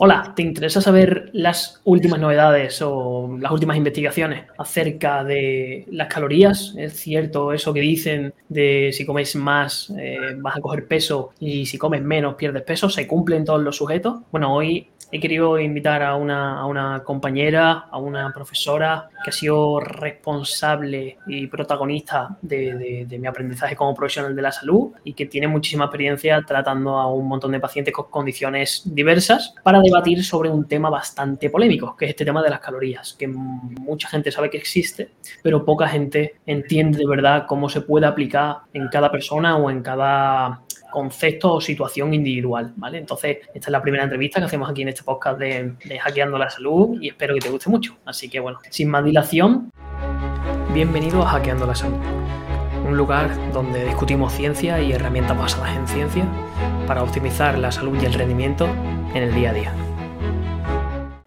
Hola, 0.00 0.32
¿te 0.36 0.42
interesa 0.42 0.80
saber 0.80 1.28
las 1.32 1.80
últimas 1.82 2.20
novedades 2.20 2.80
o 2.82 3.36
las 3.40 3.50
últimas 3.50 3.76
investigaciones 3.76 4.44
acerca 4.56 5.24
de 5.24 5.86
las 5.90 6.06
calorías? 6.06 6.72
¿Es 6.78 7.00
cierto 7.00 7.52
eso 7.52 7.74
que 7.74 7.80
dicen 7.80 8.32
de 8.48 8.90
si 8.92 9.04
comes 9.04 9.34
más 9.34 9.92
eh, 9.98 10.36
vas 10.36 10.56
a 10.56 10.60
coger 10.60 10.86
peso 10.86 11.30
y 11.40 11.66
si 11.66 11.78
comes 11.78 12.00
menos 12.00 12.36
pierdes 12.36 12.62
peso? 12.62 12.88
¿Se 12.88 13.08
cumplen 13.08 13.44
todos 13.44 13.60
los 13.60 13.74
sujetos? 13.76 14.20
Bueno, 14.30 14.54
hoy 14.54 14.88
he 15.10 15.20
querido 15.20 15.58
invitar 15.58 16.02
a 16.02 16.16
una, 16.16 17.02
compañera, 17.04 17.86
a 17.90 17.98
una 17.98 18.30
profesora 18.32 19.08
que 19.24 19.30
ha 19.30 19.32
sido 19.32 19.80
responsable 19.80 21.18
y 21.26 21.46
protagonista 21.46 22.36
de, 22.42 23.06
mi 23.18 23.26
aprendizaje 23.26 23.74
como 23.74 23.94
profesional 23.94 24.36
de 24.36 24.42
la 24.42 24.52
salud 24.52 24.92
y 25.04 25.14
que 25.14 25.26
tiene 25.26 25.48
muchísima 25.48 25.86
experiencia 25.86 26.42
tratando 26.46 26.98
a 26.98 27.12
un 27.12 27.26
montón 27.26 27.52
de 27.52 27.60
pacientes 27.60 27.94
con 27.94 28.10
condiciones 28.10 28.82
diversas 28.84 29.54
para 29.62 29.80
debatir 29.90 30.24
sobre 30.24 30.50
un 30.50 30.66
tema 30.66 30.90
bastante 30.90 31.50
polémico, 31.50 31.96
que 31.96 32.06
es 32.06 32.10
este 32.10 32.24
tema 32.24 32.42
de 32.42 32.50
las 32.50 32.60
calorías, 32.60 33.14
que 33.18 33.28
mucha 33.28 34.08
gente 34.08 34.30
sabe 34.30 34.50
que 34.50 34.58
existe, 34.58 35.10
pero 35.42 35.64
poca 35.64 35.88
gente 35.88 36.36
entiende 36.46 36.98
de 36.98 37.06
verdad 37.06 37.44
cómo 37.46 37.68
se 37.68 37.80
puede 37.80 38.06
aplicar 38.06 38.58
en 38.72 38.88
cada 38.88 39.10
persona 39.10 39.56
o 39.56 39.70
en 39.70 39.82
cada 39.82 40.62
concepto 40.90 41.54
o 41.54 41.60
situación 41.60 42.14
individual, 42.14 42.72
¿vale? 42.76 42.98
Entonces, 42.98 43.38
esta 43.54 43.68
es 43.68 43.68
la 43.68 43.82
primera 43.82 44.04
entrevista 44.04 44.40
que 44.40 44.46
hacemos 44.46 44.70
aquí 44.70 44.82
en 44.82 44.88
este 44.88 45.02
podcast 45.02 45.38
de, 45.38 45.76
Hackeando 46.00 46.38
la 46.38 46.50
Salud 46.50 46.98
y 47.00 47.08
espero 47.08 47.34
que 47.34 47.40
te 47.40 47.50
guste 47.50 47.70
mucho. 47.70 47.96
Así 48.04 48.28
que, 48.28 48.40
bueno, 48.40 48.58
sin 48.70 48.88
más 48.88 49.04
dilación, 49.04 49.70
bienvenido 50.72 51.22
a 51.22 51.26
Hackeando 51.26 51.66
la 51.66 51.74
Salud, 51.74 51.98
un 52.86 52.96
lugar 52.96 53.30
donde 53.52 53.84
discutimos 53.84 54.32
ciencia 54.32 54.80
y 54.80 54.92
herramientas 54.92 55.36
basadas 55.36 55.76
en 55.76 55.86
ciencia 55.88 56.24
para 56.88 57.02
optimizar 57.02 57.58
la 57.58 57.70
salud 57.70 58.00
y 58.02 58.06
el 58.06 58.14
rendimiento 58.14 58.66
en 59.14 59.22
el 59.22 59.34
día 59.34 59.50
a 59.50 59.52
día. 59.52 59.72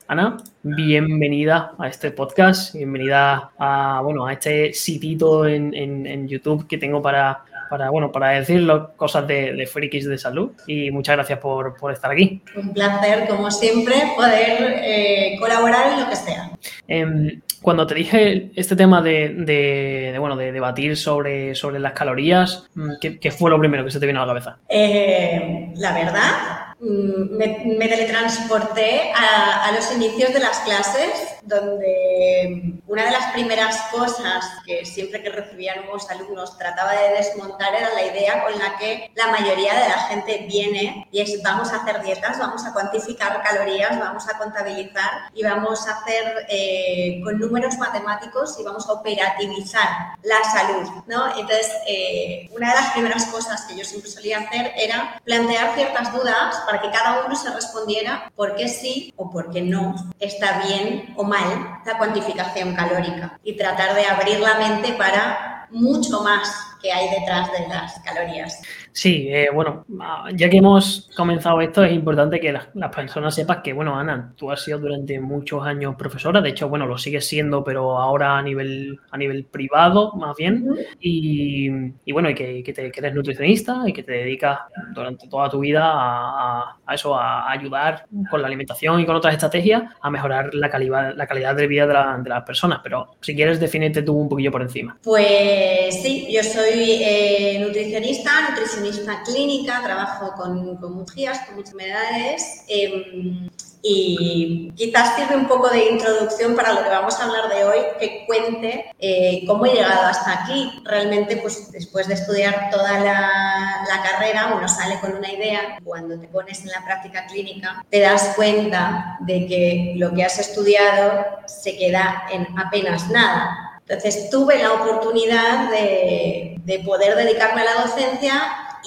Ana, 0.08 0.38
bienvenida 0.64 1.74
a 1.78 1.88
este 1.88 2.10
podcast, 2.10 2.74
bienvenida 2.74 3.52
a, 3.60 4.02
bueno, 4.04 4.26
a 4.26 4.34
este 4.34 4.74
sitito 4.74 5.46
en, 5.46 5.76
en 5.76 6.28
YouTube 6.28 6.68
que 6.68 6.80
tengo 6.80 7.00
para 7.00 7.44
para, 7.72 7.90
bueno, 7.90 8.12
para 8.12 8.32
decir 8.32 8.70
cosas 8.98 9.26
de, 9.26 9.54
de 9.54 9.66
frikis 9.66 10.06
de 10.06 10.18
salud 10.18 10.52
y 10.68 10.92
muchas 10.92 11.16
gracias 11.16 11.40
por, 11.40 11.74
estar 11.94 12.12
aquí. 12.12 12.42
Un 12.54 12.74
placer, 12.74 13.30
como 13.30 13.50
siempre, 13.50 13.96
poder 14.14 14.82
eh, 14.84 15.38
colaborar 15.40 15.94
en 15.94 16.02
lo 16.02 16.10
que 16.10 16.16
sea. 16.18 16.52
Em, 16.90 17.41
cuando 17.62 17.86
te 17.86 17.96
dije 17.96 18.52
este 18.56 18.76
tema 18.76 19.02
de, 19.02 20.16
bueno, 20.20 20.36
de 20.36 20.52
debatir 20.52 20.98
sobre, 20.98 21.56
sobre 21.56 21.80
las 21.80 21.94
calorías, 21.94 22.68
mm, 22.76 22.92
¿qué, 23.00 23.32
fue 23.32 23.50
lo 23.50 23.60
primero 23.60 23.86
que 23.86 23.92
se 23.92 24.00
te 24.00 24.08
vino 24.08 24.22
a 24.22 24.26
la 24.26 24.34
cabeza? 24.34 24.58
Eh, 24.70 25.72
la 25.76 25.94
verdad, 25.94 26.61
Mm, 26.84 27.38
me, 27.38 27.88
teletransporté 27.88 29.14
a, 29.14 29.72
los 29.72 29.92
inicios 29.92 30.34
de 30.34 30.40
las 30.40 30.60
clases, 30.62 31.12
donde 31.44 32.74
una 32.88 33.06
de 33.06 33.12
las 33.12 33.32
primeras 33.34 33.78
cosas 33.92 34.44
que 34.66 34.84
siempre 34.84 35.22
que 35.22 35.30
recibía 35.30 35.76
nuevos 35.76 36.10
alumnos 36.10 36.58
trataba 36.58 36.94
de 36.94 37.14
desmontar 37.14 37.76
era 37.76 37.94
la 37.94 38.06
idea 38.06 38.44
con 38.44 38.58
la 38.58 38.78
que 38.78 39.12
la 39.14 39.28
mayoría 39.28 39.74
de 39.74 39.90
la 39.90 39.98
gente 40.08 40.46
viene 40.48 41.08
y 41.12 41.22
es 41.22 41.42
vamos 41.44 41.72
a 41.72 41.78
hacer 41.78 42.02
dietas, 42.02 42.40
vamos 42.40 42.66
a 42.66 42.74
cuantificar 42.74 43.42
calorías, 43.44 44.00
vamos 44.00 44.28
a 44.28 44.38
contabilizar 44.40 45.30
y 45.36 45.44
vamos 45.44 45.88
a 45.88 46.00
hacer 46.00 46.48
eh, 46.50 47.22
con 47.24 47.40
números 47.40 47.78
matemáticos 47.78 48.60
y 48.60 48.64
vamos 48.64 48.88
a 48.90 48.94
operativizar 48.94 50.18
la 50.24 50.44
salud, 50.44 50.90
¿no? 51.06 51.28
Entonces, 51.38 51.72
eh, 51.88 52.50
una 52.56 52.70
de 52.70 52.76
las 52.76 52.92
primeras 52.92 53.26
cosas 53.28 53.66
que 53.66 53.78
yo 53.78 53.86
siempre 53.86 54.10
solía 54.10 54.40
hacer 54.40 54.74
era 54.76 55.22
plantear 55.24 55.76
ciertas 55.76 56.12
dudas 56.12 56.56
que 56.80 56.92
cada 56.92 57.26
uno 57.26 57.36
se 57.36 57.54
respondiera 57.54 58.32
por 58.36 58.56
qué 58.56 58.68
sí 58.68 59.14
o 59.18 59.30
por 59.30 59.52
qué 59.52 59.62
no 59.62 59.96
está 60.20 60.62
bien 60.68 61.14
o 61.18 61.24
mal 61.24 61.82
la 61.86 61.98
cuantificación 61.98 62.76
calórica 62.76 63.40
y 63.44 63.58
tratar 63.58 63.96
de 63.96 64.06
abrir 64.06 64.40
la 64.40 64.56
mente 64.56 64.94
para 64.94 65.68
mucho 65.72 66.22
más 66.22 66.71
que 66.82 66.92
hay 66.92 67.10
detrás 67.10 67.52
de 67.52 67.68
las 67.68 68.00
calorías. 68.02 68.62
Sí, 68.94 69.28
eh, 69.30 69.50
bueno, 69.54 69.86
ya 70.34 70.50
que 70.50 70.58
hemos 70.58 71.10
comenzado 71.16 71.62
esto, 71.62 71.84
es 71.84 71.94
importante 71.94 72.40
que 72.40 72.52
las, 72.52 72.68
personas 72.94 73.34
sepan 73.34 73.62
que, 73.62 73.72
bueno, 73.72 73.98
Ana, 73.98 74.34
tú 74.36 74.52
has 74.52 74.64
sido 74.64 74.80
durante 74.80 75.20
muchos 75.20 75.66
años 75.66 75.96
profesora, 75.96 76.42
de 76.42 76.50
hecho, 76.50 76.68
bueno, 76.68 76.86
lo 76.86 76.98
sigues 76.98 77.26
siendo, 77.26 77.64
pero 77.64 77.98
ahora 77.98 78.38
a 78.38 78.42
nivel, 78.42 79.00
a 79.12 79.18
nivel 79.18 79.46
privado, 79.46 80.14
más 80.16 80.36
bien, 80.36 80.68
y, 81.00 81.70
bueno, 82.12 82.30
y 82.30 82.36
que, 82.36 82.64
que, 82.64 82.74
te, 82.74 82.92
eres 82.94 83.16
nutricionista 83.16 83.84
y 83.86 83.94
que 83.94 84.04
te 84.04 84.12
dedicas 84.12 84.60
durante 84.94 85.28
toda 85.30 85.50
tu 85.50 85.60
vida 85.60 85.84
a, 85.86 86.78
eso, 86.94 87.16
a 87.16 87.50
ayudar 87.50 88.06
con 88.30 88.42
la 88.42 88.48
alimentación 88.48 89.00
y 89.00 89.06
con 89.06 89.16
otras 89.16 89.34
estrategias 89.34 89.84
a 90.02 90.10
mejorar 90.10 90.54
la 90.54 90.70
calidad, 90.70 91.16
la 91.16 91.28
calidad 91.28 91.56
de 91.56 91.68
vida 91.68 91.88
de, 91.88 92.24
de 92.24 92.30
las 92.30 92.44
personas, 92.44 92.82
pero 92.84 93.16
si 93.22 93.36
quieres, 93.36 93.60
definirte 93.60 94.02
tú 94.04 94.18
un 94.18 94.28
poquillo 94.28 94.52
por 94.52 94.62
encima. 94.62 94.98
Pues 95.02 96.02
sí, 96.02 96.28
yo 96.30 96.44
soy 96.44 96.71
eh, 96.74 97.60
nutricionista, 97.60 98.50
nutricionista 98.50 99.24
clínica, 99.24 99.82
trabajo 99.84 100.34
con, 100.36 100.78
con 100.78 100.94
mujeres 100.94 101.40
con 101.48 101.58
enfermedades 101.58 102.64
em, 102.68 103.50
y 103.84 104.72
quizás 104.76 105.16
sirve 105.16 105.36
un 105.36 105.48
poco 105.48 105.70
de 105.70 105.90
introducción 105.90 106.56
para 106.56 106.74
lo 106.74 106.84
que 106.84 106.90
vamos 106.90 107.16
a 107.16 107.26
hablar 107.26 107.50
de 107.50 107.64
hoy, 107.64 107.80
que 108.00 108.26
cuente 108.28 108.92
eh, 109.00 109.44
cómo 109.48 109.66
he 109.66 109.74
llegado 109.74 110.06
hasta 110.06 110.44
aquí. 110.44 110.72
Realmente, 110.86 111.38
pues 111.38 111.72
después 111.72 112.08
de 112.08 112.14
estudiar 112.14 112.70
toda 112.70 113.00
la, 113.00 113.84
la, 113.88 114.04
carrera, 114.04 114.54
uno 114.56 114.68
sale 114.68 115.00
con 115.00 115.16
una 115.16 115.32
idea. 115.32 115.80
Cuando 115.84 116.20
te 116.20 116.28
pones 116.28 116.62
en 116.62 116.68
la 116.68 116.86
práctica 116.86 117.26
clínica, 117.26 117.84
te 117.90 118.02
das 118.02 118.34
cuenta 118.36 119.18
de 119.22 119.48
que 119.48 119.94
lo 119.98 120.14
que 120.14 120.24
has 120.26 120.38
estudiado 120.38 121.26
se 121.48 121.76
queda 121.78 122.26
en 122.32 122.48
apenas 122.60 123.10
nada. 123.10 123.72
Entonces 123.88 124.30
tuve 124.30 124.60
la 124.60 124.74
oportunidad 124.74 125.70
de, 125.70 126.51
de 126.66 126.80
poder 126.80 127.16
dedicarme 127.16 127.62
a 127.62 127.66
la 127.66 127.82
docencia 127.82 128.34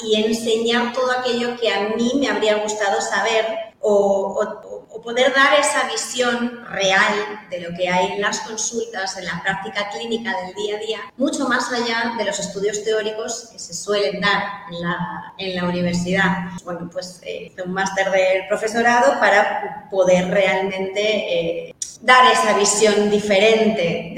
y 0.02 0.22
enseñar 0.22 0.92
todo 0.92 1.10
aquello 1.12 1.56
que 1.56 1.72
a 1.72 1.88
mí 1.96 2.12
me 2.16 2.28
habría 2.28 2.56
gustado 2.56 3.00
saber 3.00 3.74
o, 3.80 4.80
poder 5.02 5.34
dar 5.34 5.60
esa 5.60 5.86
visión 5.88 6.64
real 6.70 7.12
de 7.50 7.60
lo 7.60 7.76
que 7.76 7.86
hay 7.90 8.12
en 8.12 8.22
las 8.22 8.40
consultas, 8.40 9.18
en 9.18 9.26
la 9.26 9.42
práctica 9.42 9.90
clínica 9.90 10.34
del 10.40 10.54
día 10.54 10.76
a 10.76 10.78
día, 10.78 10.98
mucho 11.18 11.46
más 11.46 11.70
allá 11.70 12.14
de 12.16 12.24
los 12.24 12.38
estudios 12.40 12.82
teóricos 12.82 13.50
que 13.52 13.58
se 13.58 13.74
suelen 13.74 14.22
dar 14.22 14.42
en 14.70 14.80
la, 14.80 15.34
en 15.36 15.56
la 15.56 15.64
universidad. 15.64 16.48
Bueno, 16.64 16.88
pues 16.90 17.20
eh, 17.22 17.50
hice 17.50 17.62
un 17.62 17.74
máster 17.74 18.10
del 18.10 18.48
profesorado 18.48 19.20
para 19.20 19.88
poder 19.90 20.30
realmente 20.30 21.00
eh, 21.02 21.73
dar 22.04 22.30
esa 22.30 22.56
visión 22.58 23.10
diferente 23.10 24.14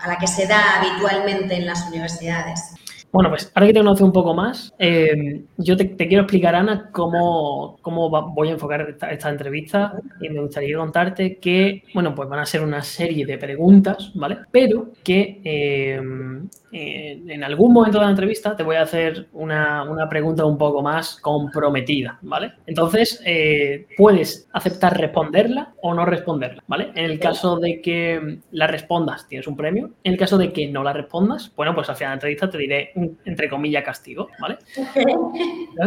a 0.00 0.08
la 0.08 0.16
que 0.16 0.26
se 0.26 0.46
da 0.46 0.80
habitualmente 0.80 1.54
en 1.54 1.66
las 1.66 1.86
universidades. 1.88 2.72
Bueno, 3.12 3.28
pues 3.28 3.52
ahora 3.54 3.66
que 3.66 3.74
te 3.74 3.80
conoce 3.80 4.04
un 4.04 4.12
poco 4.12 4.32
más, 4.32 4.74
eh, 4.78 5.44
yo 5.58 5.76
te, 5.76 5.94
quiero 5.94 6.22
explicar, 6.22 6.54
Ana, 6.54 6.88
cómo, 6.92 7.78
cómo 7.82 8.08
voy 8.32 8.48
a 8.48 8.52
enfocar 8.52 8.96
esta, 9.10 9.28
entrevista 9.28 9.94
y 10.18 10.30
me 10.30 10.40
gustaría 10.40 10.78
contarte 10.78 11.36
que, 11.36 11.82
bueno, 11.92 12.14
pues 12.14 12.26
van 12.30 12.38
a 12.38 12.46
ser 12.46 12.62
una 12.62 12.80
serie 12.80 13.26
de 13.26 13.36
preguntas, 13.36 14.12
¿vale? 14.14 14.38
Pero 14.50 14.92
que 15.04 15.42
eh, 15.44 16.00
en 16.72 17.44
algún 17.44 17.74
momento 17.74 17.98
de 17.98 18.04
la 18.04 18.10
entrevista 18.10 18.56
te 18.56 18.62
voy 18.62 18.76
a 18.76 18.82
hacer 18.82 19.28
una, 19.34 19.84
pregunta 20.08 20.46
un 20.46 20.56
poco 20.56 20.82
más 20.82 21.16
comprometida, 21.20 22.18
¿vale? 22.22 22.54
Entonces, 22.66 23.22
eh, 23.26 23.88
puedes 23.96 24.48
aceptar 24.52 24.98
responderla 24.98 25.74
o 25.82 25.92
no 25.92 26.06
responderla, 26.06 26.62
¿vale? 26.66 26.90
En 26.94 27.04
el 27.04 27.18
caso 27.18 27.58
de 27.58 27.82
que 27.82 28.38
la 28.52 28.66
respondas, 28.66 29.28
tienes 29.28 29.46
un 29.46 29.56
premio. 29.56 29.90
En 30.02 30.12
el 30.12 30.18
caso 30.18 30.38
de 30.38 30.50
que 30.52 30.66
no 30.68 30.82
la 30.82 30.94
respondas, 30.94 31.52
bueno, 31.54 31.74
pues 31.74 31.90
al 31.90 31.96
final 31.96 32.08
de 32.08 32.12
la 32.12 32.14
entrevista 32.14 32.50
te 32.50 32.58
diré 32.58 32.92
entre 33.24 33.48
comillas, 33.48 33.84
castigo, 33.84 34.28
¿vale? 34.40 34.58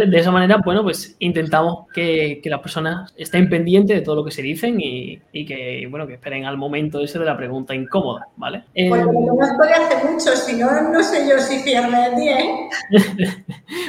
De 0.07 0.17
esa 0.17 0.31
manera, 0.31 0.61
bueno, 0.63 0.83
pues 0.83 1.15
intentamos 1.19 1.87
que, 1.93 2.41
las 2.45 2.59
personas 2.59 3.13
estén 3.17 3.49
pendientes 3.49 3.97
de 3.97 4.01
todo 4.03 4.15
lo 4.15 4.25
que 4.25 4.31
se 4.31 4.41
dicen 4.41 4.77
y, 4.79 5.19
que, 5.45 5.87
bueno, 5.89 6.07
que 6.07 6.13
esperen 6.13 6.45
al 6.45 6.57
momento 6.57 7.01
ese 7.01 7.19
de 7.19 7.25
la 7.25 7.35
pregunta 7.35 7.73
incómoda, 7.73 8.27
¿vale? 8.37 8.63
Eh, 8.73 8.89
no 8.89 9.43
estoy 9.43 9.69
hace 9.69 10.07
mucho, 10.07 10.35
si 10.35 10.53
no 10.57 10.65
no 10.91 11.03
sé 11.03 11.27
yo 11.27 11.39
si 11.39 11.63
pierde 11.63 12.05
el 12.05 12.15
día. 12.15 12.37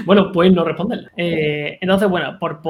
bueno, 0.06 0.30
pues 0.32 0.52
no 0.52 0.64
responderle. 0.64 1.08
Eh, 1.16 1.78
entonces, 1.80 2.08
bueno, 2.08 2.38
por, 2.38 2.60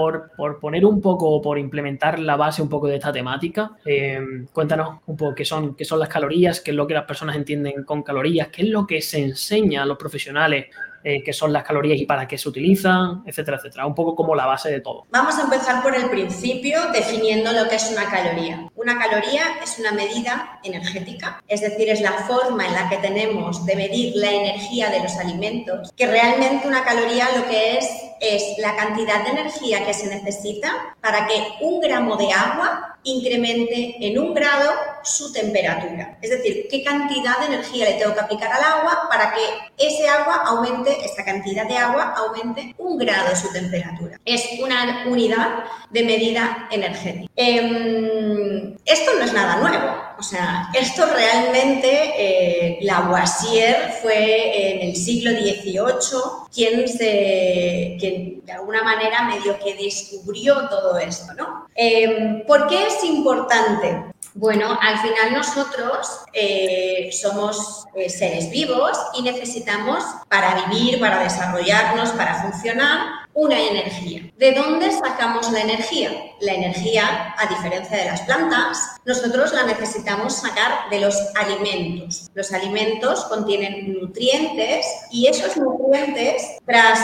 poner 0.61 0.85
un 0.85 1.01
poco, 1.01 1.41
por 1.41 1.59
implementar 1.59 2.19
la 2.19 2.37
base 2.37 2.63
un 2.63 2.69
poco 2.69 2.89
de 2.89 2.97
esta 2.97 3.13
temática, 3.13 3.73
eh, 3.85 4.21
cuéntanos 4.53 5.01
un 5.07 5.17
poco 5.17 5.35
qué 5.35 5.45
son, 5.45 5.75
qué 5.75 5.85
son 5.85 5.99
las 5.99 6.09
calorías, 6.09 6.61
qué 6.61 6.71
es 6.73 6.77
lo 6.77 6.87
que 6.87 6.95
las 6.95 7.05
personas 7.05 7.37
entienden 7.37 7.85
con 7.85 8.03
calorías, 8.03 8.49
qué 8.49 8.63
es 8.63 8.69
lo 8.69 8.87
que 8.87 9.01
se 9.03 9.23
enseña 9.23 9.83
a 9.83 9.87
los 9.87 9.97
profesionales 9.97 10.46
eh, 10.55 11.23
qué 11.23 11.33
son 11.33 11.53
las 11.53 11.63
calorías 11.63 12.01
y 12.01 12.05
para 12.05 12.27
qué 12.27 12.37
se 12.37 12.49
utilizan, 12.49 13.23
etcétera, 13.27 13.59
etcétera. 13.59 13.87
Un 13.87 13.95
poco 13.95 14.17
como 14.17 14.35
la 14.35 14.45
base 14.45 14.71
de 14.71 14.81
todo. 14.81 15.07
Vamos 15.11 15.39
a 15.39 15.43
empezar 15.43 15.81
por 15.81 15.95
el 15.95 16.11
principio 16.11 16.81
definiendo 16.93 17.53
lo 17.53 17.69
que 17.69 17.77
es 17.77 17.93
una 17.93 18.11
caloría. 18.11 18.69
Una 18.75 18.99
caloría 18.99 19.43
es 19.63 19.79
una 19.79 19.93
medida 19.93 20.59
energética, 20.65 21.43
es 21.47 21.61
decir, 21.61 21.91
es 21.91 22.01
la 22.01 22.13
forma 22.13 22.67
en 22.67 22.75
la 22.75 22.89
que 22.89 22.97
tenemos 22.97 23.65
de 23.65 23.77
medir 23.77 24.17
la 24.17 24.33
energía 24.33 24.91
de 24.91 25.01
los 25.01 25.17
alimentos, 25.17 25.93
que 25.97 26.09
realmente 26.09 26.67
una 26.67 26.83
caloría 26.83 27.29
lo 27.37 27.47
que 27.47 27.79
es 27.79 28.06
es 28.21 28.59
la 28.59 28.77
cantidad 28.77 29.25
de 29.25 29.31
energía 29.31 29.85
que 29.85 29.95
se 29.95 30.07
necesita 30.07 30.97
para 31.01 31.27
que 31.27 31.43
un 31.61 31.81
gramo 31.81 32.17
de 32.17 32.33
agua 32.33 32.97
incremente 33.07 33.97
en 34.01 34.19
un 34.19 34.35
grado 34.35 34.73
su 35.03 35.33
temperatura. 35.33 36.19
Es 36.21 36.31
decir, 36.31 36.67
qué 36.69 36.83
cantidad 36.83 37.39
de 37.39 37.47
energía 37.47 37.91
le 37.91 37.95
tengo 37.95 38.15
que 38.15 38.21
aplicar 38.21 38.53
al 38.53 38.65
agua 38.65 39.09
para 39.09 39.33
que 39.33 39.41
ese 39.79 40.09
agua 40.09 40.43
aumente, 40.47 41.05
esta 41.05 41.25
cantidad 41.25 41.67
de 41.67 41.77
agua 41.77 42.15
aumente 42.17 42.75
un 42.79 42.99
grado 42.99 43.35
su 43.37 43.53
temperatura. 43.53 44.21
Es 44.25 44.45
una 44.61 45.05
unidad 45.07 45.65
de 45.91 46.03
medida 46.03 46.69
energética. 46.71 47.31
Em, 47.37 48.77
esto 48.85 49.13
no 49.17 49.25
es 49.25 49.33
nada 49.33 49.57
nuevo. 49.57 50.06
O 50.19 50.23
sea, 50.23 50.71
esto 50.73 51.05
realmente 51.07 51.89
eh, 52.17 52.79
Lavoisier 52.83 53.93
fue 54.03 54.73
en 54.73 54.89
el 54.89 54.97
siglo 54.97 55.31
XVIII 55.33 56.47
quien, 56.53 56.89
se, 56.89 57.97
quien 58.01 58.45
de 58.45 58.53
alguna 58.53 58.83
manera 58.83 59.23
medio 59.25 59.59
que 59.59 59.75
descubrió 59.75 60.69
todo 60.69 60.99
esto, 60.99 61.35
¿no? 61.35 61.67
Em, 61.75 62.45
¿Por 62.47 62.67
qué 62.67 62.87
es 62.87 63.05
importante? 63.05 64.07
Bueno, 64.35 64.79
al 64.83 64.99
final 64.99 65.33
nosotros 65.33 66.21
eh, 66.33 67.11
somos 67.11 67.87
eh, 67.95 68.11
seres 68.11 68.51
vivos 68.51 68.99
y 69.15 69.23
necesitamos 69.23 70.05
para 70.29 70.67
vivir, 70.67 71.01
para 71.01 71.23
desarrollarnos, 71.23 72.11
para 72.11 72.43
funcionar, 72.43 73.26
una 73.37 73.61
energía. 73.61 74.23
¿De 74.39 74.53
dónde 74.53 74.91
sacamos 74.91 75.53
la 75.53 75.61
energía? 75.61 76.11
La 76.41 76.55
energía, 76.55 77.35
a 77.37 77.47
diferencia 77.47 77.99
de 77.99 78.07
las 78.07 78.23
plantas, 78.23 78.97
nosotros 79.05 79.53
la 79.53 79.65
necesitamos 79.65 80.37
sacar 80.37 80.89
de 80.91 81.01
los 81.01 81.15
alimentos. 81.37 82.31
Los 82.35 82.51
alimentos 82.53 83.27
contienen 83.27 83.93
nutrientes 83.93 84.87
y 85.11 85.27
esos 85.27 85.55
nutrientes, 85.59 86.57
tras 86.65 86.99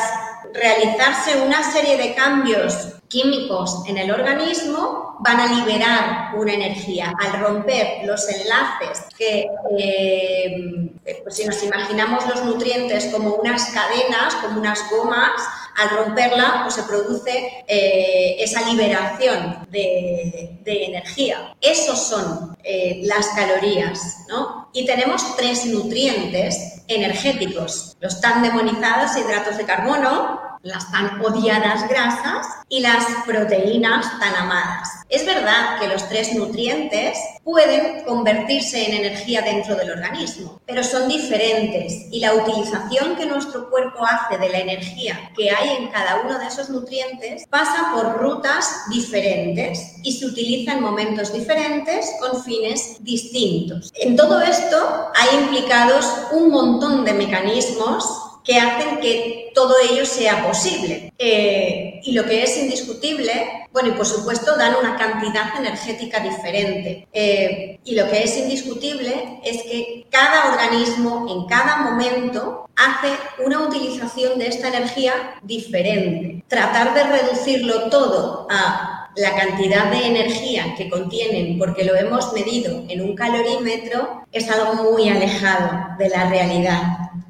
realizarse 0.55 1.41
una 1.43 1.63
serie 1.71 1.99
de 1.99 2.15
cambios 2.15 2.95
químicos 3.09 3.85
en 3.87 3.99
el 3.99 4.11
organismo 4.11 5.19
van 5.21 5.39
a 5.39 5.47
liberar 5.47 6.35
una 6.35 6.55
energía. 6.55 7.13
Al 7.21 7.41
romper 7.41 8.07
los 8.07 8.27
enlaces 8.27 9.05
que, 9.19 9.47
eh, 9.79 11.21
pues 11.23 11.37
si 11.37 11.45
nos 11.45 11.63
imaginamos 11.63 12.27
los 12.27 12.43
nutrientes 12.43 13.07
como 13.13 13.35
unas 13.35 13.67
cadenas, 13.67 14.35
como 14.37 14.59
unas 14.59 14.81
gomas, 14.91 15.43
al 15.77 15.91
romperla 15.91 16.61
pues 16.63 16.75
se 16.75 16.83
produce 16.83 17.65
eh, 17.67 18.37
esa 18.39 18.63
liberación 18.69 19.67
de, 19.71 20.59
energía. 20.65 21.55
Esos 21.61 21.99
son 22.09 22.57
eh, 22.63 23.01
las 23.05 23.29
calorías, 23.29 24.19
¿no? 24.29 24.69
Y 24.73 24.85
tenemos 24.87 25.37
tres 25.37 25.65
nutrientes 25.67 26.83
energéticos, 26.89 27.97
los 28.01 28.21
tan 28.21 28.43
demonizados 28.43 29.17
hidratos 29.17 29.57
de 29.57 29.65
carbono, 29.65 30.41
las 30.63 30.91
tan 30.91 31.21
odiadas 31.25 31.89
grasas 31.89 32.47
y 32.69 32.81
las 32.81 33.05
proteínas 33.27 34.19
tan 34.19 34.35
amadas. 34.35 34.89
Es 35.09 35.27
verdad 35.27 35.79
que 35.79 35.89
los 35.89 36.09
tres 36.09 36.35
nutrientes 36.35 37.19
pueden 37.45 38.05
convertirse 38.05 38.87
en 38.87 39.05
energía 39.05 39.43
dentro 39.43 39.75
del 39.77 39.91
organismo, 39.91 40.61
pero 40.65 40.83
son 40.83 41.09
diferentes 41.09 42.07
y 42.11 42.21
la 42.21 42.35
utilización 42.35 43.17
que 43.17 43.27
nuestro 43.27 43.69
cuerpo 43.69 44.07
hace 44.07 44.39
de 44.39 44.49
la 44.49 44.61
energía 44.61 45.33
que 45.37 45.51
hay 45.51 45.77
en 45.77 45.89
cada 45.89 46.23
uno 46.23 46.39
de 46.39 46.47
esos 46.47 46.71
nutrientes 46.71 47.45
pasa 47.51 47.93
por 47.95 48.23
rutas 48.23 48.85
diferentes 48.89 49.97
y 50.03 50.13
se 50.13 50.27
utiliza 50.27 50.73
en 50.73 50.83
momentos 50.83 51.33
diferentes 51.33 52.11
con 52.21 52.43
fines 52.43 52.97
distintos. 53.01 53.93
En 53.97 54.17
todo 54.17 54.41
esto 54.41 55.11
hay 55.15 55.41
implicados 55.41 56.07
un 56.33 56.51
montón 56.51 57.05
de 57.05 57.13
mecanismos 57.13 58.22
que 58.45 58.59
hacen 58.59 58.99
que 59.01 59.51
todo 59.55 59.75
ello 59.91 60.05
sea 60.05 60.47
posible. 60.47 61.13
Eh, 61.19 62.01
y 62.03 62.13
lo 62.13 62.25
que 62.25 62.43
es 62.43 62.57
indiscutible, 62.57 63.67
bueno, 63.73 63.91
y 63.91 63.93
por 63.93 64.07
supuesto 64.07 64.57
dan 64.57 64.75
una 64.75 64.97
cantidad 64.97 65.57
energética 65.57 66.21
diferente. 66.21 67.07
Eh, 67.13 67.79
y 67.85 67.95
lo 67.95 68.09
que 68.09 68.25
es 68.25 68.37
indiscutible 68.37 69.41
es 69.45 69.63
que 69.63 70.07
cada 70.11 70.53
organismo 70.53 71.27
en 71.29 71.47
cada 71.47 71.77
momento 71.79 72.69
hace 72.77 73.09
una 73.45 73.61
utilización 73.61 74.39
de 74.39 74.49
esta 74.49 74.69
energía 74.69 75.13
diferente. 75.43 76.45
Tratar 76.49 76.95
de 76.95 77.05
reducirlo 77.05 77.89
todo 77.91 78.47
a 78.51 79.11
la 79.17 79.35
cantidad 79.35 79.91
de 79.91 80.07
energía 80.07 80.75
que 80.77 80.89
contienen, 80.89 81.59
porque 81.59 81.85
lo 81.85 81.95
hemos 81.95 82.33
medido 82.33 82.85
en 82.89 83.03
un 83.03 83.15
calorímetro, 83.15 84.25
es 84.33 84.51
algo 84.51 84.91
muy 84.91 85.09
alejado 85.09 85.97
de 85.99 86.09
la 86.09 86.31
realidad. 86.31 86.83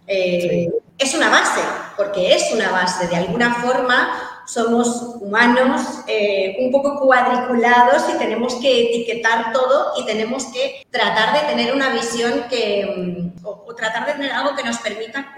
Eh, 0.06 0.68
es 0.98 1.14
una 1.14 1.28
base, 1.30 1.60
porque 1.96 2.34
es 2.34 2.52
una 2.52 2.70
base. 2.70 3.08
De 3.08 3.16
alguna 3.16 3.54
forma 3.54 4.32
somos 4.46 5.16
humanos 5.20 5.80
eh, 6.06 6.56
un 6.60 6.72
poco 6.72 6.98
cuadriculados 7.00 8.04
y 8.14 8.18
tenemos 8.18 8.54
que 8.56 8.88
etiquetar 8.88 9.52
todo 9.52 9.92
y 9.98 10.04
tenemos 10.04 10.46
que 10.46 10.84
tratar 10.90 11.32
de 11.32 11.48
tener 11.48 11.74
una 11.74 11.90
visión 11.90 12.44
que, 12.50 13.32
mm, 13.36 13.46
o, 13.46 13.74
tratar 13.74 14.06
de 14.06 14.12
tener 14.12 14.32
algo 14.32 14.54
que 14.54 14.64
nos 14.64 14.78
permita 14.78 15.34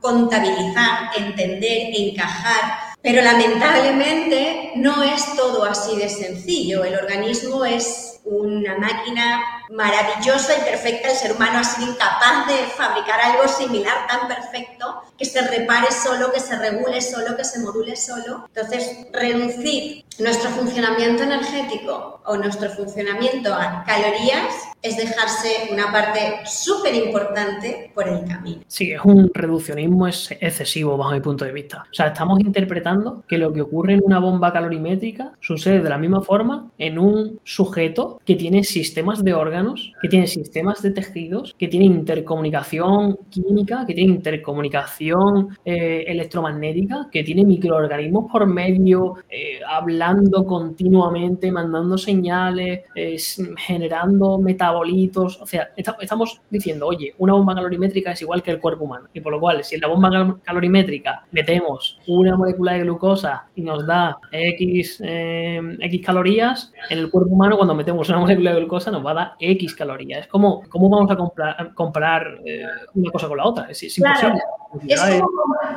contabilizar, 0.00 1.10
entender, 1.16 1.90
encajar. 1.94 2.94
Pero 3.02 3.22
lamentablemente 3.22 4.72
no 4.76 5.02
es 5.02 5.36
todo 5.36 5.64
así 5.64 5.96
de 5.96 6.08
sencillo. 6.08 6.84
El 6.84 6.96
organismo 6.96 7.64
es 7.64 8.20
una 8.24 8.78
máquina 8.78 9.42
maravillosa 9.74 10.56
y 10.56 10.64
perfecta. 10.64 11.10
El 11.10 11.16
ser 11.16 11.32
humano 11.32 11.58
ha 11.58 11.64
sido 11.64 11.90
incapaz 11.90 12.46
de 12.46 12.54
fabricar 12.76 13.20
algo 13.20 13.48
similar 13.48 14.06
tan 14.06 14.28
perfecto 14.28 15.02
que 15.18 15.24
se 15.24 15.42
repare 15.42 15.88
solo, 15.90 16.32
que 16.32 16.40
se 16.40 16.56
regule 16.56 17.00
solo, 17.00 17.36
que 17.36 17.44
se 17.44 17.60
module 17.60 17.96
solo. 17.96 18.48
Entonces, 18.54 19.06
reducir 19.12 20.04
nuestro 20.18 20.50
funcionamiento 20.50 21.24
energético 21.24 22.20
o 22.24 22.36
nuestro 22.36 22.70
funcionamiento 22.70 23.52
a 23.52 23.84
calorías 23.84 24.54
es 24.84 24.96
dejarse 24.96 25.68
una 25.72 25.90
parte 25.90 26.40
súper 26.44 26.94
importante 26.94 27.90
por 27.94 28.06
el 28.06 28.24
camino. 28.26 28.62
Sí, 28.68 28.92
es 28.92 29.00
un 29.02 29.30
reduccionismo 29.32 30.06
excesivo 30.06 30.96
bajo 30.98 31.12
mi 31.12 31.20
punto 31.20 31.44
de 31.46 31.52
vista. 31.52 31.86
O 31.90 31.94
sea, 31.94 32.08
estamos 32.08 32.38
interpretando 32.40 33.24
que 33.26 33.38
lo 33.38 33.52
que 33.52 33.62
ocurre 33.62 33.94
en 33.94 34.02
una 34.04 34.18
bomba 34.18 34.52
calorimétrica 34.52 35.32
sucede 35.40 35.80
de 35.80 35.88
la 35.88 35.96
misma 35.96 36.20
forma 36.20 36.70
en 36.76 36.98
un 36.98 37.40
sujeto 37.44 38.20
que 38.26 38.34
tiene 38.34 38.62
sistemas 38.62 39.24
de 39.24 39.32
órganos, 39.32 39.63
que 40.00 40.08
tiene 40.08 40.26
sistemas 40.26 40.82
de 40.82 40.90
tejidos, 40.90 41.54
que 41.58 41.68
tiene 41.68 41.86
intercomunicación 41.86 43.18
química, 43.30 43.84
que 43.86 43.94
tiene 43.94 44.14
intercomunicación 44.14 45.56
eh, 45.64 46.04
electromagnética, 46.06 47.08
que 47.10 47.22
tiene 47.22 47.44
microorganismos 47.44 48.30
por 48.30 48.46
medio, 48.46 49.16
eh, 49.30 49.60
hablando 49.66 50.44
continuamente, 50.44 51.50
mandando 51.50 51.96
señales, 51.98 52.80
eh, 52.94 53.16
generando 53.56 54.38
metabolitos 54.38 54.74
bolitos, 54.74 55.40
o 55.40 55.46
sea, 55.46 55.70
estamos 55.76 56.40
diciendo, 56.50 56.88
oye, 56.88 57.14
una 57.18 57.34
bomba 57.34 57.54
calorimétrica 57.54 58.10
es 58.10 58.22
igual 58.22 58.42
que 58.42 58.50
el 58.50 58.60
cuerpo 58.60 58.84
humano. 58.84 59.08
Y 59.14 59.20
por 59.20 59.32
lo 59.32 59.38
cual, 59.38 59.62
si 59.62 59.76
en 59.76 59.82
la 59.82 59.88
bomba 59.88 60.40
calorimétrica 60.42 61.24
metemos 61.30 62.00
una 62.08 62.36
molécula 62.36 62.72
de 62.72 62.80
glucosa 62.80 63.46
y 63.54 63.62
nos 63.62 63.86
da 63.86 64.18
X, 64.32 65.00
X 65.00 66.04
calorías, 66.04 66.72
en 66.90 66.98
el 66.98 67.10
cuerpo 67.10 67.32
humano 67.32 67.56
cuando 67.56 67.74
metemos 67.74 68.08
una 68.08 68.18
molécula 68.18 68.52
de 68.52 68.60
glucosa 68.60 68.90
nos 68.90 69.04
va 69.04 69.10
a 69.12 69.14
dar 69.14 69.32
X 69.52 69.74
calorías. 69.74 70.22
Es 70.22 70.26
como, 70.28 70.62
¿cómo 70.68 70.88
vamos 70.88 71.10
a 71.10 71.74
comparar 71.74 72.38
eh, 72.44 72.64
una 72.94 73.10
cosa 73.10 73.28
con 73.28 73.38
la 73.38 73.44
otra? 73.44 73.66
Es, 73.70 73.82
imposible. 73.82 74.40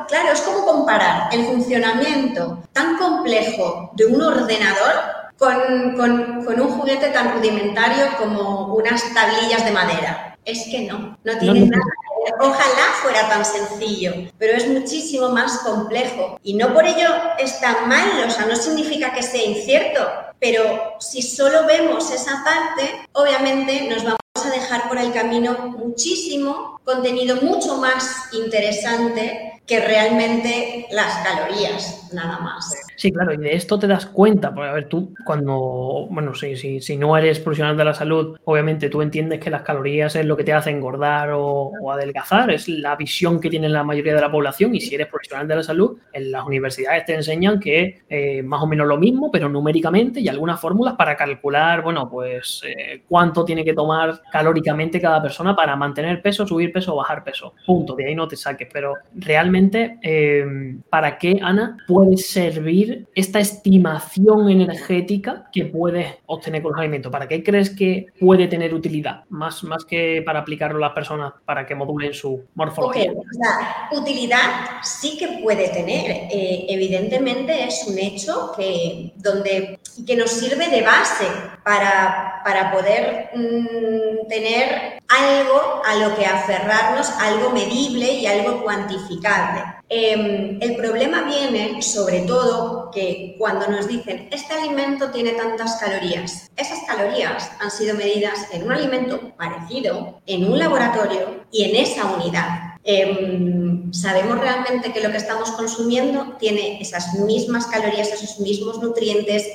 claro, 0.08 0.32
es 0.32 0.42
como 0.42 0.64
comparar 0.64 1.32
el 1.32 1.44
funcionamiento 1.44 2.62
tan 2.72 2.96
complejo 2.96 3.90
de 3.94 4.06
un 4.06 4.20
ordenador 4.20 5.18
con, 5.38 5.96
con, 5.96 6.60
un 6.60 6.68
juguete 6.68 7.08
tan 7.10 7.32
rudimentario 7.34 8.06
como 8.18 8.74
unas 8.74 9.02
tablillas 9.14 9.64
de 9.64 9.70
madera. 9.70 10.36
Es 10.44 10.66
que 10.70 10.86
no, 10.86 11.16
no 11.22 11.38
tiene 11.38 11.60
nada. 11.60 11.82
Ojalá 12.40 12.92
fuera 13.02 13.28
tan 13.28 13.44
sencillo, 13.44 14.12
pero 14.38 14.56
es 14.56 14.68
muchísimo 14.68 15.28
más 15.30 15.58
complejo. 15.58 16.38
Y 16.42 16.54
no 16.54 16.72
por 16.74 16.86
ello 16.86 17.08
está 17.38 17.86
mal, 17.86 18.24
o 18.26 18.30
sea, 18.30 18.46
no 18.46 18.56
significa 18.56 19.12
que 19.12 19.22
sea 19.22 19.44
incierto, 19.44 20.06
pero 20.40 20.96
si 21.00 21.22
solo 21.22 21.66
vemos 21.66 22.10
esa 22.10 22.44
parte, 22.44 23.08
obviamente 23.12 23.88
nos 23.90 24.04
vamos 24.04 24.18
a 24.44 24.50
dejar 24.50 24.88
por 24.88 24.98
el 24.98 25.12
camino 25.12 25.74
muchísimo 25.76 26.80
contenido 26.84 27.36
mucho 27.36 27.76
más 27.76 28.32
interesante 28.32 29.60
que 29.66 29.80
realmente 29.80 30.86
las 30.90 31.26
calorías, 31.26 32.07
nada 32.12 32.38
más. 32.38 32.74
Sí, 32.96 33.12
claro, 33.12 33.32
y 33.32 33.36
de 33.36 33.54
esto 33.54 33.78
te 33.78 33.86
das 33.86 34.06
cuenta, 34.06 34.54
porque 34.54 34.68
a 34.68 34.72
ver, 34.72 34.88
tú 34.88 35.14
cuando, 35.24 36.08
bueno, 36.10 36.34
si, 36.34 36.56
si, 36.56 36.80
si 36.80 36.96
no 36.96 37.16
eres 37.16 37.38
profesional 37.40 37.76
de 37.76 37.84
la 37.84 37.94
salud, 37.94 38.36
obviamente 38.44 38.88
tú 38.90 39.02
entiendes 39.02 39.40
que 39.40 39.50
las 39.50 39.62
calorías 39.62 40.16
es 40.16 40.26
lo 40.26 40.36
que 40.36 40.44
te 40.44 40.52
hace 40.52 40.70
engordar 40.70 41.30
o, 41.32 41.72
adelgazar, 41.92 42.50
es 42.50 42.68
la 42.68 42.96
visión 42.96 43.40
que 43.40 43.50
tiene 43.50 43.68
la 43.68 43.82
mayoría 43.82 44.14
de 44.14 44.20
la 44.20 44.30
población 44.30 44.74
y 44.74 44.80
si 44.80 44.94
eres 44.94 45.06
profesional 45.06 45.48
de 45.48 45.56
la 45.56 45.62
salud, 45.62 45.98
en 46.12 46.30
las 46.30 46.44
universidades 46.44 47.04
te 47.04 47.14
enseñan 47.14 47.60
que 47.60 48.02
eh, 48.08 48.42
más 48.42 48.62
o 48.62 48.66
menos 48.66 48.86
lo 48.86 48.98
mismo, 48.98 49.30
pero 49.30 49.48
numéricamente 49.48 50.20
y 50.20 50.28
algunas 50.28 50.60
fórmulas 50.60 50.94
para 50.94 51.16
calcular, 51.16 51.82
bueno, 51.82 52.08
pues 52.10 52.62
eh, 52.66 53.02
cuánto 53.08 53.44
tiene 53.44 53.64
que 53.64 53.74
tomar 53.74 54.20
calóricamente 54.30 55.00
cada 55.00 55.22
persona 55.22 55.54
para 55.54 55.76
mantener 55.76 56.20
peso, 56.20 56.46
subir 56.46 56.72
peso 56.72 56.94
o 56.94 56.96
bajar 56.96 57.24
peso. 57.24 57.54
Punto, 57.66 57.94
de 57.94 58.06
ahí 58.06 58.14
no 58.14 58.28
te 58.28 58.36
saques, 58.36 58.68
pero 58.72 58.94
realmente, 59.14 59.98
eh, 60.02 60.76
¿para 60.90 61.18
qué, 61.18 61.38
Ana, 61.42 61.78
servir 62.16 63.06
esta 63.14 63.40
estimación 63.40 64.50
energética 64.50 65.48
que 65.52 65.66
puedes 65.66 66.16
obtener 66.26 66.62
con 66.62 66.72
los 66.72 66.80
alimentos? 66.80 67.10
¿Para 67.10 67.28
qué 67.28 67.42
crees 67.42 67.70
que 67.70 68.06
puede 68.18 68.48
tener 68.48 68.74
utilidad? 68.74 69.24
Más, 69.28 69.64
más 69.64 69.84
que 69.84 70.22
para 70.24 70.40
aplicarlo 70.40 70.78
a 70.78 70.88
las 70.88 70.92
personas 70.94 71.32
para 71.44 71.66
que 71.66 71.74
modulen 71.74 72.14
su 72.14 72.44
morfología. 72.54 73.12
La 73.12 73.98
utilidad 73.98 74.80
sí 74.82 75.16
que 75.18 75.40
puede 75.42 75.68
tener. 75.68 76.28
Eh, 76.30 76.66
evidentemente 76.68 77.64
es 77.64 77.84
un 77.88 77.98
hecho 77.98 78.52
que, 78.56 79.12
donde, 79.16 79.78
que 80.06 80.16
nos 80.16 80.30
sirve 80.30 80.68
de 80.68 80.82
base 80.82 81.26
para, 81.64 82.40
para 82.44 82.72
poder 82.72 83.30
mm, 83.34 84.28
tener 84.28 85.00
algo 85.08 85.82
a 85.84 85.94
lo 85.96 86.16
que 86.16 86.26
aferrarnos, 86.26 87.10
algo 87.20 87.50
medible 87.50 88.12
y 88.12 88.26
algo 88.26 88.62
cuantificable. 88.62 89.77
Em, 89.90 90.58
el 90.60 90.76
problema 90.76 91.22
viene 91.22 91.80
sobre 91.80 92.20
todo 92.20 92.90
que 92.90 93.36
cuando 93.38 93.66
nos 93.68 93.88
dicen 93.88 94.28
este 94.30 94.52
alimento 94.54 95.10
tiene 95.10 95.32
tantas 95.32 95.76
calorías, 95.76 96.50
esas 96.56 96.80
calorías 96.86 97.50
han 97.58 97.70
sido 97.70 97.96
medidas 97.96 98.48
en 98.52 98.64
un 98.64 98.72
alimento 98.72 99.34
parecido, 99.36 100.20
en 100.26 100.52
un 100.52 100.58
laboratorio 100.58 101.44
y 101.50 101.64
en 101.64 101.76
esa 101.76 102.04
unidad. 102.04 102.74
Em, 102.84 103.67
sabemos 103.92 104.38
realmente 104.38 104.92
que 104.92 105.00
lo 105.00 105.10
que 105.10 105.16
estamos 105.16 105.50
consumiendo 105.52 106.36
tiene 106.38 106.80
esas 106.80 107.14
mismas 107.14 107.66
calorías, 107.66 108.08
esos 108.08 108.40
mismos 108.40 108.80
nutrientes, 108.82 109.46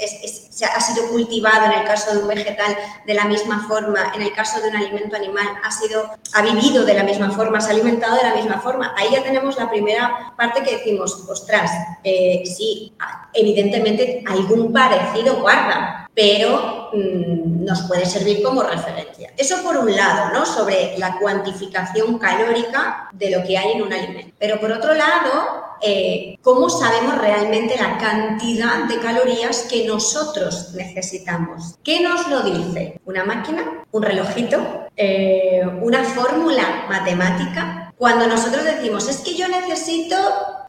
se 0.50 0.66
ha 0.66 0.80
sido 0.80 1.10
cultivado 1.10 1.66
en 1.66 1.80
el 1.80 1.86
caso 1.86 2.14
de 2.14 2.20
un 2.20 2.28
vegetal 2.28 2.76
de 3.06 3.14
la 3.14 3.26
misma 3.26 3.68
forma, 3.68 4.12
en 4.16 4.22
el 4.22 4.34
caso 4.34 4.62
de 4.62 4.70
un 4.70 4.76
alimento 4.76 5.16
animal 5.16 5.48
ha, 5.64 5.72
sido, 5.72 6.10
ha 6.34 6.42
vivido 6.42 6.86
de 6.86 6.94
la 6.94 7.04
misma 7.04 7.32
forma, 7.32 7.60
se 7.60 7.70
ha 7.70 7.74
alimentado 7.74 8.16
de 8.18 8.24
la 8.24 8.36
misma 8.36 8.60
forma. 8.60 8.94
Ahí 8.98 9.10
ya 9.12 9.24
tenemos 9.24 9.58
la 9.58 9.70
primera 9.70 10.34
parte 10.38 10.64
que 10.64 10.78
decimos, 10.78 11.26
ostras, 11.28 11.72
eh, 12.04 12.44
sí, 12.46 12.94
evidentemente 13.34 14.24
algún 14.28 14.72
parecido 14.72 15.42
guarda, 15.42 16.10
pero 16.14 16.92
mm, 16.94 17.53
nos 17.64 17.82
puede 17.84 18.06
servir 18.06 18.44
como 18.44 18.64
referencia. 18.64 19.34
Eso 19.38 19.62
por 19.64 19.78
un 19.78 19.96
lado, 19.96 20.34
¿no? 20.34 20.46
Sobre 20.46 20.98
la 20.98 21.18
cuantificación 21.20 22.18
calórica 22.20 23.10
de 23.14 23.32
lo 23.32 23.44
que 23.44 23.58
hay 23.58 23.74
en 23.74 23.82
un 23.82 23.94
alimento. 23.94 24.36
Pero 24.40 24.60
por 24.60 24.72
otro 24.72 24.94
lado, 24.94 25.64
eh, 25.82 26.38
¿cómo 26.42 26.70
sabemos 26.70 27.18
realmente 27.18 27.76
la 27.78 27.98
cantidad 27.98 28.86
de 28.86 29.00
calorías 29.00 29.64
que 29.70 29.86
nosotros 29.88 30.74
necesitamos? 30.74 31.76
¿Qué 31.84 32.02
nos 32.02 32.28
lo 32.30 32.42
dice? 32.42 33.02
¿Una 33.06 33.24
máquina? 33.24 33.86
¿Un 33.92 34.04
relojito? 34.04 34.88
Eh, 34.96 35.62
¿Una 35.82 36.04
fórmula 36.04 36.86
matemática? 36.90 37.94
Cuando 37.98 38.28
nosotros 38.28 38.64
decimos, 38.64 39.08
es 39.08 39.18
que 39.18 39.36
yo 39.36 39.48
necesito 39.48 40.18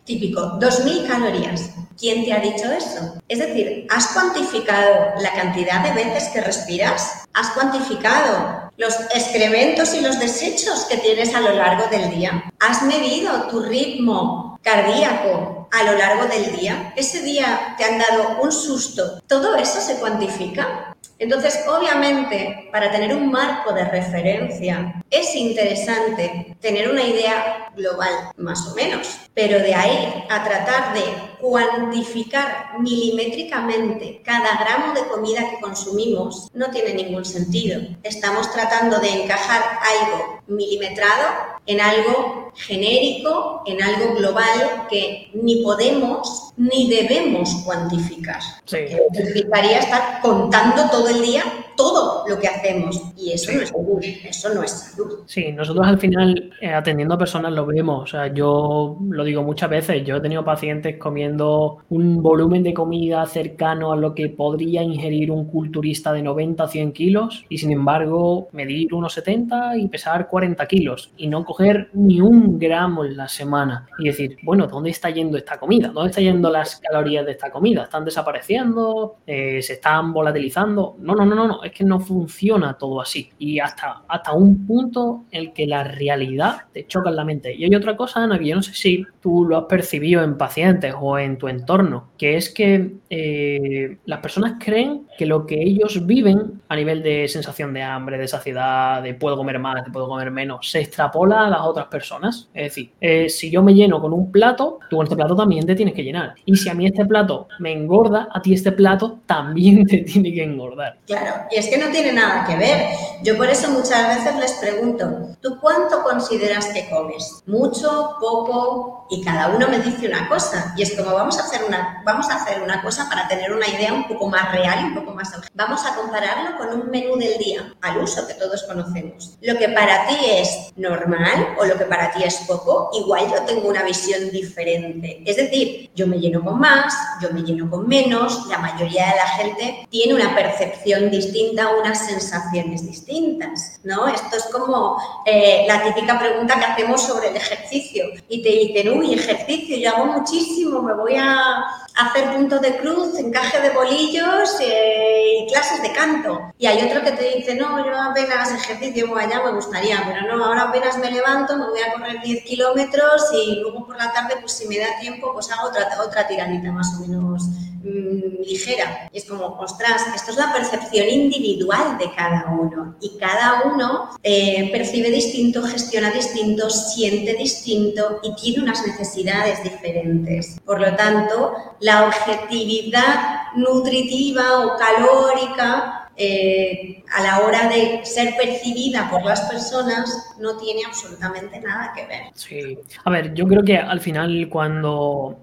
Típico, 0.04 0.58
2.000 0.60 1.06
calorías. 1.06 1.70
¿Quién 1.98 2.24
te 2.24 2.32
ha 2.32 2.40
dicho 2.40 2.70
eso? 2.72 3.14
Es 3.28 3.38
decir, 3.38 3.86
¿has 3.90 4.08
cuantificado 4.08 5.12
la 5.20 5.32
cantidad 5.32 5.80
de 5.82 5.92
veces 5.92 6.28
que 6.30 6.40
respiras? 6.40 7.24
¿Has 7.32 7.50
cuantificado 7.50 8.70
los 8.76 8.94
excrementos 9.14 9.94
y 9.94 10.00
los 10.00 10.18
desechos 10.18 10.86
que 10.86 10.96
tienes 10.96 11.34
a 11.34 11.40
lo 11.40 11.52
largo 11.52 11.86
del 11.88 12.10
día? 12.10 12.44
¿Has 12.58 12.82
medido 12.82 13.48
tu 13.48 13.60
ritmo 13.60 14.58
cardíaco 14.62 15.68
a 15.70 15.82
lo 15.84 15.96
largo 15.96 16.26
del 16.26 16.56
día? 16.56 16.92
¿Ese 16.96 17.22
día 17.22 17.74
te 17.78 17.84
han 17.84 17.98
dado 17.98 18.40
un 18.42 18.50
susto? 18.50 19.20
¿Todo 19.26 19.54
eso 19.56 19.80
se 19.80 19.96
cuantifica? 19.96 20.94
Entonces, 21.18 21.64
obviamente, 21.68 22.68
para 22.72 22.90
tener 22.90 23.14
un 23.14 23.30
marco 23.30 23.72
de 23.72 23.84
referencia, 23.84 25.00
es 25.10 25.34
interesante 25.36 26.56
tener 26.60 26.90
una 26.90 27.02
idea 27.02 27.70
global, 27.76 28.32
más 28.36 28.66
o 28.66 28.74
menos, 28.74 29.20
pero 29.32 29.58
de 29.60 29.74
ahí 29.74 30.24
a 30.28 30.42
tratar 30.42 30.92
de 30.92 31.04
cuantificar 31.44 32.80
milimétricamente 32.80 34.22
cada 34.24 34.56
gramo 34.56 34.94
de 34.94 35.06
comida 35.08 35.50
que 35.50 35.60
consumimos, 35.60 36.48
no 36.54 36.70
tiene 36.70 36.94
ningún 36.94 37.26
sentido. 37.26 37.82
Estamos 38.02 38.50
tratando 38.50 38.98
de 38.98 39.24
encajar 39.24 39.62
algo 39.62 40.42
milimetrado 40.46 41.24
en 41.66 41.80
algo 41.80 42.52
genérico, 42.54 43.62
en 43.66 43.82
algo 43.82 44.14
global 44.14 44.86
que 44.90 45.30
ni 45.34 45.62
podemos 45.62 46.52
ni 46.56 46.88
debemos 46.88 47.62
cuantificar. 47.64 48.40
Sí. 48.64 48.78
Significaría 49.12 49.78
estar 49.78 50.20
contando 50.20 50.88
todo 50.90 51.08
el 51.08 51.22
día 51.22 51.42
todo 51.76 52.24
lo 52.28 52.38
que 52.38 52.48
hacemos 52.48 53.00
y 53.16 53.32
eso 53.32 53.52
no 53.52 53.60
es 53.60 53.68
salud, 53.68 54.00
eso 54.02 54.54
no 54.54 54.62
es 54.62 54.70
salud. 54.70 55.18
Sí, 55.26 55.52
nosotros 55.52 55.86
al 55.86 55.98
final 55.98 56.52
eh, 56.60 56.72
atendiendo 56.72 57.14
a 57.14 57.18
personas 57.18 57.52
lo 57.52 57.66
vemos, 57.66 58.02
o 58.02 58.06
sea, 58.06 58.32
yo 58.32 58.96
lo 59.08 59.24
digo 59.24 59.42
muchas 59.42 59.70
veces, 59.70 60.04
yo 60.04 60.16
he 60.16 60.20
tenido 60.20 60.44
pacientes 60.44 60.96
comiendo 60.98 61.78
un 61.90 62.22
volumen 62.22 62.62
de 62.62 62.74
comida 62.74 63.26
cercano 63.26 63.92
a 63.92 63.96
lo 63.96 64.14
que 64.14 64.28
podría 64.28 64.82
ingerir 64.82 65.30
un 65.30 65.46
culturista 65.46 66.12
de 66.12 66.22
90 66.22 66.64
a 66.64 66.68
100 66.68 66.92
kilos 66.92 67.44
y 67.48 67.58
sin 67.58 67.72
embargo 67.72 68.48
medir 68.52 68.94
unos 68.94 69.14
70 69.14 69.76
y 69.76 69.88
pesar 69.88 70.28
40 70.35 70.67
kilos 70.67 71.12
y 71.17 71.29
no 71.29 71.45
coger 71.45 71.91
ni 71.93 72.21
un 72.21 72.59
gramo 72.59 73.05
en 73.05 73.17
la 73.17 73.29
semana 73.29 73.87
y 74.00 74.07
decir, 74.07 74.37
bueno, 74.43 74.67
¿dónde 74.67 74.91
está 74.91 75.09
yendo 75.09 75.38
esta 75.38 75.61
comida? 75.61 75.93
¿Dónde 75.95 76.11
están 76.11 76.25
yendo 76.25 76.50
las 76.50 76.81
calorías 76.81 77.25
de 77.25 77.31
esta 77.31 77.53
comida? 77.53 77.85
¿Están 77.85 78.05
desapareciendo? 78.05 79.19
Eh, 79.29 79.62
¿Se 79.62 79.75
están 79.75 80.12
volatilizando? 80.12 80.97
No, 80.99 81.14
no, 81.14 81.25
no, 81.25 81.47
no, 81.47 81.62
es 81.62 81.71
que 81.71 81.85
no 81.85 82.00
funciona 82.00 82.76
todo 82.76 83.00
así. 83.00 83.31
Y 83.38 83.61
hasta, 83.61 84.03
hasta 84.09 84.33
un 84.33 84.67
punto 84.67 85.23
en 85.31 85.41
el 85.41 85.53
que 85.53 85.69
la 85.69 85.85
realidad 85.85 86.62
te 86.73 86.85
choca 86.88 87.11
en 87.11 87.17
la 87.17 87.25
mente. 87.25 87.55
Y 87.55 87.62
hay 87.62 87.75
otra 87.76 87.97
cosa, 87.97 88.25
Ana, 88.25 88.37
que 88.37 88.47
yo 88.47 88.57
no 88.57 88.62
sé 88.62 88.75
si 88.75 89.07
tú 89.21 89.45
lo 89.45 89.57
has 89.57 89.64
percibido 89.67 90.25
en 90.25 90.37
pacientes 90.37 90.97
o 91.00 91.17
en 91.17 91.38
tu 91.38 91.47
entorno, 91.47 92.09
que 92.19 92.37
es 92.37 92.50
que 92.50 92.95
eh, 93.09 93.99
las 94.05 94.19
personas 94.19 94.55
creen 94.59 95.07
que 95.17 95.26
lo 95.26 95.47
que 95.47 95.62
ellos 95.62 96.05
viven 96.05 96.61
a 96.69 96.75
nivel 96.75 97.05
de 97.05 97.29
sensación 97.29 97.73
de 97.73 97.83
hambre, 97.83 98.19
de 98.19 98.26
saciedad, 98.26 99.00
de 99.00 99.14
puedo 99.14 99.37
comer 99.37 99.61
más, 99.61 99.85
de 99.85 99.91
puedo 99.93 100.09
comer 100.09 100.24
menos, 100.31 100.71
se 100.71 100.81
extrapola 100.81 101.47
a 101.47 101.50
las 101.50 101.61
otras 101.62 101.87
personas. 101.87 102.49
Es 102.54 102.64
decir, 102.64 102.93
eh, 103.00 103.28
si 103.28 103.50
yo 103.50 103.62
me 103.62 103.75
lleno 103.75 104.00
con 104.00 104.12
un 104.12 104.31
plato, 104.31 104.78
tú 104.88 104.97
con 104.97 105.04
este 105.04 105.16
plato 105.16 105.37
también 105.37 105.66
te 105.66 105.75
tienes 105.75 105.95
que 105.95 106.02
llenar. 106.02 106.35
Y 106.45 106.57
si 106.57 106.69
a 106.69 106.75
mí 106.75 106.87
este 106.87 107.04
plato 107.04 107.49
me 107.59 107.73
engorda, 107.73 108.28
a 108.33 108.40
ti 108.40 108.54
este 108.54 108.73
plato 108.73 109.19
también 109.26 109.87
te 109.87 109.99
tiene 109.99 110.33
que 110.33 110.43
engordar. 110.43 110.99
Claro, 111.07 111.47
y 111.50 111.57
es 111.57 111.69
que 111.69 111.78
no 111.78 111.90
tiene 111.90 112.12
nada 112.12 112.45
que 112.47 112.57
ver. 112.57 112.88
Yo 113.23 113.37
por 113.37 113.49
eso 113.49 113.71
muchas 113.71 114.16
veces 114.16 114.37
les 114.38 114.52
pregunto, 114.54 115.37
¿tú 115.40 115.59
cuánto 115.61 116.02
consideras 116.02 116.66
que 116.66 116.88
comes? 116.90 117.43
¿Mucho? 117.47 118.16
¿Poco? 118.21 119.07
Y 119.11 119.23
cada 119.23 119.49
uno 119.49 119.69
me 119.69 119.78
dice 119.78 120.09
una 120.09 120.28
cosa. 120.28 120.75
Y 120.76 120.83
es 120.83 120.97
como 120.97 121.14
vamos 121.14 121.38
a 121.38 121.43
hacer 121.43 121.62
una, 121.66 122.02
vamos 122.04 122.28
a 122.31 122.37
hacer 122.37 122.62
una 122.62 122.83
cosa 122.83 123.09
para 123.09 123.28
tener 123.28 123.52
una 123.52 123.69
idea 123.69 123.93
un 123.93 124.07
poco 124.09 124.28
más 124.28 124.52
real 124.52 124.81
y 124.83 124.85
un 124.88 124.95
poco 124.95 125.14
más... 125.14 125.33
Vamos 125.54 125.85
a 125.85 125.95
compararlo 125.95 126.57
con 126.57 126.81
un 126.81 126.90
menú 126.90 127.16
del 127.16 127.38
día, 127.38 127.75
al 127.83 127.99
uso 127.99 128.26
que 128.26 128.35
todos 128.35 128.62
conocemos. 128.64 129.37
Lo 129.40 129.57
que 129.59 129.69
para 129.69 130.07
ti 130.07 130.13
es 130.23 130.73
normal 130.76 131.56
o 131.59 131.64
lo 131.64 131.76
que 131.76 131.85
para 131.85 132.12
ti 132.12 132.23
es 132.25 132.37
poco, 132.47 132.90
igual 132.94 133.30
yo 133.30 133.42
tengo 133.42 133.68
una 133.68 133.83
visión 133.83 134.30
diferente. 134.30 135.23
Es 135.25 135.37
decir, 135.37 135.90
yo 135.94 136.06
me 136.06 136.18
lleno 136.18 136.42
con 136.42 136.59
más, 136.59 136.94
yo 137.21 137.30
me 137.30 137.42
lleno 137.42 137.71
con 137.71 137.87
menos, 137.87 138.47
la 138.49 138.59
mayoría 138.59 139.06
de 139.06 139.16
la 139.16 139.26
gente 139.26 139.87
tiene 139.90 140.14
una 140.14 140.35
percepción 140.35 141.11
distinta, 141.11 141.71
unas 141.80 142.06
sensaciones 142.06 142.87
distintas, 142.87 143.80
¿no? 143.85 144.09
Esto 144.09 144.37
es 144.37 144.44
como 144.52 144.97
eh, 145.26 145.64
la 145.68 145.83
típica 145.85 146.18
pregunta 146.18 146.59
que 146.59 146.64
hacemos 146.64 147.02
sobre 147.02 147.28
el 147.28 147.37
ejercicio 147.37 148.04
y 148.28 148.42
te 148.42 148.49
dicen, 148.49 148.99
uy, 148.99 149.14
ejercicio, 149.14 149.76
yo 149.76 149.90
hago 149.90 150.06
muchísimo, 150.06 150.83
me 150.83 150.94
voy 150.94 151.14
a 151.16 151.64
hacer 151.94 152.32
punto 152.32 152.58
de 152.58 152.76
cruz, 152.78 153.18
encaje 153.18 153.60
de 153.60 153.70
bolillos 153.70 154.56
eh, 154.60 155.40
y 155.40 155.46
clases 155.52 155.80
de 155.82 155.92
canto. 155.92 156.52
Y 156.58 156.66
hay 156.66 156.88
otro 156.88 157.02
que 157.02 157.12
te 157.12 157.36
dice, 157.36 157.54
no, 157.54 157.84
yo 157.84 158.00
apenas 158.00 158.52
ejercicio, 158.52 159.08
bueno, 159.08 159.26
allá 159.26 159.44
me 159.44 159.52
gustaría, 159.52 160.02
pero 160.06 160.36
no, 160.36 160.44
ahora 160.44 160.62
apenas 160.62 160.98
me 160.98 161.10
levanto, 161.10 161.56
me 161.56 161.66
voy 161.66 161.80
a 161.80 161.92
correr 161.92 162.20
10 162.20 162.44
kilómetros 162.44 163.30
y 163.32 163.60
luego 163.60 163.86
por 163.86 163.96
la 163.96 164.12
tarde, 164.12 164.36
pues 164.40 164.52
si 164.52 164.66
me 164.66 164.78
da 164.78 164.98
tiempo, 165.00 165.32
pues 165.32 165.50
hago 165.52 165.68
otra, 165.68 165.88
otra 166.04 166.26
tiranita 166.26 166.72
más 166.72 166.94
o 166.96 167.06
menos 167.06 167.44
mm, 167.85 168.43
ligera. 168.47 169.09
Es 169.12 169.25
como, 169.25 169.47
ostras, 169.61 170.07
esto 170.14 170.33
es 170.33 170.38
la 170.38 170.53
percepción 170.53 171.09
individual 171.09 171.99
de 171.99 172.11
cada 172.14 172.50
uno 172.50 172.97
y 173.00 173.17
cada 173.19 173.62
uno 173.64 174.11
eh, 174.23 174.71
percibe 174.73 175.11
distinto, 175.11 175.62
gestiona 175.62 176.11
distinto, 176.11 176.71
siente 176.71 177.35
distinto 177.35 178.21
y 178.23 178.35
tiene 178.35 178.64
unas 178.64 178.87
necesidades 178.87 179.62
diferentes. 179.62 180.61
Por 180.64 180.81
lo 180.81 180.97
tanto, 180.97 181.55
la 181.81 182.07
objetividad 182.07 183.53
nutritiva 183.57 184.67
o 184.67 184.76
calórica 184.76 186.05
eh, 186.17 187.03
a 187.12 187.23
la 187.23 187.41
hora 187.41 187.69
de 187.69 188.05
ser 188.05 188.37
percibida 188.37 189.11
por 189.11 189.25
las 189.25 189.41
personas 189.43 190.35
no 190.38 190.57
tiene 190.57 190.83
absolutamente 190.87 191.61
nada 191.61 191.93
que 191.95 192.07
ver. 192.07 192.23
Sí, 192.35 192.79
a 193.05 193.11
ver, 193.11 193.35
yo 193.35 193.47
creo 193.47 193.64
que 193.64 193.76
al 193.76 194.00
final 194.00 194.49
cuando 194.49 195.41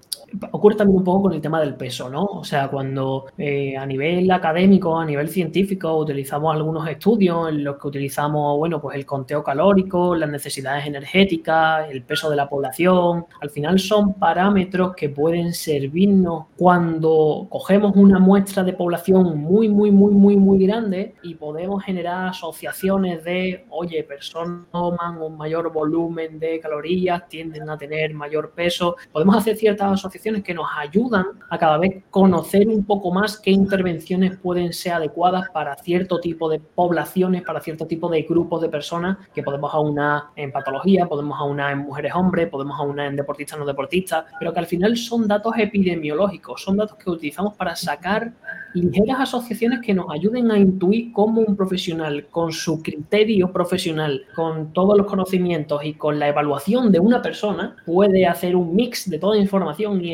ocurre 0.50 0.76
también 0.76 0.98
un 0.98 1.04
poco 1.04 1.22
con 1.22 1.32
el 1.32 1.40
tema 1.40 1.60
del 1.60 1.74
peso, 1.74 2.08
¿no? 2.08 2.24
O 2.24 2.44
sea, 2.44 2.68
cuando 2.68 3.26
eh, 3.36 3.76
a 3.76 3.84
nivel 3.86 4.30
académico, 4.30 4.98
a 4.98 5.04
nivel 5.04 5.28
científico, 5.28 5.94
utilizamos 5.96 6.54
algunos 6.54 6.88
estudios 6.88 7.48
en 7.48 7.64
los 7.64 7.78
que 7.78 7.88
utilizamos, 7.88 8.58
bueno, 8.58 8.80
pues 8.80 8.96
el 8.96 9.06
conteo 9.06 9.42
calórico, 9.42 10.14
las 10.14 10.30
necesidades 10.30 10.86
energéticas, 10.86 11.90
el 11.90 12.02
peso 12.02 12.30
de 12.30 12.36
la 12.36 12.48
población, 12.48 13.26
al 13.40 13.50
final 13.50 13.78
son 13.78 14.14
parámetros 14.14 14.94
que 14.94 15.08
pueden 15.08 15.52
servirnos 15.52 16.46
cuando 16.56 17.46
cogemos 17.50 17.94
una 17.96 18.18
muestra 18.18 18.62
de 18.62 18.72
población 18.72 19.38
muy, 19.38 19.68
muy, 19.68 19.90
muy, 19.90 20.12
muy, 20.12 20.36
muy 20.36 20.66
grande 20.66 21.14
y 21.22 21.34
podemos 21.34 21.82
generar 21.84 22.28
asociaciones 22.28 23.24
de, 23.24 23.66
oye, 23.70 24.02
personas 24.04 24.66
toman 24.70 25.20
un 25.20 25.36
mayor 25.36 25.72
volumen 25.72 26.38
de 26.38 26.60
calorías, 26.60 27.28
tienden 27.28 27.68
a 27.68 27.76
tener 27.76 28.14
mayor 28.14 28.52
peso, 28.52 28.96
podemos 29.12 29.36
hacer 29.36 29.56
ciertas 29.56 29.92
asociaciones 29.92 30.21
que 30.22 30.54
nos 30.54 30.66
ayudan 30.78 31.26
a 31.50 31.58
cada 31.58 31.78
vez 31.78 32.04
conocer 32.10 32.68
un 32.68 32.84
poco 32.84 33.10
más 33.10 33.40
qué 33.40 33.50
intervenciones 33.50 34.36
pueden 34.38 34.72
ser 34.72 34.92
adecuadas 34.94 35.50
para 35.50 35.76
cierto 35.76 36.20
tipo 36.20 36.48
de 36.48 36.60
poblaciones, 36.60 37.42
para 37.42 37.60
cierto 37.60 37.86
tipo 37.86 38.08
de 38.08 38.22
grupos 38.22 38.62
de 38.62 38.68
personas 38.68 39.18
que 39.34 39.42
podemos 39.42 39.74
aunar 39.74 40.24
en 40.36 40.52
patología, 40.52 41.06
podemos 41.06 41.38
aunar 41.40 41.72
en 41.72 41.78
mujeres 41.78 42.14
hombres, 42.14 42.48
podemos 42.48 42.78
aunar 42.78 43.06
en 43.06 43.16
deportistas 43.16 43.58
no 43.58 43.66
deportistas, 43.66 44.24
pero 44.38 44.52
que 44.52 44.60
al 44.60 44.66
final 44.66 44.96
son 44.96 45.26
datos 45.26 45.54
epidemiológicos, 45.58 46.62
son 46.62 46.76
datos 46.76 46.96
que 46.96 47.10
utilizamos 47.10 47.54
para 47.56 47.74
sacar 47.74 48.32
ligeras 48.74 49.20
asociaciones 49.20 49.80
que 49.80 49.94
nos 49.94 50.06
ayuden 50.10 50.50
a 50.50 50.58
intuir 50.58 51.12
cómo 51.12 51.40
un 51.42 51.56
profesional 51.56 52.26
con 52.30 52.52
su 52.52 52.82
criterio 52.82 53.52
profesional, 53.52 54.24
con 54.34 54.72
todos 54.72 54.96
los 54.96 55.06
conocimientos 55.06 55.84
y 55.84 55.94
con 55.94 56.18
la 56.18 56.28
evaluación 56.28 56.92
de 56.92 57.00
una 57.00 57.20
persona 57.20 57.76
puede 57.84 58.26
hacer 58.26 58.56
un 58.56 58.74
mix 58.74 59.08
de 59.08 59.18
toda 59.18 59.36
información 59.36 60.04
y, 60.04 60.11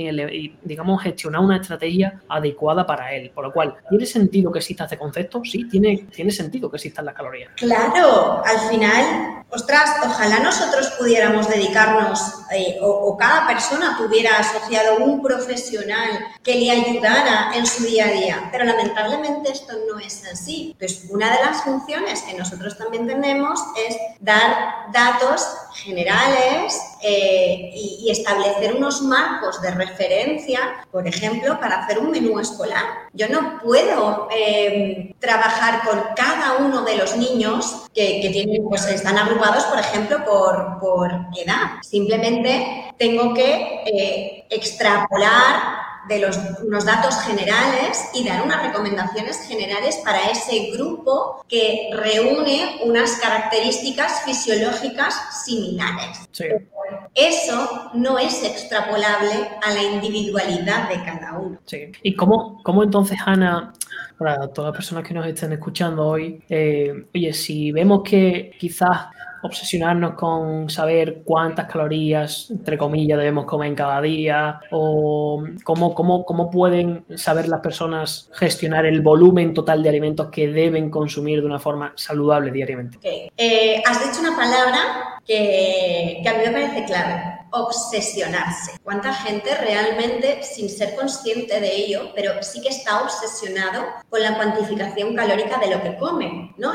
digamos, 0.62 1.02
gestionar 1.02 1.40
una 1.40 1.57
estrategia 1.57 2.21
adecuada 2.28 2.87
para 2.87 3.12
él. 3.14 3.31
Por 3.35 3.45
lo 3.45 3.52
cual, 3.52 3.76
¿tiene 3.88 4.07
sentido 4.07 4.52
que 4.52 4.59
exista 4.59 4.85
este 4.85 4.99
concepto? 4.99 5.43
Sí, 5.45 5.69
tiene, 5.69 6.07
tiene 6.14 6.31
sentido 6.31 6.71
que 6.71 6.76
existan 6.76 7.05
las 7.05 7.14
calorías. 7.14 7.50
Claro, 7.57 8.43
al 8.45 8.59
final, 8.71 9.45
ostras, 9.50 9.97
ojalá 10.05 10.40
nosotros 10.40 10.90
pudiéramos 10.99 11.49
dedicarnos 11.49 12.21
eh, 12.52 12.78
o, 12.81 12.88
o 12.88 13.17
cada 13.17 13.47
persona 13.47 13.97
tuviera 13.97 14.38
asociado 14.38 15.05
un 15.05 15.23
profesional 15.23 16.11
que 16.43 16.55
le 16.55 16.71
ayudara 16.71 17.52
en 17.55 17.67
su 17.67 17.85
día 17.85 18.07
a 18.07 18.11
día 18.12 18.49
pero 18.50 18.64
lamentablemente 18.64 19.52
esto 19.52 19.73
no 19.90 19.99
es 19.99 20.25
así. 20.31 20.71
Entonces, 20.73 21.09
una 21.11 21.31
de 21.31 21.45
las 21.45 21.62
funciones 21.62 22.23
que 22.23 22.37
nosotros 22.37 22.76
también 22.76 23.07
tenemos 23.07 23.61
es 23.88 23.97
dar 24.21 24.90
datos 24.93 25.47
generales 25.79 26.81
eh, 27.03 27.71
y, 27.75 28.11
establecer 28.11 28.75
unos 28.75 29.03
marcos 29.03 29.61
de 29.61 29.71
referencia, 29.71 30.61
por 30.91 31.07
ejemplo, 31.07 31.61
para 31.61 31.85
hacer 31.85 31.99
un 31.99 32.11
menú 32.11 32.39
escolar. 32.39 32.85
Yo 33.13 33.29
no 33.29 33.61
puedo 33.63 34.29
eh, 34.35 35.15
trabajar 35.19 35.83
con 35.85 36.01
cada 36.17 36.57
uno 36.59 36.83
de 36.83 36.97
los 36.97 37.17
niños 37.17 37.87
que, 37.95 38.63
pues 38.69 38.87
están 38.87 39.19
agrupados, 39.19 39.65
por 39.65 39.79
ejemplo, 39.79 40.25
por 40.25 41.13
edad. 41.37 41.81
Simplemente 41.83 42.88
tengo 42.99 43.35
que 43.35 43.83
eh, 43.87 44.47
extrapolar 44.50 45.78
de 46.09 46.21
los, 46.21 46.38
unos 46.64 46.85
datos 46.87 47.21
generales 47.21 48.11
y 48.14 48.26
dar 48.26 48.43
unas 48.43 48.67
recomendaciones 48.67 49.47
generales 49.47 50.00
para 50.05 50.31
ese 50.31 50.71
grupo 50.73 51.45
que 51.49 51.90
reúne 51.93 52.81
unas 52.85 53.17
características 53.17 54.23
fisiológicas 54.25 55.45
similares. 55.45 56.28
Eso 57.14 57.90
no 57.95 58.19
es 58.19 58.43
extrapolable 58.43 59.50
a 59.62 59.71
la 59.71 59.83
individualidad 59.83 60.88
de 60.88 61.02
cada 61.05 61.38
uno. 61.38 61.59
¿Y 62.02 62.14
cómo, 62.14 62.62
cómo 62.62 62.83
entonces, 62.83 63.19
Ana, 63.26 63.75
para 64.17 64.49
todas 64.49 64.71
las 64.71 64.76
personas 64.76 65.07
que 65.07 65.14
nos 65.14 65.26
estén 65.26 65.52
escuchando 65.52 66.07
hoy, 66.07 66.43
eh, 66.49 67.07
oye, 67.14 67.33
si 67.33 67.71
vemos 67.73 68.02
que 68.02 68.52
quizás 68.59 69.09
obsesionarnos 69.42 70.14
con 70.14 70.68
saber 70.71 71.23
cuántas 71.25 71.66
calorías, 71.66 72.50
entre 72.50 72.76
comillas, 72.76 73.18
debemos 73.18 73.47
comer 73.47 73.68
en 73.68 73.75
cada 73.75 74.00
día 74.00 74.61
o 74.71 75.45
cómo, 75.64 75.95
cómo, 75.95 76.25
cómo 76.25 76.50
pueden 76.50 77.04
saber 77.16 77.49
las 77.49 77.61
personas 77.61 78.30
gestionar 78.35 78.87
el 78.87 79.00
volumen 79.00 79.54
total 79.54 79.83
de 79.83 79.88
alimentos 79.88 80.28
que 80.30 80.49
deben 80.49 80.90
consumir 80.90 81.40
de 81.40 81.47
una 81.47 81.59
forma 81.59 81.92
saludable 81.97 82.50
diariamente. 82.50 82.99
Eh, 83.37 83.83
has 83.87 84.04
dicho 84.04 84.21
una 84.21 84.37
palabra 84.37 85.20
que, 85.24 86.20
que 86.22 86.29
a 86.29 86.33
mí 86.35 86.38
me 86.46 86.51
parece 86.53 86.85
clave 86.85 87.38
obsesionarse. 87.51 88.73
¿Cuánta 88.83 89.13
gente 89.13 89.55
realmente, 89.55 90.43
sin 90.43 90.69
ser 90.69 90.95
consciente 90.95 91.61
de 91.61 91.77
ello, 91.77 92.13
pero 92.15 92.43
sí 92.43 92.61
que 92.61 92.69
está 92.69 93.03
obsesionado 93.03 93.87
con 94.09 94.23
la 94.23 94.37
cuantificación 94.37 95.15
calórica 95.15 95.59
de 95.59 95.75
lo 95.75 95.83
que 95.83 95.97
come, 95.97 96.55
¿no? 96.57 96.73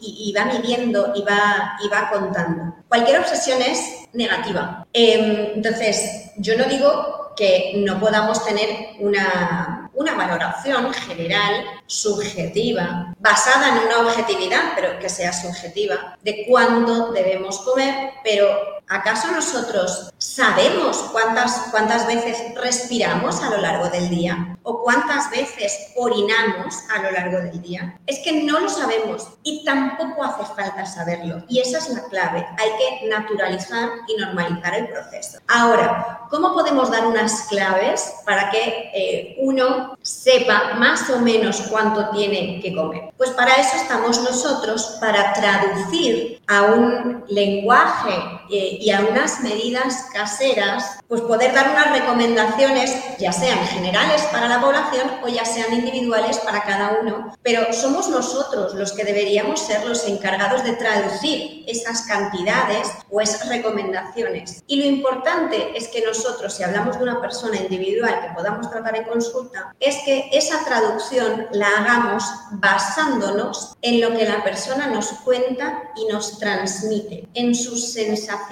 Y, 0.00 0.32
va 0.36 0.44
midiendo 0.44 1.12
y 1.14 1.22
va, 1.22 1.78
y 1.82 1.88
va 1.88 2.10
contando. 2.10 2.74
Cualquier 2.88 3.20
obsesión 3.20 3.62
es 3.62 4.06
negativa. 4.12 4.86
Em, 4.92 5.52
entonces, 5.54 6.30
yo 6.36 6.56
no 6.58 6.64
digo 6.64 7.32
que 7.36 7.74
no 7.76 8.00
podamos 8.00 8.44
tener 8.44 8.96
una, 8.98 9.90
una 9.94 10.14
valoración 10.14 10.92
general, 10.92 11.64
subjetiva, 11.86 13.14
basada 13.18 13.68
en 13.68 13.86
una 13.86 14.00
objetividad, 14.08 14.72
pero 14.74 14.98
que 14.98 15.08
sea 15.08 15.32
subjetiva, 15.32 16.16
de 16.22 16.44
cuándo 16.48 17.12
debemos 17.12 17.58
comer, 17.60 18.12
pero 18.24 18.48
¿acaso 18.88 19.30
nosotros 19.32 20.12
sabemos 20.18 20.96
cuántas, 21.12 21.68
cuántas 21.70 22.06
veces 22.06 22.38
respiramos 22.54 23.42
a 23.42 23.50
lo 23.50 23.58
largo 23.58 23.88
del 23.88 24.08
día? 24.08 24.56
¿O 24.62 24.82
cuántas 24.82 25.30
veces 25.30 25.92
orinamos 25.94 26.74
a 26.94 27.02
lo 27.02 27.10
largo 27.12 27.38
del 27.38 27.62
día? 27.62 27.98
Es 28.06 28.18
que 28.20 28.42
no 28.42 28.58
lo 28.60 28.68
sabemos 28.68 29.28
y 29.42 29.64
tampoco 29.64 30.24
hace 30.24 30.44
falta 30.54 30.84
saberlo. 30.84 31.44
Y 31.48 31.60
esa 31.60 31.78
es 31.78 31.88
la 31.90 32.02
clave. 32.04 32.46
Hay 32.58 32.70
que 32.78 33.06
naturalizar 33.08 33.90
y 34.08 34.20
normalizar 34.20 34.74
el 34.74 34.88
proceso. 34.88 35.38
Ahora, 35.46 36.26
¿cómo 36.30 36.52
podemos 36.52 36.90
dar 36.90 37.06
unas 37.06 37.42
claves 37.42 38.12
para 38.24 38.50
que 38.50 38.90
eh, 38.92 39.36
uno 39.38 39.96
sepa 40.02 40.74
más 40.74 41.08
o 41.10 41.20
menos 41.20 41.62
cuánto 41.70 42.10
tiene 42.10 42.60
que 42.60 42.74
comer? 42.74 43.12
Pues 43.16 43.30
para 43.30 43.54
eso 43.54 43.76
estamos 43.76 44.20
nosotros, 44.22 44.96
para 45.00 45.32
traducir 45.32 46.40
a 46.48 46.62
un 46.62 47.24
lenguaje 47.28 48.14
eh, 48.50 48.75
y 48.80 48.90
a 48.90 49.00
unas 49.00 49.40
medidas 49.40 50.06
caseras, 50.12 50.98
pues 51.08 51.20
poder 51.22 51.52
dar 51.54 51.70
unas 51.70 51.98
recomendaciones, 51.98 52.94
ya 53.18 53.32
sean 53.32 53.58
generales 53.66 54.22
para 54.32 54.48
la 54.48 54.60
población 54.60 55.10
o 55.22 55.28
ya 55.28 55.44
sean 55.44 55.72
individuales 55.72 56.38
para 56.38 56.62
cada 56.62 56.98
uno, 57.00 57.34
pero 57.42 57.72
somos 57.72 58.08
nosotros 58.08 58.74
los 58.74 58.92
que 58.92 59.04
deberíamos 59.04 59.60
ser 59.60 59.84
los 59.84 60.06
encargados 60.06 60.64
de 60.64 60.72
traducir 60.74 61.64
esas 61.66 62.02
cantidades 62.02 62.88
o 63.10 63.20
esas 63.20 63.48
recomendaciones. 63.48 64.62
Y 64.66 64.76
lo 64.76 64.86
importante 64.86 65.76
es 65.76 65.88
que 65.88 66.04
nosotros, 66.04 66.54
si 66.54 66.62
hablamos 66.62 66.96
de 66.96 67.04
una 67.04 67.20
persona 67.20 67.56
individual 67.56 68.20
que 68.20 68.34
podamos 68.34 68.70
tratar 68.70 68.96
en 68.96 69.04
consulta, 69.04 69.74
es 69.80 69.96
que 70.04 70.28
esa 70.32 70.64
traducción 70.64 71.46
la 71.52 71.68
hagamos 71.78 72.24
basándonos 72.52 73.76
en 73.82 74.00
lo 74.00 74.16
que 74.16 74.24
la 74.24 74.42
persona 74.42 74.86
nos 74.86 75.08
cuenta 75.24 75.82
y 75.96 76.12
nos 76.12 76.38
transmite, 76.38 77.28
en 77.34 77.54
sus 77.54 77.92
sensaciones, 77.92 78.46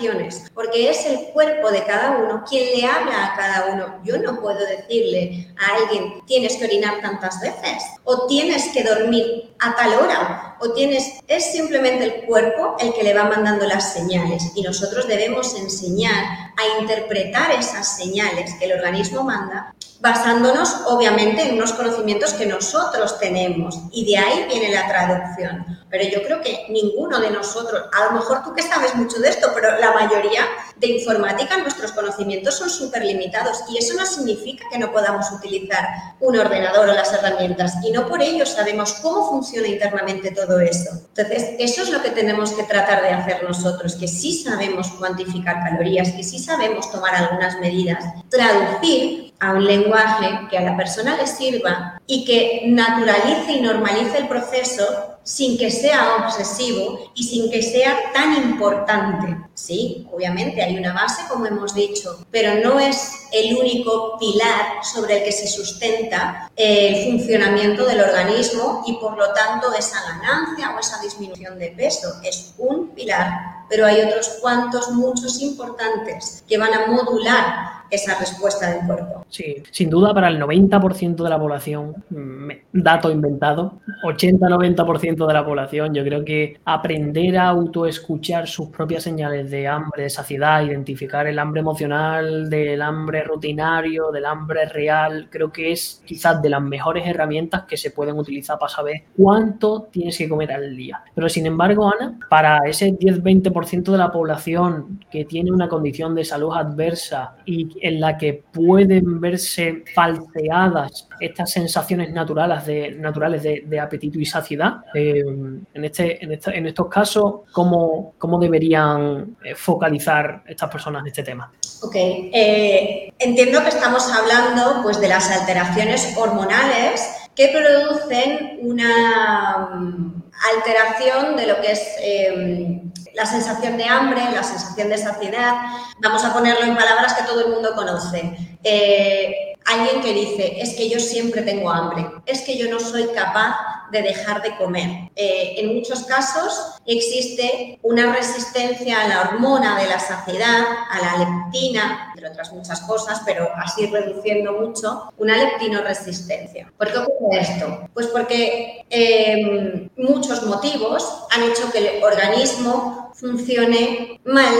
porque 0.54 0.90
es 0.90 1.06
el 1.06 1.26
cuerpo 1.32 1.70
de 1.70 1.84
cada 1.84 2.18
uno 2.18 2.44
quien 2.48 2.78
le 2.78 2.86
habla 2.86 3.26
a 3.26 3.36
cada 3.36 3.74
uno. 3.74 4.00
Yo 4.04 4.18
no 4.18 4.40
puedo 4.40 4.58
decirle 4.58 5.48
a 5.58 5.76
alguien, 5.76 6.24
tienes 6.26 6.56
que 6.56 6.64
orinar 6.64 7.00
tantas 7.00 7.40
veces, 7.40 7.82
o 8.04 8.26
tienes 8.26 8.68
que 8.68 8.82
dormir 8.82 9.54
a 9.60 9.74
tal 9.76 9.94
hora, 9.94 10.56
o 10.60 10.72
tienes, 10.72 11.20
es 11.26 11.52
simplemente 11.52 12.04
el 12.04 12.26
cuerpo 12.26 12.76
el 12.78 12.92
que 12.92 13.02
le 13.02 13.14
va 13.14 13.24
mandando 13.24 13.66
las 13.66 13.92
señales 13.92 14.52
y 14.54 14.62
nosotros 14.62 15.06
debemos 15.06 15.54
enseñar 15.56 16.24
a 16.56 16.80
interpretar 16.80 17.50
esas 17.52 17.96
señales 17.96 18.54
que 18.54 18.66
el 18.66 18.72
organismo 18.72 19.22
manda 19.24 19.74
basándonos 20.04 20.82
obviamente 20.86 21.48
en 21.48 21.54
unos 21.54 21.72
conocimientos 21.72 22.34
que 22.34 22.44
nosotros 22.44 23.18
tenemos 23.18 23.78
y 23.90 24.04
de 24.04 24.18
ahí 24.18 24.44
viene 24.50 24.68
la 24.68 24.86
traducción. 24.86 25.64
Pero 25.94 26.10
yo 26.10 26.24
creo 26.24 26.40
que 26.40 26.66
ninguno 26.70 27.20
de 27.20 27.30
nosotros, 27.30 27.84
a 27.92 28.06
lo 28.06 28.18
mejor 28.18 28.42
tú 28.42 28.52
que 28.52 28.62
sabes 28.62 28.96
mucho 28.96 29.20
de 29.20 29.28
esto, 29.28 29.52
pero 29.54 29.78
la 29.78 29.92
mayoría 29.92 30.40
de 30.74 30.88
informática 30.88 31.56
nuestros 31.58 31.92
conocimientos 31.92 32.56
son 32.56 32.68
súper 32.68 33.04
limitados 33.04 33.60
y 33.70 33.78
eso 33.78 33.94
no 33.94 34.04
significa 34.04 34.66
que 34.68 34.76
no 34.76 34.90
podamos 34.90 35.30
utilizar 35.30 35.86
un 36.18 36.36
ordenador 36.36 36.88
o 36.88 36.94
las 36.94 37.12
herramientas 37.12 37.74
y 37.84 37.92
no 37.92 38.08
por 38.08 38.20
ello 38.20 38.44
sabemos 38.44 38.94
cómo 38.94 39.30
funciona 39.30 39.68
internamente 39.68 40.32
todo 40.32 40.58
eso. 40.58 40.90
Entonces, 41.14 41.50
eso 41.60 41.82
es 41.82 41.90
lo 41.90 42.02
que 42.02 42.10
tenemos 42.10 42.50
que 42.50 42.64
tratar 42.64 43.00
de 43.00 43.10
hacer 43.10 43.44
nosotros, 43.44 43.94
que 43.94 44.08
sí 44.08 44.42
sabemos 44.42 44.90
cuantificar 44.98 45.62
calorías, 45.62 46.10
que 46.10 46.24
sí 46.24 46.40
sabemos 46.40 46.90
tomar 46.90 47.14
algunas 47.14 47.60
medidas, 47.60 48.04
traducir 48.30 49.32
a 49.38 49.52
un 49.52 49.64
lenguaje 49.64 50.48
que 50.50 50.58
a 50.58 50.62
la 50.62 50.76
persona 50.76 51.16
le 51.16 51.28
sirva 51.28 52.00
y 52.08 52.24
que 52.24 52.62
naturalice 52.66 53.52
y 53.52 53.60
normalice 53.60 54.18
el 54.18 54.26
proceso 54.26 55.13
sin 55.24 55.58
que 55.58 55.70
sea 55.70 56.24
obsesivo 56.24 57.10
y 57.14 57.24
sin 57.24 57.50
que 57.50 57.62
sea 57.62 58.12
tan 58.12 58.34
importante. 58.36 59.36
Sí, 59.54 60.06
obviamente 60.12 60.62
hay 60.62 60.76
una 60.76 60.92
base, 60.92 61.22
como 61.28 61.46
hemos 61.46 61.74
dicho, 61.74 62.24
pero 62.30 62.62
no 62.62 62.78
es 62.78 63.12
el 63.32 63.56
único 63.56 64.18
pilar 64.18 64.84
sobre 64.84 65.18
el 65.18 65.24
que 65.24 65.32
se 65.32 65.48
sustenta 65.48 66.50
el 66.54 67.10
funcionamiento 67.10 67.86
del 67.86 68.00
organismo 68.00 68.84
y 68.86 68.94
por 68.94 69.16
lo 69.16 69.32
tanto 69.32 69.72
esa 69.74 69.98
ganancia 70.02 70.74
o 70.76 70.78
esa 70.78 71.00
disminución 71.00 71.58
de 71.58 71.68
peso. 71.68 72.20
Es 72.22 72.54
un 72.58 72.90
pilar, 72.90 73.64
pero 73.68 73.86
hay 73.86 74.02
otros 74.02 74.28
cuantos, 74.40 74.90
muchos 74.90 75.40
importantes 75.40 76.44
que 76.46 76.58
van 76.58 76.74
a 76.74 76.86
modular 76.86 77.83
esa 77.94 78.18
respuesta 78.18 78.70
del 78.70 78.86
cuerpo. 78.86 79.24
Sí, 79.28 79.62
sin 79.70 79.90
duda 79.90 80.12
para 80.14 80.28
el 80.28 80.38
90% 80.38 81.24
de 81.24 81.30
la 81.30 81.38
población, 81.38 82.04
mm, 82.10 82.50
dato 82.72 83.10
inventado, 83.10 83.80
80-90% 84.04 85.26
de 85.26 85.34
la 85.34 85.44
población, 85.44 85.94
yo 85.94 86.04
creo 86.04 86.24
que 86.24 86.58
aprender 86.64 87.38
a 87.38 87.48
autoescuchar 87.48 88.46
sus 88.46 88.68
propias 88.68 89.02
señales 89.02 89.50
de 89.50 89.66
hambre, 89.66 90.04
de 90.04 90.10
saciedad, 90.10 90.62
identificar 90.62 91.26
el 91.26 91.38
hambre 91.38 91.60
emocional, 91.60 92.50
del 92.50 92.82
hambre 92.82 93.22
rutinario, 93.22 94.10
del 94.10 94.26
hambre 94.26 94.66
real, 94.66 95.28
creo 95.30 95.52
que 95.52 95.72
es 95.72 96.02
quizás 96.04 96.40
de 96.42 96.50
las 96.50 96.62
mejores 96.62 97.06
herramientas 97.06 97.64
que 97.64 97.76
se 97.76 97.90
pueden 97.90 98.18
utilizar 98.18 98.58
para 98.58 98.72
saber 98.72 99.02
cuánto 99.16 99.88
tienes 99.90 100.16
que 100.18 100.28
comer 100.28 100.52
al 100.52 100.76
día. 100.76 101.02
Pero 101.14 101.28
sin 101.28 101.46
embargo, 101.46 101.92
Ana, 101.92 102.18
para 102.28 102.58
ese 102.66 102.92
10-20% 102.92 103.92
de 103.92 103.98
la 103.98 104.10
población 104.10 105.04
que 105.10 105.24
tiene 105.24 105.50
una 105.50 105.68
condición 105.68 106.14
de 106.14 106.24
salud 106.24 106.52
adversa 106.54 107.36
y 107.44 107.68
en 107.84 108.00
la 108.00 108.16
que 108.16 108.42
pueden 108.50 109.20
verse 109.20 109.84
falseadas 109.94 111.06
estas 111.20 111.50
sensaciones 111.50 112.10
naturales 112.14 112.64
de, 112.64 112.92
naturales 112.92 113.42
de, 113.42 113.78
apetito 113.78 114.18
y 114.18 114.24
saciedad. 114.24 114.76
Eh, 114.94 115.20
en, 115.20 115.84
este, 115.84 116.24
en, 116.24 116.66
estos 116.66 116.88
casos, 116.88 117.42
¿cómo, 117.52 118.14
cómo 118.16 118.38
deberían 118.38 119.36
eh, 119.44 119.54
focalizar 119.54 120.44
estas 120.46 120.70
personas 120.70 121.02
en 121.02 121.08
este 121.08 121.22
tema? 121.22 121.52
Ok, 121.82 121.94
eh, 121.94 123.12
entiendo 123.18 123.62
que 123.62 123.68
estamos 123.68 124.10
hablando 124.10 124.80
pues, 124.82 124.98
de 124.98 125.08
las 125.08 125.30
alteraciones 125.30 126.16
hormonales 126.16 127.06
que 127.36 127.48
producen 127.48 128.60
una 128.62 129.68
mm, 129.74 130.22
alteración 130.56 131.36
de 131.36 131.46
lo 131.48 131.60
que 131.60 131.72
es 131.72 131.86
em, 132.00 132.92
la 133.14 133.26
sensación 133.26 133.76
de 133.76 133.84
hambre, 133.84 134.20
la 134.32 134.42
sensación 134.42 134.88
de 134.88 134.98
saciedad. 134.98 135.54
Vamos 136.00 136.24
a 136.24 136.32
ponerlo 136.32 136.64
en 136.64 136.76
palabras 136.76 137.14
que 137.14 137.24
todo 137.24 137.46
el 137.46 137.52
mundo 137.52 137.74
conoce. 137.74 138.36
Eh, 138.62 139.54
alguien 139.64 140.02
que 140.02 140.12
dice, 140.12 140.60
es 140.60 140.74
que 140.74 140.88
yo 140.88 141.00
siempre 141.00 141.42
tengo 141.42 141.70
hambre, 141.70 142.06
es 142.26 142.42
que 142.42 142.56
yo 142.58 142.70
no 142.70 142.78
soy 142.78 143.08
capaz 143.14 143.56
de 143.90 144.02
dejar 144.02 144.42
de 144.42 144.56
comer. 144.56 145.10
Eh, 145.14 145.54
en 145.58 145.74
muchos 145.74 146.04
casos 146.04 146.74
existe 146.84 147.78
una 147.82 148.12
resistencia 148.12 149.02
a 149.02 149.08
la 149.08 149.20
hormona 149.20 149.78
de 149.78 149.86
la 149.86 150.00
saciedad, 150.00 150.64
a 150.90 151.00
la 151.00 151.24
leptina, 151.24 152.10
entre 152.14 152.28
otras 152.28 152.52
muchas 152.52 152.80
cosas, 152.80 153.22
pero 153.24 153.48
así 153.56 153.86
reduciendo 153.86 154.52
mucho, 154.52 155.12
una 155.18 155.36
leptinoresistencia. 155.36 156.72
¿Por 156.76 156.92
qué 156.92 156.98
ocurre 156.98 157.40
esto? 157.40 157.88
Pues 157.94 158.08
porque 158.08 158.84
eh, 158.90 159.88
muchos 159.96 160.42
motivos 160.44 161.26
han 161.30 161.44
hecho 161.44 161.70
que 161.70 161.78
el 161.78 162.04
organismo 162.04 163.03
funcione 163.14 164.20
mal 164.24 164.54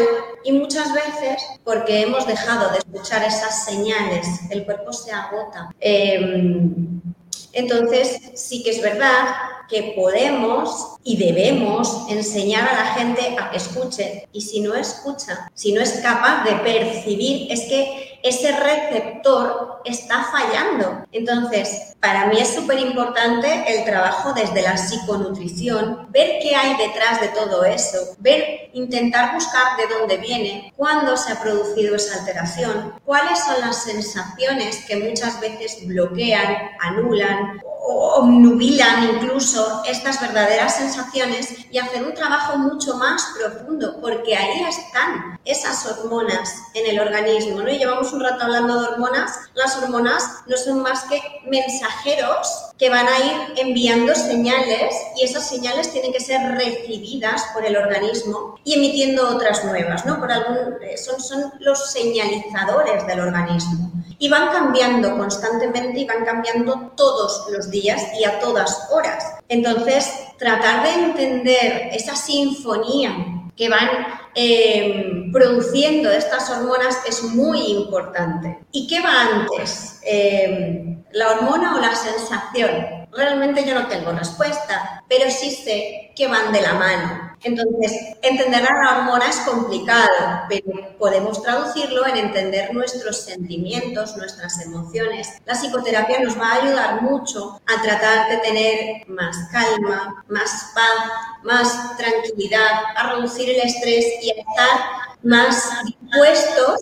y 0.44 0.52
muchas 0.52 0.92
veces 0.94 1.42
porque 1.64 2.02
hemos 2.02 2.26
dejado 2.26 2.70
de 2.70 2.78
escuchar 2.78 3.24
esas 3.24 3.64
señales, 3.64 4.26
el 4.50 4.64
cuerpo 4.64 4.92
se 4.92 5.12
agota. 5.12 5.70
Em, 5.80 7.00
entonces, 7.52 8.20
sí 8.34 8.62
que 8.62 8.70
es 8.70 8.82
verdad 8.82 9.26
que 9.68 9.94
podemos 9.96 10.96
y 11.04 11.16
debemos 11.16 12.06
enseñar 12.08 12.68
a 12.68 12.74
la 12.74 12.86
gente 12.94 13.36
a 13.38 13.50
que 13.50 13.56
escuche. 13.56 14.28
Y 14.32 14.40
si 14.40 14.60
no 14.60 14.74
escucha, 14.74 15.50
si 15.54 15.72
no 15.72 15.80
es 15.80 15.92
capaz 16.02 16.44
de 16.44 16.56
percibir, 16.56 17.50
es 17.50 17.60
que 17.62 18.03
ese 18.24 18.52
receptor 18.52 19.82
está 19.84 20.24
fallando. 20.24 21.04
Entonces, 21.12 21.94
para 22.00 22.26
mí 22.26 22.38
es 22.40 22.54
súper 22.54 22.78
importante 22.78 23.64
el 23.68 23.84
trabajo 23.84 24.32
desde 24.32 24.62
la 24.62 24.78
psiconutrición, 24.78 26.06
ver 26.08 26.38
qué 26.42 26.56
hay 26.56 26.74
detrás 26.78 27.20
de 27.20 27.28
todo 27.28 27.64
eso, 27.64 27.98
ver, 28.20 28.70
intentar 28.72 29.34
buscar 29.34 29.76
de 29.76 29.94
dónde 29.94 30.16
viene, 30.16 30.72
cuándo 30.74 31.18
se 31.18 31.32
ha 31.32 31.40
producido 31.42 31.96
esa 31.96 32.20
alteración, 32.20 32.94
cuáles 33.04 33.38
son 33.40 33.60
las 33.60 33.82
sensaciones 33.82 34.86
que 34.86 34.96
muchas 34.96 35.38
veces 35.38 35.86
bloquean, 35.86 36.70
anulan 36.80 37.60
obnubilan 37.86 39.16
incluso 39.16 39.82
estas 39.86 40.20
verdaderas 40.20 40.76
sensaciones 40.76 41.48
y 41.70 41.78
hacer 41.78 42.02
un 42.02 42.14
trabajo 42.14 42.56
mucho 42.56 42.96
más 42.96 43.22
profundo, 43.38 44.00
porque 44.00 44.34
ahí 44.34 44.62
están 44.62 45.38
esas 45.44 45.84
hormonas 45.84 46.50
en 46.72 46.86
el 46.86 47.00
organismo, 47.00 47.60
¿no? 47.60 47.68
Y 47.68 47.78
llevamos 47.78 48.12
un 48.12 48.22
rato 48.22 48.44
hablando 48.44 48.80
de 48.80 48.88
hormonas, 48.88 49.38
las 49.54 49.76
hormonas 49.76 50.24
no 50.46 50.56
son 50.56 50.80
más 50.80 51.04
que 51.04 51.20
mensajeros 51.46 52.48
que 52.78 52.88
van 52.88 53.06
a 53.06 53.18
ir 53.18 53.58
enviando 53.58 54.14
señales 54.14 54.94
y 55.16 55.24
esas 55.24 55.46
señales 55.46 55.92
tienen 55.92 56.12
que 56.12 56.20
ser 56.20 56.40
recibidas 56.52 57.44
por 57.52 57.66
el 57.66 57.76
organismo 57.76 58.58
y 58.64 58.74
emitiendo 58.74 59.28
otras 59.28 59.64
nuevas, 59.64 60.06
¿no? 60.06 60.18
Por 60.18 60.32
algún, 60.32 60.76
son, 60.96 61.20
son 61.20 61.52
los 61.60 61.92
señalizadores 61.92 63.06
del 63.06 63.20
organismo 63.20 63.92
y 64.18 64.28
van 64.28 64.48
cambiando 64.48 65.16
constantemente 65.16 66.00
y 66.00 66.06
van 66.06 66.24
cambiando 66.24 66.92
todos 66.96 67.46
los 67.50 67.70
días 67.74 68.02
y 68.18 68.24
a 68.24 68.38
todas 68.38 68.88
horas. 68.90 69.34
Entonces, 69.48 70.10
tratar 70.38 70.82
de 70.84 70.90
entender 71.04 71.90
esa 71.92 72.16
sinfonía 72.16 73.12
que 73.56 73.68
van 73.68 73.88
em, 74.34 75.30
produciendo 75.32 76.10
estas 76.10 76.50
hormonas 76.50 76.96
es 77.06 77.22
muy 77.22 77.60
importante. 77.72 78.58
¿Y 78.72 78.86
qué 78.86 79.00
va 79.00 79.20
antes? 79.20 80.00
Em, 80.04 81.04
¿La 81.12 81.30
hormona 81.32 81.76
o 81.76 81.80
la 81.80 81.94
sensación? 81.94 83.06
Realmente 83.12 83.64
yo 83.64 83.74
no 83.74 83.86
tengo 83.86 84.10
respuesta, 84.12 85.04
pero 85.08 85.30
sí 85.30 85.50
sé 85.50 86.12
que 86.16 86.26
van 86.26 86.52
de 86.52 86.62
la 86.62 86.74
mano. 86.74 87.23
Entonces, 87.44 88.16
entender 88.22 88.62
la 88.62 88.98
hormona 88.98 89.28
es 89.28 89.36
complicado, 89.40 90.44
pero 90.48 90.96
podemos 90.98 91.42
traducirlo 91.42 92.06
en 92.06 92.16
entender 92.16 92.72
nuestros 92.72 93.20
sentimientos, 93.20 94.16
nuestras 94.16 94.60
emociones. 94.64 95.28
La 95.44 95.54
psicoterapia 95.54 96.20
nos 96.20 96.38
va 96.38 96.52
a 96.52 96.62
ayudar 96.62 97.02
mucho 97.02 97.60
a 97.66 97.82
tratar 97.82 98.30
de 98.30 98.36
tener 98.38 99.08
más 99.08 99.36
calma, 99.52 100.24
más 100.28 100.72
paz, 100.74 101.10
más 101.42 101.96
tranquilidad, 101.98 102.82
a 102.96 103.14
reducir 103.14 103.50
el 103.50 103.60
estrés 103.60 104.06
y 104.22 104.30
a 104.30 104.34
estar 104.34 104.80
más 105.22 105.84
dispuestos 105.84 106.80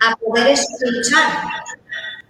a 0.00 0.16
poder 0.16 0.48
escuchar 0.48 1.60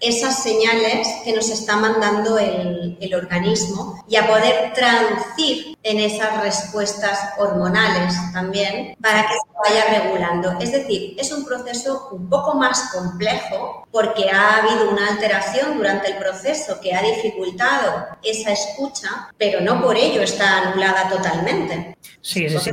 esas 0.01 0.43
señales 0.43 1.07
que 1.25 1.33
nos 1.33 1.51
está 1.51 1.77
mandando 1.77 2.39
el, 2.39 3.15
organismo 3.15 4.05
y 4.09 4.17
a 4.17 4.27
poder 4.27 4.73
traducir 4.73 5.77
en 5.83 5.99
esas 5.99 6.43
respuestas 6.43 7.19
hormonales 7.39 8.15
también 8.33 8.97
para 9.01 9.23
que 9.23 9.35
se 9.35 9.73
vaya 9.73 10.01
regulando. 10.03 10.53
Es 10.61 10.73
decir, 10.73 11.15
es 11.19 11.33
un 11.33 11.45
proceso 11.45 12.09
un 12.13 12.29
poco 12.29 12.55
más 12.55 12.93
complejo 12.93 13.87
porque 13.91 14.31
ha 14.31 14.59
habido 14.59 14.91
una 14.91 15.09
alteración 15.09 15.79
durante 15.79 16.13
el 16.13 16.19
proceso 16.19 16.81
que 16.81 16.95
ha 16.95 17.03
dificultado 17.03 18.07
esa 18.23 18.53
escucha, 18.53 19.31
pero 19.39 19.61
no 19.61 19.83
por 19.83 19.97
ello 19.97 20.23
está 20.23 20.69
anulada 20.69 21.09
totalmente. 21.09 21.97
Sí, 22.23 22.49
sí, 22.51 22.59
sí. 22.59 22.71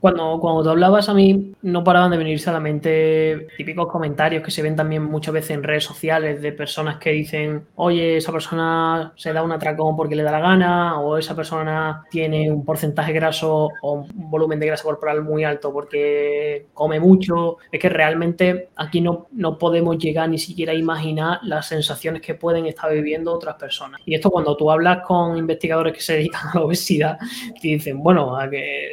Cuando, 0.00 0.38
cuando 0.40 0.62
tú 0.62 0.70
hablabas 0.70 1.08
a 1.08 1.14
mí, 1.14 1.52
no 1.62 1.84
paraban 1.84 2.10
de 2.10 2.16
venirse 2.16 2.48
a 2.48 2.54
la 2.54 2.60
mente 2.60 3.48
típicos 3.56 3.88
comentarios 3.88 4.42
que 4.42 4.50
se 4.50 4.62
ven 4.62 4.74
también 4.74 5.04
muchas 5.04 5.34
veces 5.34 5.50
en 5.50 5.62
redes 5.62 5.84
sociales 5.84 6.40
de 6.40 6.52
personas 6.52 6.96
que 6.96 7.10
dicen, 7.10 7.66
oye, 7.76 8.16
esa 8.16 8.32
persona 8.32 9.12
se 9.16 9.32
da 9.32 9.42
un 9.42 9.52
atracón 9.52 9.96
porque 9.96 10.16
le 10.16 10.22
da 10.22 10.32
la 10.32 10.40
gana, 10.40 10.98
o 11.00 11.18
esa 11.18 11.36
persona 11.36 11.97
tiene 12.10 12.50
un 12.50 12.64
porcentaje 12.64 13.12
graso 13.12 13.70
o 13.82 13.92
un 13.92 14.30
volumen 14.30 14.60
de 14.60 14.66
grasa 14.66 14.84
corporal 14.84 15.22
muy 15.22 15.44
alto 15.44 15.72
porque 15.72 16.66
come 16.74 17.00
mucho, 17.00 17.58
es 17.70 17.80
que 17.80 17.88
realmente 17.88 18.70
aquí 18.76 19.00
no, 19.00 19.28
no 19.32 19.58
podemos 19.58 19.98
llegar 19.98 20.28
ni 20.28 20.38
siquiera 20.38 20.72
a 20.72 20.76
imaginar 20.76 21.40
las 21.42 21.68
sensaciones 21.68 22.22
que 22.22 22.34
pueden 22.34 22.66
estar 22.66 22.92
viviendo 22.92 23.32
otras 23.32 23.56
personas. 23.56 24.00
Y 24.04 24.14
esto 24.14 24.30
cuando 24.30 24.56
tú 24.56 24.70
hablas 24.70 25.00
con 25.06 25.36
investigadores 25.36 25.92
que 25.92 26.00
se 26.00 26.14
dedican 26.14 26.48
a 26.48 26.58
la 26.58 26.64
obesidad, 26.64 27.18
te 27.60 27.68
dicen, 27.68 27.98
bueno, 28.02 28.36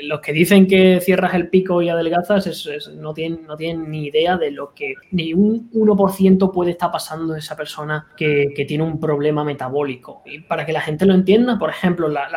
los 0.03 0.19
que 0.19 0.33
dicen 0.33 0.67
que 0.67 0.99
cierras 1.01 1.33
el 1.33 1.49
pico 1.49 1.81
y 1.81 1.89
adelgazas 1.89 2.67
no, 2.95 3.13
tienen, 3.13 3.45
no 3.45 3.55
tienen 3.55 3.89
ni 3.89 4.05
idea 4.07 4.37
de 4.37 4.51
lo 4.51 4.73
que 4.73 4.95
ni 5.11 5.33
un 5.33 5.69
1% 5.71 6.51
puede 6.51 6.71
estar 6.71 6.91
pasando 6.91 7.35
esa 7.35 7.55
persona 7.55 8.07
que, 8.17 8.53
que 8.55 8.65
tiene 8.65 8.83
un 8.83 8.99
problema 8.99 9.43
metabólico. 9.43 10.21
Y 10.25 10.39
para 10.39 10.65
que 10.65 10.73
la 10.73 10.81
gente 10.81 11.05
lo 11.05 11.13
entienda, 11.13 11.57
por 11.57 11.69
ejemplo, 11.69 12.07
la, 12.07 12.27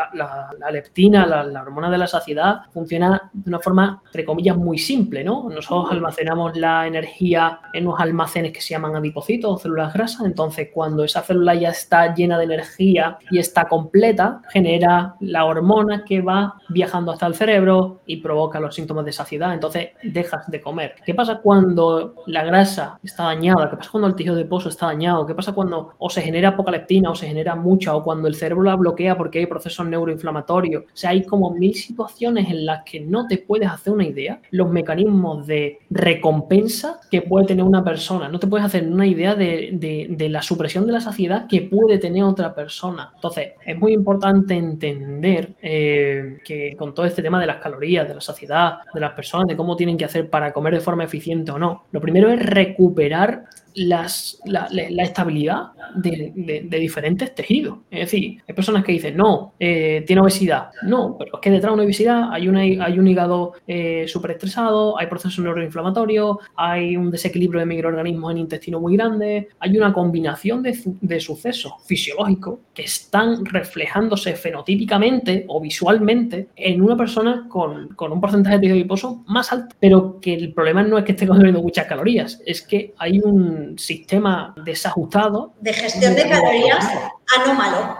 leptina, 0.71 1.27
la, 1.27 1.63
hormona 1.63 1.91
de 1.91 1.99
la 1.99 2.07
saciedad, 2.07 2.63
funciona 2.73 3.31
de 3.33 3.49
una 3.49 3.61
forma, 3.61 4.03
entre 4.07 4.25
comillas, 4.25 4.57
muy 4.57 4.79
simple, 4.79 5.25
¿no? 5.25 5.49
Nosotros 5.49 5.91
almacenamos 5.91 6.57
la 6.57 6.87
energía 6.87 7.61
en 7.73 7.87
unos 7.87 8.01
almacenes 8.01 8.53
que 8.53 8.61
se 8.61 8.71
llaman 8.71 8.97
adipocitos 8.97 9.51
o 9.51 9.59
células 9.59 9.93
grasas, 9.93 10.27
entonces 10.27 10.69
cuando 10.73 11.05
esa 11.05 11.23
célula 11.23 11.55
ya 11.55 11.71
está 11.71 12.15
llena 12.15 12.39
de 12.39 12.45
energía 12.45 13.19
y 13.31 13.39
está 13.39 13.69
completa, 13.69 14.43
genera 14.51 15.15
la 15.21 15.45
hormona 15.45 16.05
que 16.05 16.21
va 16.21 16.55
viajando 16.69 17.13
hasta 17.13 17.27
el 17.27 17.35
cerebro 17.35 18.01
y 18.07 18.19
provoca 18.19 18.61
los 18.61 18.75
síntomas 18.75 19.05
de 19.05 19.13
saciedad, 19.13 19.53
entonces 19.55 19.91
dejas 20.03 20.51
de 20.51 20.61
comer. 20.61 20.95
¿Qué 21.05 21.15
pasa 21.15 21.39
cuando 21.39 22.15
la 22.27 22.45
grasa 22.45 22.99
está 23.03 23.25
dañada? 23.25 23.71
¿Qué 23.71 23.77
pasa 23.77 23.91
cuando 23.91 24.09
el 24.09 24.15
tejido 24.15 24.35
de 24.35 24.45
pozo 24.45 24.69
está 24.69 24.87
dañado? 24.87 25.27
¿Qué 25.27 25.35
pasa 25.35 25.53
cuando 25.53 25.95
o 25.99 26.11
se 26.11 26.23
genera 26.23 26.57
poca 26.57 26.71
leptina 26.71 27.11
o 27.11 27.15
se 27.15 27.27
genera 27.27 27.55
mucha 27.55 27.95
o 27.95 28.03
cuando 28.03 28.29
el 28.29 28.35
cerebro 28.35 28.65
la 28.65 28.77
bloquea 28.77 29.17
porque 29.17 29.39
hay 29.39 29.47
procesos 29.47 29.87
neuroinflamatorios? 29.87 30.48
O 30.49 30.85
sea, 30.95 31.11
hay 31.11 31.25
como 31.25 31.51
mil 31.51 31.75
situaciones 31.75 32.49
en 32.49 32.65
las 32.65 32.83
que 32.85 33.01
no 33.01 33.27
te 33.27 33.39
puedes 33.39 33.69
hacer 33.69 33.93
una 33.93 34.07
idea 34.07 34.41
los 34.51 34.71
mecanismos 34.71 35.47
de 35.47 35.81
recompensa 35.91 37.01
que 37.11 37.23
puede 37.23 37.47
tener 37.47 37.65
una 37.65 37.85
persona. 37.85 38.29
No 38.29 38.39
te 38.39 38.47
puedes 38.47 38.65
hacer 38.65 38.87
una 38.87 39.07
idea 39.07 39.35
de, 39.35 40.17
la 40.31 40.43
supresión 40.43 40.87
de 40.87 40.93
la 40.93 41.01
saciedad 41.01 41.47
que 41.47 41.63
puede 41.63 41.99
tener 41.99 42.25
otra 42.25 42.55
persona. 42.55 43.13
Entonces, 43.15 43.53
es 43.65 43.79
muy 43.79 43.93
importante 43.93 44.55
entender 44.55 45.55
eh, 45.63 46.39
que 46.45 46.75
con 46.77 46.95
todo 46.95 47.07
este 47.07 47.23
tema 47.23 47.41
de 47.41 47.47
las 47.47 47.59
calorías, 47.59 48.09
de 48.09 48.15
la 48.15 48.21
saciedad, 48.21 48.79
de 48.93 49.01
las 49.01 49.13
personas, 49.13 49.49
de 49.49 49.57
cómo 49.57 49.77
tienen 49.77 49.97
que 49.97 50.05
hacer 50.05 50.31
para 50.31 50.53
comer 50.53 50.75
de 50.75 50.81
forma 50.81 51.05
eficiente 51.05 51.53
o 51.53 51.59
no, 51.59 51.85
lo 51.91 52.01
primero 52.01 52.31
es 52.31 52.45
recuperar 52.45 53.45
las, 53.79 54.41
la, 54.45 54.69
estabilidad 55.03 55.69
de, 55.95 56.67
diferentes 56.71 57.35
tejidos. 57.35 57.79
Es 57.91 58.01
decir, 58.01 58.43
hay 58.47 58.55
personas 58.55 58.85
que 58.85 58.93
dicen, 58.93 59.17
no, 59.17 59.55
eh, 59.59 60.05
tiene 60.07 60.23
obesidad. 60.23 60.71
No, 60.83 61.17
pero 61.19 61.37
es 61.37 61.41
que 61.41 61.51
detrás 61.51 61.71
de 61.71 61.75
una 61.75 61.85
obesidad 61.85 62.33
hay, 62.33 62.49
una, 62.49 62.61
hay 62.61 62.99
un 62.99 63.07
hígado 63.07 63.55
eh, 63.67 64.07
súper 64.09 64.33
estresado, 64.33 64.99
hay 64.99 65.07
procesos 65.07 65.43
neuroinflamatorios, 65.45 66.39
hay 66.57 66.97
un 66.97 67.11
desequilibrio 67.11 67.61
de 67.61 67.67
microorganismos 67.67 68.33
en 68.33 68.39
intestino 68.39 68.81
muy 68.81 68.97
grande, 68.97 69.49
hay 69.61 69.77
una 69.77 69.93
combinación 69.93 70.63
de, 70.63 70.79
de 71.01 71.21
sucesos 71.21 71.73
fisiológicos 71.87 72.59
que 72.75 72.83
están 72.83 73.45
reflejándose 73.45 74.35
fenotípicamente 74.35 75.45
o 75.49 75.61
visualmente 75.61 76.49
en 76.57 76.83
una 76.83 76.97
persona 76.97 77.47
con, 77.49 77.89
con 77.89 78.13
un 78.13 78.21
porcentaje 78.21 78.57
de 78.57 78.61
tejido 78.61 78.77
adiposo 78.77 79.25
más 79.27 79.53
alto. 79.53 79.75
Pero 79.81 80.19
que 80.21 80.35
el 80.35 80.53
problema 80.53 80.83
no 80.83 80.99
es 80.99 81.05
que 81.05 81.13
esté 81.13 81.27
consumiendo 81.27 81.63
muchas 81.63 81.87
calorías, 81.87 82.41
es 82.47 82.63
que 82.63 82.95
hay 82.99 83.21
un 83.21 83.68
sistema 83.77 84.55
desajustado. 84.65 85.53
De 85.61 85.73
gestión 85.73 86.15
de 86.15 86.29
calorías 86.29 86.87
anómalo. 87.37 87.99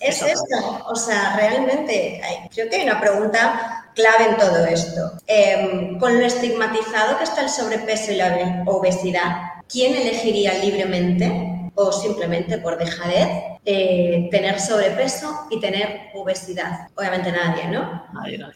Es 0.00 0.22
esto. 0.22 0.84
O 0.88 0.96
sea, 0.96 1.36
realmente 1.36 2.20
creo 2.52 2.68
que 2.68 2.76
hay 2.76 2.82
una 2.82 3.00
pregunta 3.00 3.90
clave 3.94 4.30
en 4.30 4.36
todo 4.36 4.64
esto. 4.66 5.12
Em, 5.26 5.98
con 5.98 6.18
lo 6.18 6.26
estigmatizado 6.26 7.18
que 7.18 7.24
está 7.24 7.42
el 7.42 7.48
sobrepeso 7.48 8.12
y 8.12 8.16
la 8.16 8.62
obesidad, 8.66 9.62
¿quién 9.68 9.94
elegiría 9.94 10.54
libremente 10.54 11.70
o 11.74 11.92
simplemente 11.92 12.58
por 12.58 12.78
dejadez 12.78 13.28
eh, 13.64 14.28
tener 14.30 14.60
sobrepeso 14.60 15.46
y 15.50 15.60
tener 15.60 16.10
obesidad? 16.14 16.88
Obviamente 16.94 17.32
nadie, 17.32 17.66
¿no? 17.68 18.04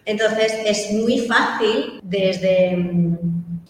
Entonces 0.04 0.52
es 0.64 0.92
muy 0.92 1.20
fácil 1.20 2.00
desde, 2.02 2.72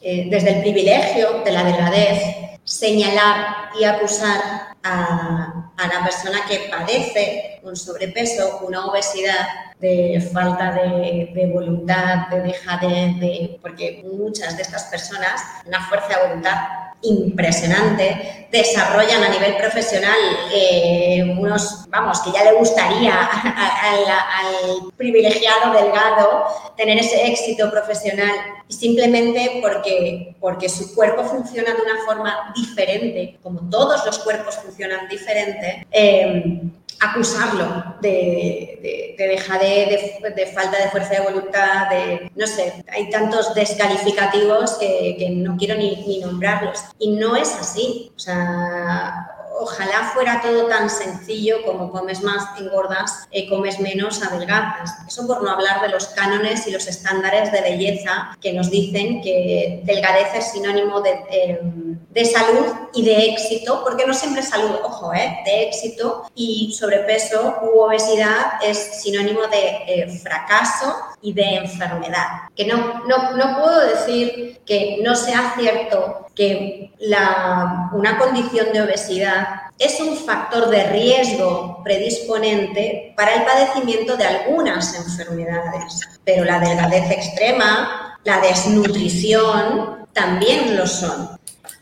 eh, 0.02 0.26
desde 0.30 0.56
el 0.56 0.60
privilegio 0.60 1.42
de 1.44 1.52
la 1.52 1.64
delgadez 1.64 2.43
señalar 2.64 3.70
y 3.78 3.84
acusar 3.84 4.74
a, 4.82 5.70
a, 5.76 5.86
la 5.86 6.04
persona 6.04 6.44
que 6.48 6.70
padece 6.70 7.53
un 7.64 7.76
sobrepeso, 7.76 8.60
una 8.66 8.86
obesidad, 8.86 9.46
de 9.80 10.30
falta 10.32 10.72
de, 10.72 11.50
voluntad, 11.52 12.28
de 12.28 12.40
dejadez, 12.40 13.20
de, 13.20 13.58
porque 13.60 14.02
muchas 14.04 14.56
de 14.56 14.62
estas 14.62 14.84
personas, 14.84 15.42
una 15.66 15.86
fuerza 15.86 16.08
de 16.08 16.28
voluntad 16.28 16.56
impresionante, 17.02 18.48
desarrollan 18.50 19.22
a 19.24 19.28
nivel 19.28 19.56
profesional 19.56 20.16
eh, 20.54 21.36
unos, 21.38 21.84
vamos, 21.90 22.20
que 22.20 22.32
ya 22.32 22.44
le 22.44 22.52
gustaría 22.52 23.14
al, 23.82 24.90
privilegiado 24.96 25.72
delgado 25.72 26.44
tener 26.78 26.98
ese 26.98 27.26
éxito 27.26 27.70
profesional 27.70 28.30
simplemente 28.68 29.60
porque, 29.60 30.34
porque 30.40 30.68
su 30.70 30.94
cuerpo 30.94 31.24
funciona 31.24 31.74
de 31.74 31.82
una 31.82 32.04
forma 32.06 32.54
diferente, 32.56 33.38
como 33.42 33.68
todos 33.68 34.06
los 34.06 34.18
cuerpos 34.20 34.56
funcionan 34.56 35.08
diferente. 35.08 35.86
Eh, 35.90 36.62
acusarlo 37.00 37.96
de, 38.00 38.78
de, 38.82 39.16
de, 39.18 40.46
falta 40.46 40.78
de 40.78 40.90
fuerza 40.90 41.14
de 41.14 41.20
voluntad, 41.20 41.88
de, 41.90 42.30
no 42.34 42.46
sé, 42.46 42.84
hay 42.92 43.10
tantos 43.10 43.54
descalificativos 43.54 44.74
que, 44.74 45.16
que 45.18 45.30
no 45.30 45.56
quiero 45.56 45.76
ni, 45.76 46.20
nombrarlos. 46.20 46.80
Y 46.98 47.12
no 47.12 47.36
es 47.36 47.54
así. 47.54 48.12
O 48.16 48.18
sea, 48.18 49.34
ojalá 49.58 50.10
fuera 50.12 50.40
todo 50.42 50.66
tan 50.66 50.90
sencillo 50.90 51.62
como 51.64 51.90
comes 51.90 52.22
más, 52.22 52.44
engordas, 52.58 53.28
y 53.30 53.48
comes 53.48 53.80
menos, 53.80 54.22
adelgazas. 54.22 55.06
Eso 55.06 55.26
por 55.26 55.42
no 55.42 55.50
hablar 55.50 55.80
de 55.82 55.88
los 55.88 56.06
cánones 56.08 56.66
y 56.66 56.70
los 56.70 56.86
estándares 56.86 57.52
de 57.52 57.60
belleza 57.60 58.36
que 58.40 58.52
nos 58.52 58.70
dicen 58.70 59.22
que 59.22 59.80
delgadez 59.84 60.34
es 60.34 60.52
sinónimo 60.52 61.00
de, 61.00 61.12
em, 61.30 61.83
de 62.14 62.24
salud 62.24 62.66
y 62.94 63.04
de 63.04 63.30
éxito, 63.30 63.82
porque 63.82 64.06
no 64.06 64.14
siempre 64.14 64.42
salud, 64.42 64.76
ojo, 64.84 65.12
¿eh? 65.12 65.38
de 65.44 65.64
éxito, 65.64 66.30
y 66.34 66.72
sobrepeso 66.72 67.56
u 67.62 67.80
obesidad 67.80 68.62
es 68.64 69.02
sinónimo 69.02 69.40
de 69.48 69.82
eh, 69.86 70.18
fracaso 70.22 70.94
y 71.20 71.32
de 71.32 71.56
enfermedad. 71.56 72.26
Que 72.54 72.66
no, 72.66 73.02
no, 73.08 73.32
no 73.36 73.60
puedo 73.60 73.80
decir 73.80 74.60
que 74.64 75.00
no 75.02 75.16
sea 75.16 75.54
cierto 75.58 76.28
que 76.36 76.92
la, 77.00 77.90
una 77.92 78.16
condición 78.16 78.72
de 78.72 78.82
obesidad 78.82 79.46
es 79.78 79.98
un 80.00 80.16
factor 80.16 80.70
de 80.70 80.84
riesgo 80.84 81.82
predisponente 81.82 83.12
para 83.16 83.34
el 83.34 83.42
padecimiento 83.42 84.16
de 84.16 84.24
algunas 84.24 84.94
enfermedades, 84.94 86.00
pero 86.24 86.44
la 86.44 86.60
delgadez 86.60 87.10
extrema, 87.10 88.18
la 88.22 88.40
desnutrición, 88.40 90.06
también 90.12 90.76
lo 90.76 90.86
son. 90.86 91.33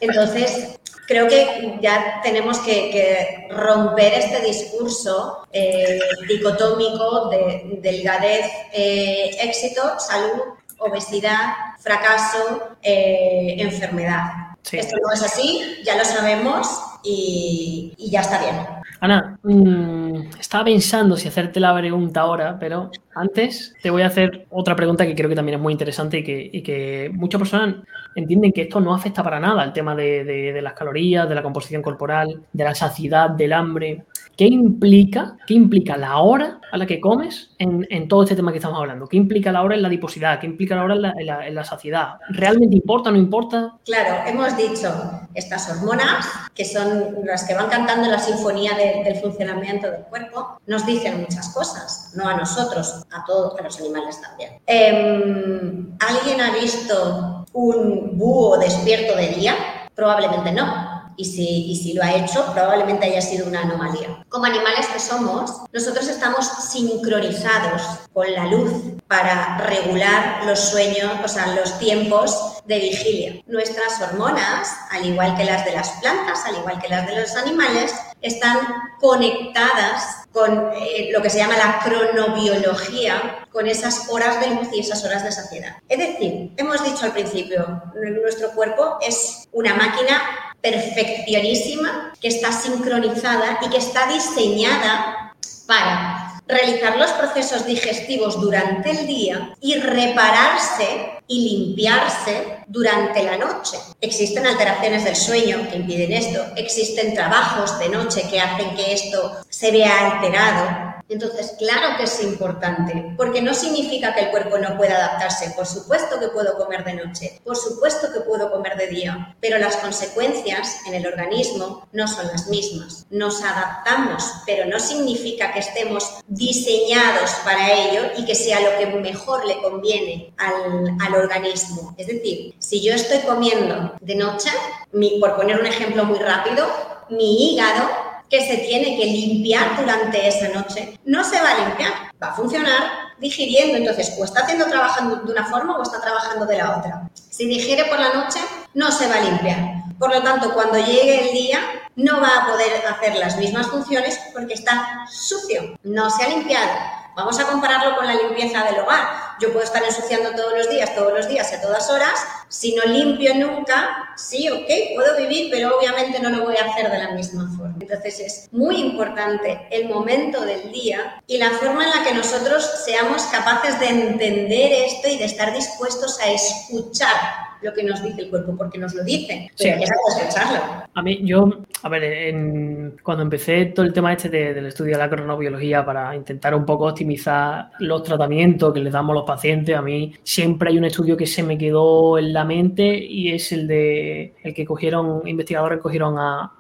Entonces, 0.02 0.80
creo 1.06 1.28
que 1.28 1.78
ya 1.80 2.20
tenemos 2.22 2.58
que, 2.60 3.46
romper 3.50 4.14
este 4.14 4.40
discurso 4.40 5.46
eh, 5.52 5.98
dicotómico 6.26 7.28
de 7.28 7.78
delgadez, 7.80 8.46
eh, 8.72 9.30
éxito, 9.42 9.98
salud, 9.98 10.42
obesidad, 10.78 11.52
fracaso, 11.78 12.76
eh, 12.82 13.54
enfermedad. 13.58 14.24
Esto 14.72 14.96
no 15.06 15.12
es 15.12 15.22
así, 15.22 15.80
ya 15.84 15.96
lo 15.96 16.04
sabemos 16.04 16.66
y, 17.04 17.94
ya 18.10 18.22
está 18.22 18.40
bien. 18.40 18.56
Ana, 19.00 19.38
mm, 19.42 20.01
estaba 20.38 20.64
pensando 20.64 21.16
si 21.16 21.28
hacerte 21.28 21.60
la 21.60 21.76
pregunta 21.76 22.20
ahora, 22.20 22.56
pero 22.58 22.90
antes 23.14 23.74
te 23.82 23.90
voy 23.90 24.02
a 24.02 24.06
hacer 24.06 24.46
otra 24.50 24.74
pregunta 24.76 25.06
que 25.06 25.14
creo 25.14 25.28
que 25.28 25.36
también 25.36 25.56
es 25.56 25.62
muy 25.62 25.72
interesante 25.72 26.18
y 26.18 26.62
que, 26.62 27.10
muchas 27.14 27.38
personas 27.38 27.76
entienden 28.14 28.52
que 28.52 28.62
esto 28.62 28.80
no 28.80 28.94
afecta 28.94 29.22
para 29.22 29.40
nada 29.40 29.64
el 29.64 29.72
tema 29.72 29.94
de, 29.94 30.58
las 30.62 30.72
calorías, 30.74 31.28
de 31.28 31.34
la 31.34 31.42
composición 31.42 31.82
corporal, 31.82 32.42
de 32.52 32.64
la 32.64 32.74
saciedad, 32.74 33.30
del 33.30 33.52
hambre. 33.52 34.04
¿Qué 34.42 34.48
implica, 34.48 35.36
qué 35.46 35.54
implica 35.54 35.96
la 35.96 36.18
hora 36.18 36.58
a 36.72 36.76
la 36.76 36.84
que 36.84 37.00
comes 37.00 37.50
en, 37.58 37.86
en, 37.90 38.08
todo 38.08 38.24
este 38.24 38.34
tema 38.34 38.50
que 38.50 38.58
estamos 38.58 38.76
hablando? 38.76 39.06
¿Qué 39.06 39.16
implica 39.16 39.52
la 39.52 39.62
hora 39.62 39.76
en 39.76 39.82
la 39.82 39.86
adiposidad? 39.86 40.40
¿Qué 40.40 40.48
implica 40.48 40.74
la 40.74 40.82
hora 40.82 40.94
en 40.96 41.02
la, 41.02 41.46
en 41.46 41.54
la, 41.54 41.62
saciedad? 41.62 42.14
¿Realmente 42.30 42.74
importa 42.74 43.10
o 43.10 43.12
no 43.12 43.18
importa? 43.18 43.76
Claro, 43.84 44.28
hemos 44.28 44.56
dicho 44.56 44.92
estas 45.32 45.70
hormonas, 45.70 46.26
que 46.56 46.64
son 46.64 47.24
las 47.24 47.44
que 47.44 47.54
van 47.54 47.68
cantando 47.68 48.10
la 48.10 48.18
sinfonía 48.18 48.72
del 49.04 49.14
funcionamiento 49.14 49.88
del 49.88 50.02
cuerpo, 50.06 50.58
nos 50.66 50.84
dicen 50.84 51.20
muchas 51.20 51.50
cosas, 51.50 52.12
no 52.16 52.26
a 52.26 52.36
nosotros, 52.36 53.04
a 53.12 53.24
todos, 53.24 53.56
a 53.56 53.62
los 53.62 53.78
animales 53.78 54.20
también. 54.20 54.54
Eh, 54.66 55.86
¿Alguien 56.00 56.40
ha 56.40 56.50
visto 56.60 57.46
un 57.52 58.18
búho 58.18 58.58
despierto 58.58 59.14
de 59.14 59.28
día? 59.28 59.54
Probablemente 59.94 60.50
no 60.50 60.91
Y 61.16 61.24
si, 61.24 61.70
y 61.72 61.76
si 61.76 61.92
lo 61.92 62.02
ha 62.02 62.14
hecho, 62.14 62.52
probablemente 62.52 63.06
haya 63.06 63.20
sido 63.20 63.46
una 63.46 63.62
anomalía. 63.62 64.24
Como 64.28 64.46
animales 64.46 64.86
que 64.86 64.98
somos, 64.98 65.62
nosotros 65.72 66.08
estamos 66.08 66.46
sincronizados 66.70 67.82
con 68.12 68.30
la 68.32 68.46
luz 68.46 68.72
para 69.08 69.58
regular 69.58 70.44
los 70.46 70.58
sueños, 70.58 71.12
o 71.24 71.28
sea, 71.28 71.48
los 71.54 71.78
tiempos 71.78 72.62
de 72.66 72.78
vigilia. 72.78 73.42
Nuestras 73.46 74.00
hormonas, 74.00 74.68
al 74.90 75.06
igual 75.06 75.36
que 75.36 75.44
las 75.44 75.64
de 75.64 75.72
las 75.72 75.90
plantas, 76.00 76.44
al 76.46 76.56
igual 76.56 76.80
que 76.80 76.88
las 76.88 77.06
de 77.06 77.20
los 77.20 77.36
animales, 77.36 77.92
están 78.22 78.58
conectadas 79.00 80.26
con 80.32 80.70
eh, 80.74 81.10
lo 81.12 81.20
que 81.20 81.28
se 81.28 81.38
llama 81.38 81.56
la 81.56 81.80
cronobiología, 81.84 83.46
con 83.50 83.66
esas 83.66 84.08
horas 84.08 84.40
de 84.40 84.54
luz 84.54 84.68
y 84.72 84.80
esas 84.80 85.04
horas 85.04 85.24
de 85.24 85.32
saciedad. 85.32 85.76
Es 85.88 85.98
decir, 85.98 86.52
hemos 86.56 86.82
dicho 86.84 87.04
al 87.04 87.12
principio, 87.12 87.82
nuestro 87.94 88.50
cuerpo 88.52 88.98
es 89.06 89.48
una 89.52 89.74
máquina 89.74 90.22
perfeccionísima 90.62 92.12
que 92.20 92.28
está 92.28 92.52
sincronizada 92.52 93.58
y 93.62 93.68
que 93.68 93.78
está 93.78 94.06
diseñada 94.06 95.34
para 95.66 96.40
realizar 96.46 96.96
los 96.96 97.10
procesos 97.12 97.66
digestivos 97.66 98.40
durante 98.40 98.90
el 98.90 99.06
día 99.06 99.54
y 99.60 99.74
repararse 99.74 101.12
y 101.26 101.48
limpiarse 101.48 102.58
durante 102.66 103.22
la 103.22 103.38
noche. 103.38 103.78
Existen 104.00 104.46
alteraciones 104.46 105.04
del 105.04 105.16
sueño 105.16 105.68
que 105.70 105.76
impiden 105.76 106.12
esto, 106.12 106.44
existen 106.56 107.14
trabajos 107.14 107.78
de 107.78 107.88
noche 107.88 108.24
que 108.30 108.40
hacen 108.40 108.74
que 108.74 108.92
esto 108.92 109.38
se 109.48 109.70
vea 109.70 110.10
alterado, 110.10 110.91
entonces, 111.12 111.54
claro 111.58 111.96
que 111.96 112.04
es 112.04 112.22
importante, 112.22 113.14
porque 113.16 113.42
no 113.42 113.54
significa 113.54 114.14
que 114.14 114.22
el 114.22 114.30
cuerpo 114.30 114.58
no 114.58 114.76
pueda 114.76 114.96
adaptarse. 114.96 115.52
Por 115.56 115.66
supuesto 115.66 116.18
que 116.18 116.28
puedo 116.28 116.56
comer 116.56 116.84
de 116.84 116.94
noche, 116.94 117.40
por 117.44 117.56
supuesto 117.56 118.12
que 118.12 118.20
puedo 118.20 118.50
comer 118.50 118.76
de 118.76 118.88
día, 118.88 119.36
pero 119.40 119.58
las 119.58 119.76
consecuencias 119.76 120.80
en 120.86 120.94
el 120.94 121.06
organismo 121.06 121.88
no 121.92 122.08
son 122.08 122.26
las 122.28 122.48
mismas. 122.48 123.06
Nos 123.10 123.42
adaptamos, 123.42 124.24
pero 124.46 124.66
no 124.66 124.78
significa 124.78 125.52
que 125.52 125.60
estemos 125.60 126.20
diseñados 126.26 127.30
para 127.44 127.72
ello 127.72 128.02
y 128.16 128.24
que 128.24 128.34
sea 128.34 128.60
lo 128.60 128.78
que 128.78 128.86
mejor 128.86 129.44
le 129.46 129.60
conviene 129.60 130.32
al, 130.38 131.14
organismo. 131.14 131.94
Es 131.98 132.06
decir, 132.06 132.54
si 132.58 132.80
yo 132.80 132.94
estoy 132.94 133.18
comiendo 133.18 133.92
de 134.00 134.14
noche, 134.14 134.48
mi, 134.92 135.20
por 135.20 135.36
poner 135.36 135.60
un 135.60 135.66
ejemplo 135.66 136.04
muy 136.04 136.18
rápido, 136.18 136.66
mi 137.10 137.52
hígado 137.52 138.11
que 138.32 138.40
se 138.40 138.56
tiene 138.56 138.96
que 138.96 139.04
limpiar 139.04 139.76
durante 139.78 140.26
esa 140.26 140.48
noche, 140.48 140.98
no 141.04 141.22
se 141.22 141.38
va 141.38 141.50
a 141.50 141.66
limpiar, 141.66 141.92
va 142.20 142.28
a 142.28 142.34
funcionar 142.34 143.12
digiriendo. 143.18 143.76
Entonces, 143.76 144.16
o 144.18 144.24
está 144.24 144.40
haciendo 144.40 144.64
trabajando 144.68 145.16
de 145.16 145.32
una 145.32 145.44
forma 145.44 145.76
o 145.76 145.82
está 145.82 146.00
trabajando 146.00 146.46
de 146.46 146.56
la 146.56 146.78
otra. 146.78 147.10
Si 147.14 147.44
digiere 147.44 147.84
por 147.84 148.00
la 148.00 148.14
noche, 148.14 148.38
no 148.72 148.90
se 148.90 149.06
va 149.06 149.16
a 149.16 149.20
limpiar. 149.20 149.58
Por 149.98 150.14
lo 150.14 150.22
tanto, 150.22 150.54
cuando 150.54 150.78
llegue 150.78 151.28
el 151.28 151.32
día, 151.34 151.60
no 151.96 152.22
va 152.22 152.38
a 152.38 152.46
poder 152.46 152.82
hacer 152.86 153.16
las 153.16 153.36
mismas 153.36 153.66
funciones 153.66 154.18
porque 154.32 154.54
está 154.54 155.06
sucio, 155.10 155.78
no 155.82 156.08
se 156.08 156.24
ha 156.24 156.28
limpiado. 156.30 156.70
Vamos 157.14 157.38
a 157.38 157.46
compararlo 157.46 157.96
con 157.96 158.06
la 158.06 158.14
limpieza 158.14 158.64
del 158.64 158.80
hogar. 158.80 159.31
Yo 159.40 159.52
puedo 159.52 159.64
estar 159.64 159.82
ensuciando 159.82 160.30
todos 160.32 160.52
los 160.56 160.70
días, 160.70 160.94
todos 160.94 161.12
los 161.12 161.28
días 161.28 161.52
a 161.52 161.60
todas 161.60 161.90
horas. 161.90 162.12
Si 162.48 162.74
no 162.74 162.84
limpio 162.84 163.34
nunca, 163.34 164.14
sí, 164.16 164.48
ok, 164.48 164.94
puedo 164.94 165.16
vivir, 165.16 165.50
pero 165.50 165.76
obviamente 165.76 166.20
no 166.20 166.30
lo 166.30 166.44
voy 166.44 166.56
a 166.56 166.70
hacer 166.70 166.90
de 166.90 166.98
la 166.98 167.10
misma 167.12 167.50
forma. 167.56 167.76
Entonces 167.80 168.20
es 168.20 168.48
muy 168.52 168.76
importante 168.76 169.66
el 169.70 169.88
momento 169.88 170.42
del 170.42 170.70
día 170.72 171.22
y 171.26 171.38
la 171.38 171.50
forma 171.50 171.84
en 171.84 171.90
la 171.90 172.04
que 172.04 172.14
nosotros 172.14 172.68
seamos 172.84 173.22
capaces 173.24 173.78
de 173.80 173.88
entender 173.88 174.72
esto 174.72 175.08
y 175.08 175.18
de 175.18 175.24
estar 175.24 175.52
dispuestos 175.54 176.20
a 176.20 176.30
escuchar 176.30 177.51
lo 177.62 177.72
que 177.72 177.82
nos 177.84 178.02
dice 178.02 178.22
el 178.22 178.30
cuerpo, 178.30 178.56
porque 178.56 178.78
nos 178.78 178.94
lo 178.94 179.04
dice. 179.04 179.50
Sí. 179.54 179.68
Hay 179.68 179.78
que 179.78 179.84
escucharlo. 179.84 180.84
A 180.94 181.02
mí, 181.02 181.20
yo, 181.22 181.48
a 181.82 181.88
ver, 181.88 182.92
cuando 183.02 183.22
empecé 183.22 183.66
todo 183.66 183.86
el 183.86 183.92
tema 183.92 184.12
este 184.12 184.28
del 184.28 184.66
estudio 184.66 184.92
de 184.92 184.98
la 184.98 185.10
cronobiología 185.10 185.84
para 185.84 186.14
intentar 186.14 186.54
un 186.54 186.66
poco 186.66 186.86
optimizar 186.86 187.70
los 187.78 188.02
tratamientos 188.02 188.72
que 188.72 188.80
les 188.80 188.92
damos 188.92 189.12
a 189.12 189.20
los 189.20 189.24
pacientes, 189.24 189.76
a 189.76 189.82
mí 189.82 190.14
siempre 190.22 190.70
hay 190.70 190.78
un 190.78 190.84
estudio 190.84 191.16
que 191.16 191.26
se 191.26 191.42
me 191.42 191.56
quedó 191.56 192.18
en 192.18 192.32
la 192.32 192.44
mente 192.44 192.96
y 192.96 193.32
es 193.32 193.52
el 193.52 193.66
de 193.66 194.34
el 194.42 194.54
que 194.54 194.64
cogieron, 194.64 195.26
investigadores 195.26 195.80
cogieron 195.80 196.16
a, 196.18 196.52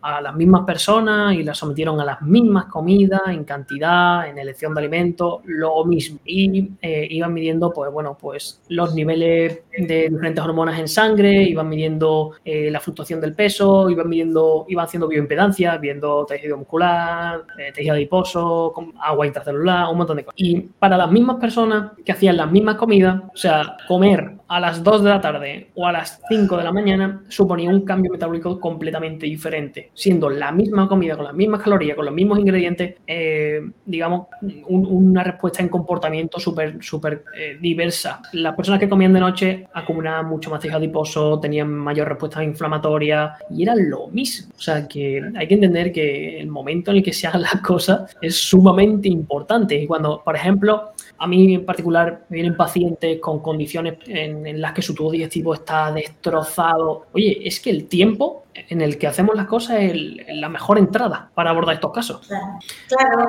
a 0.00 0.20
las 0.20 0.34
mismas 0.34 0.64
personas 0.64 1.34
y 1.34 1.42
las 1.42 1.58
sometieron 1.58 2.00
a 2.00 2.04
las 2.04 2.22
mismas 2.22 2.66
comidas 2.66 3.22
en 3.28 3.44
cantidad, 3.44 4.28
en 4.28 4.38
elección 4.38 4.74
de 4.74 4.80
alimentos, 4.80 5.40
lo 5.44 5.84
mismo. 5.84 6.18
Y 6.24 6.70
eh, 6.80 7.06
iban 7.10 7.32
midiendo, 7.32 7.72
pues 7.72 7.92
bueno, 7.92 8.16
pues 8.18 8.62
los 8.68 8.94
niveles 8.94 9.60
de 9.76 10.08
diferentes 10.08 10.39
hormonas 10.42 10.78
en 10.78 10.88
sangre, 10.88 11.42
iban 11.42 11.68
midiendo 11.68 12.32
eh, 12.44 12.70
la 12.70 12.80
fluctuación 12.80 13.20
del 13.20 13.34
peso, 13.34 13.90
iban 13.90 14.08
midiendo, 14.08 14.64
iban 14.68 14.84
haciendo 14.84 15.08
bioimpedancia, 15.08 15.76
viendo 15.76 16.24
tejido 16.26 16.56
muscular, 16.56 17.44
eh, 17.58 17.72
tejido 17.74 17.94
adiposo, 17.94 18.72
agua 19.00 19.26
intracelular, 19.26 19.88
un 19.90 19.98
montón 19.98 20.16
de 20.16 20.24
cosas. 20.24 20.40
Y 20.40 20.60
para 20.60 20.96
las 20.96 21.10
mismas 21.10 21.36
personas 21.36 21.92
que 22.04 22.12
hacían 22.12 22.36
las 22.36 22.50
mismas 22.50 22.76
comidas, 22.76 23.22
o 23.32 23.36
sea, 23.36 23.76
comer 23.86 24.36
a 24.48 24.60
las 24.60 24.82
2 24.82 25.04
de 25.04 25.10
la 25.10 25.20
tarde 25.20 25.70
o 25.74 25.86
a 25.86 25.92
las 25.92 26.20
5 26.28 26.56
de 26.56 26.64
la 26.64 26.72
mañana 26.72 27.22
suponía 27.28 27.70
un 27.70 27.84
cambio 27.84 28.10
metabólico 28.10 28.58
completamente 28.58 29.26
diferente, 29.26 29.90
siendo 29.94 30.28
la 30.28 30.50
misma 30.50 30.88
comida, 30.88 31.16
con 31.16 31.24
las 31.24 31.34
mismas 31.34 31.62
calorías, 31.62 31.96
con 31.96 32.06
los 32.06 32.14
mismos 32.14 32.38
ingredientes, 32.38 32.96
eh, 33.06 33.60
digamos, 33.84 34.26
una 34.66 35.22
respuesta 35.22 35.62
en 35.62 35.68
comportamiento 35.68 36.40
súper, 36.40 36.82
súper 36.82 37.24
diversa. 37.60 38.22
Las 38.32 38.56
personas 38.56 38.80
que 38.80 38.88
comían 38.88 39.12
de 39.12 39.20
noche 39.20 39.68
acumulaban 39.72 40.29
mucho 40.30 40.50
más 40.50 40.60
tejido 40.60 40.78
adiposo, 40.78 41.38
tenían 41.40 41.68
mayor 41.70 42.08
respuesta 42.08 42.42
inflamatoria 42.42 43.34
y 43.50 43.62
era 43.62 43.74
lo 43.74 44.08
mismo. 44.08 44.52
O 44.56 44.60
sea 44.60 44.86
que 44.86 45.22
hay 45.36 45.48
que 45.48 45.54
entender 45.54 45.92
que 45.92 46.40
el 46.40 46.48
momento 46.48 46.90
en 46.90 46.98
el 46.98 47.02
que 47.02 47.12
se 47.12 47.26
hagan 47.26 47.42
las 47.42 47.60
cosas 47.60 48.16
es 48.22 48.36
sumamente 48.36 49.08
importante. 49.08 49.74
Y 49.74 49.86
cuando, 49.86 50.22
por 50.24 50.36
ejemplo, 50.36 50.92
a 51.18 51.26
mí 51.26 51.54
en 51.54 51.66
particular 51.66 52.24
vienen 52.28 52.56
pacientes 52.56 53.20
con 53.20 53.40
condiciones 53.40 53.98
en, 54.06 54.60
las 54.60 54.72
que 54.72 54.82
su 54.82 54.94
tubo 54.94 55.10
digestivo 55.10 55.54
está 55.54 55.92
destrozado. 55.92 57.06
Oye, 57.12 57.40
es 57.44 57.60
que 57.60 57.70
el 57.70 57.88
tiempo 57.88 58.44
en 58.54 58.80
el 58.80 58.98
que 58.98 59.06
hacemos 59.06 59.36
las 59.36 59.46
cosas 59.46 59.78
es 59.80 59.94
la 60.34 60.48
mejor 60.48 60.78
entrada 60.78 61.30
para 61.34 61.50
abordar 61.50 61.74
estos 61.74 61.92
casos. 61.92 62.26
Claro, 62.26 63.28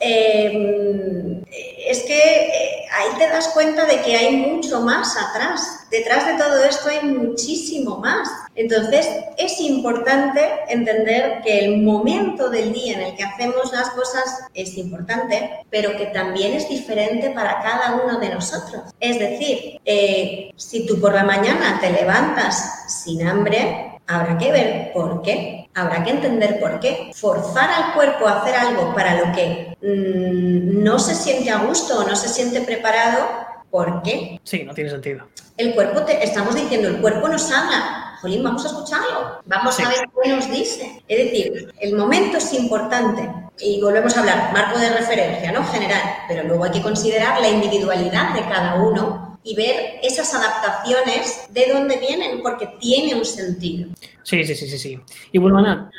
em, 0.00 1.42
es 1.88 2.04
que 2.04 2.18
eh, 2.18 2.82
ahí 2.92 3.18
te 3.18 3.28
das 3.28 3.48
cuenta 3.48 3.84
de 3.84 4.00
que 4.02 4.16
hay 4.16 4.36
mucho 4.36 4.80
más 4.80 5.16
atrás. 5.16 5.86
Detrás 5.90 6.26
de 6.26 6.34
todo 6.34 6.64
esto 6.64 6.88
hay 6.88 7.06
muchísimo 7.06 7.98
más. 7.98 8.28
Entonces, 8.54 9.08
es 9.36 9.60
importante 9.60 10.40
entender 10.68 11.40
que 11.42 11.60
el 11.60 11.78
momento 11.82 12.50
del 12.50 12.72
día 12.72 12.94
en 12.94 13.00
el 13.00 13.16
que 13.16 13.24
hacemos 13.24 13.72
las 13.72 13.90
cosas 13.90 14.44
es 14.54 14.76
importante, 14.76 15.64
pero 15.70 15.96
que 15.96 16.06
también 16.06 16.54
es 16.54 16.68
diferente 16.68 17.30
para 17.30 17.60
cada 17.62 18.02
uno 18.04 18.18
de 18.18 18.28
nosotros. 18.28 18.82
Es 19.00 19.18
decir, 19.18 19.80
eh, 19.84 20.50
si 20.56 20.86
tú 20.86 21.00
por 21.00 21.14
la 21.14 21.24
mañana 21.24 21.78
te 21.80 21.90
levantas 21.90 23.02
sin 23.02 23.26
hambre, 23.26 23.90
Habrá 24.10 24.36
que 24.38 24.50
ver 24.50 24.92
por 24.92 25.22
qué, 25.22 25.70
habrá 25.72 26.02
que 26.02 26.10
entender 26.10 26.58
por 26.58 26.80
qué. 26.80 27.12
Forzar 27.14 27.70
al 27.70 27.94
cuerpo 27.94 28.26
a 28.26 28.40
hacer 28.40 28.56
algo 28.56 28.92
para 28.92 29.14
lo 29.14 29.32
que 29.32 29.69
no 29.82 30.98
se 30.98 31.14
siente 31.14 31.50
a 31.50 31.64
gusto 31.64 32.00
o 32.00 32.06
no 32.06 32.16
se 32.16 32.28
siente 32.28 32.60
preparado, 32.60 33.26
¿por 33.70 34.02
qué? 34.02 34.40
Sí, 34.44 34.64
no 34.64 34.74
tiene 34.74 34.90
sentido. 34.90 35.26
El 35.56 35.74
cuerpo, 35.74 36.02
te, 36.02 36.22
estamos 36.24 36.54
diciendo, 36.54 36.88
el 36.88 37.00
cuerpo 37.00 37.28
nos 37.28 37.50
habla. 37.50 38.16
Jolín, 38.20 38.42
vamos 38.42 38.64
a 38.64 38.68
escucharlo, 38.68 39.40
vamos 39.46 39.80
a 39.80 39.88
ver 39.88 40.00
qué 40.22 40.30
nos 40.30 40.50
dice. 40.50 41.02
Es 41.08 41.18
decir, 41.24 41.72
el 41.80 41.96
momento 41.96 42.36
es 42.36 42.52
importante 42.52 43.30
y 43.58 43.80
volvemos 43.80 44.14
a 44.16 44.20
hablar, 44.20 44.52
marco 44.52 44.78
de 44.78 44.90
referencia, 44.90 45.52
¿no? 45.52 45.64
General, 45.64 46.02
pero 46.28 46.44
luego 46.44 46.64
hay 46.64 46.70
que 46.70 46.82
considerar 46.82 47.40
la 47.40 47.48
individualidad 47.48 48.34
de 48.34 48.40
cada 48.40 48.74
uno 48.82 49.38
y 49.42 49.54
ver 49.54 50.00
esas 50.02 50.34
adaptaciones 50.34 51.46
de 51.50 51.72
dónde 51.72 51.96
vienen, 51.96 52.42
porque 52.42 52.66
tiene 52.78 53.14
un 53.14 53.24
sentido. 53.24 53.88
Sí, 54.22 54.44
sí, 54.44 54.54
sí, 54.54 54.68
sí, 54.68 54.78
sí. 54.78 55.00
Y 55.32 55.38
bueno, 55.38 55.58
Ana, 55.58 55.90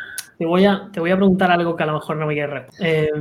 te 0.41 0.47
voy 0.47 0.65
a, 0.65 0.89
te 0.91 0.99
voy 0.99 1.11
a 1.11 1.15
preguntar 1.15 1.51
algo 1.51 1.75
que 1.75 1.83
a 1.83 1.85
lo 1.85 1.93
mejor 1.93 2.17
no 2.17 2.25
me 2.25 2.33
quieres 2.33 2.63
eh, 2.79 3.11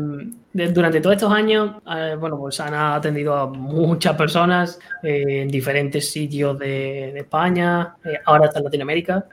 durante 0.52 1.02
todos 1.02 1.16
estos 1.16 1.30
años, 1.30 1.72
eh, 1.94 2.16
bueno, 2.18 2.38
pues 2.38 2.58
Ana 2.60 2.94
ha 2.94 2.94
atendido 2.94 3.36
a 3.36 3.46
muchas 3.46 4.16
personas 4.16 4.80
eh, 5.02 5.42
en 5.42 5.48
diferentes 5.48 6.10
sitios 6.10 6.58
de, 6.58 7.18
España, 7.18 7.94
ahora 8.24 8.46
está 8.46 8.60
en 8.60 8.64
Latinoamérica. 8.64 9.26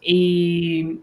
y 0.00 1.00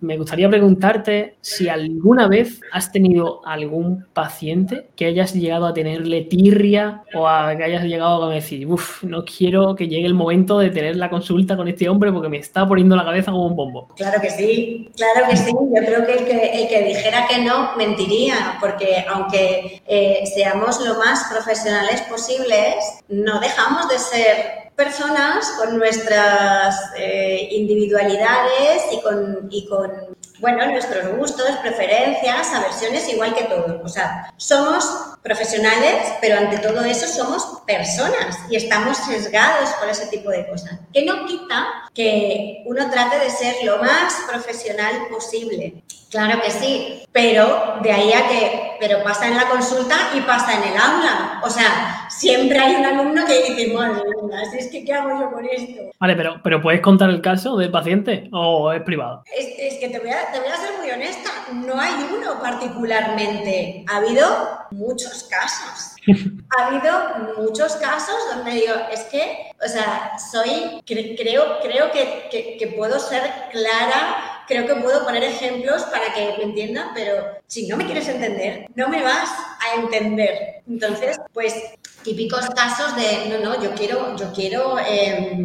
me 0.00 0.16
gustaría 0.16 0.48
preguntarte 0.48 1.36
si 1.40 1.68
alguna 1.68 2.28
vez 2.28 2.60
has 2.72 2.92
tenido 2.92 3.46
algún 3.46 4.06
paciente 4.12 4.88
que 4.96 5.06
hayas 5.06 5.34
llegado 5.34 5.66
a 5.66 5.74
tenerle 5.74 6.22
tirria 6.22 7.02
o 7.14 7.28
a 7.28 7.56
que 7.56 7.64
hayas 7.64 7.84
llegado 7.84 8.24
a 8.24 8.34
decir, 8.34 8.66
uff, 8.66 9.04
no 9.04 9.24
quiero 9.24 9.74
que 9.76 9.88
llegue 9.88 10.06
el 10.06 10.14
momento 10.14 10.58
de 10.58 10.70
tener 10.70 10.96
la 10.96 11.10
consulta 11.10 11.56
con 11.56 11.68
este 11.68 11.88
hombre 11.88 12.12
porque 12.12 12.28
me 12.28 12.38
está 12.38 12.66
poniendo 12.66 12.96
la 12.96 13.04
cabeza 13.04 13.30
como 13.30 13.46
un 13.46 13.56
bombo. 13.56 13.88
Claro 13.96 14.20
que 14.20 14.30
sí, 14.30 14.90
claro 14.96 15.28
que 15.28 15.36
sí. 15.36 15.52
Yo 15.52 15.86
creo 15.86 16.06
que 16.06 16.12
el 16.14 16.68
que, 16.68 16.82
dijera 16.82 17.26
que 17.28 17.42
no 17.42 17.76
mentiría, 17.76 18.58
porque 18.60 19.04
aunque 19.08 19.82
eh, 19.86 20.24
seamos 20.34 20.84
lo 20.84 20.94
más 20.94 21.26
profesionales 21.30 22.02
posibles, 22.02 22.74
no 23.08 23.40
dejamos 23.40 23.88
de 23.88 23.98
ser 23.98 24.65
personas 24.76 25.52
con 25.58 25.78
nuestras 25.78 26.92
eh, 26.96 27.48
individualidades 27.50 28.82
y 28.92 29.00
con, 29.00 29.48
y 29.50 29.66
con, 29.66 29.90
bueno, 30.38 30.66
nuestros 30.66 31.16
gustos, 31.16 31.50
preferencias, 31.62 32.52
aversiones, 32.52 33.08
igual 33.08 33.34
que 33.34 33.44
todos. 33.44 33.80
O 33.82 33.88
sea, 33.88 34.32
somos 34.36 34.84
profesionales, 35.22 36.12
pero 36.20 36.38
ante 36.38 36.58
todo 36.58 36.84
eso 36.84 37.08
somos 37.08 37.62
personas 37.66 38.38
y 38.50 38.56
estamos 38.56 38.98
sesgados 38.98 39.70
por 39.80 39.88
ese 39.88 40.06
tipo 40.06 40.30
de 40.30 40.46
cosas. 40.46 40.78
Que 40.92 41.04
no 41.04 41.26
quita 41.26 41.88
que 41.94 42.62
uno 42.66 42.88
trate 42.90 43.18
de 43.18 43.30
ser 43.30 43.56
lo 43.64 43.78
más 43.78 44.14
profesional 44.30 45.08
posible. 45.10 45.82
Claro 46.10 46.40
que 46.40 46.50
sí, 46.50 47.02
pero 47.12 47.78
de 47.82 47.92
ahí 47.92 48.12
a 48.12 48.28
que, 48.28 48.65
pero 48.80 49.02
pasa 49.02 49.28
en 49.28 49.36
la 49.36 49.48
consulta 49.48 49.94
y 50.14 50.20
pasa 50.20 50.54
en 50.54 50.72
el 50.72 50.78
aula. 50.78 51.40
O 51.42 51.50
sea, 51.50 52.06
siempre 52.08 52.58
hay 52.58 52.76
un 52.76 52.84
alumno 52.84 53.24
que 53.26 53.42
dice, 53.42 53.72
madre 53.72 54.02
mía, 54.22 54.42
es 54.58 54.68
que 54.68 54.84
¿qué 54.84 54.92
hago 54.92 55.20
yo 55.20 55.30
con 55.30 55.44
esto? 55.44 55.82
Vale, 55.98 56.16
pero, 56.16 56.40
pero 56.42 56.60
¿puedes 56.60 56.80
contar 56.80 57.10
el 57.10 57.20
caso 57.20 57.56
del 57.56 57.70
paciente 57.70 58.28
o 58.32 58.72
es 58.72 58.82
privado? 58.82 59.22
Es, 59.36 59.46
es 59.58 59.80
que 59.80 59.88
te 59.88 59.98
voy, 59.98 60.10
a, 60.10 60.30
te 60.32 60.40
voy 60.40 60.48
a 60.48 60.56
ser 60.56 60.70
muy 60.78 60.90
honesta, 60.90 61.30
no 61.52 61.78
hay 61.80 61.94
uno 62.16 62.40
particularmente. 62.40 63.84
Ha 63.88 63.96
habido 63.96 64.26
muchos 64.70 65.28
casos. 65.30 65.96
ha 66.56 66.66
habido 66.66 66.92
muchos 67.38 67.76
casos 67.76 68.16
donde 68.34 68.52
digo, 68.52 68.74
es 68.92 69.00
que, 69.04 69.50
o 69.64 69.68
sea, 69.68 70.12
soy, 70.18 70.82
creo, 70.86 71.58
creo 71.60 71.90
que, 71.90 72.28
que, 72.30 72.56
que 72.58 72.66
puedo 72.68 72.98
ser 72.98 73.22
clara 73.50 74.35
creo 74.46 74.66
que 74.66 74.74
puedo 74.76 75.04
poner 75.04 75.24
ejemplos 75.24 75.82
para 75.84 76.12
que 76.14 76.34
me 76.38 76.44
entiendan, 76.44 76.90
pero 76.94 77.24
si 77.46 77.66
no 77.66 77.76
me 77.76 77.86
quieres 77.86 78.08
entender, 78.08 78.66
no 78.74 78.88
me 78.88 79.02
vas 79.02 79.30
a 79.60 79.80
entender. 79.80 80.62
Entonces, 80.68 81.16
pues 81.32 81.54
típicos 82.02 82.48
casos 82.50 82.94
de, 82.96 83.28
no, 83.28 83.44
no, 83.44 83.62
yo 83.62 83.74
quiero, 83.74 84.16
yo 84.16 84.32
quiero, 84.32 84.78
eh, 84.78 85.36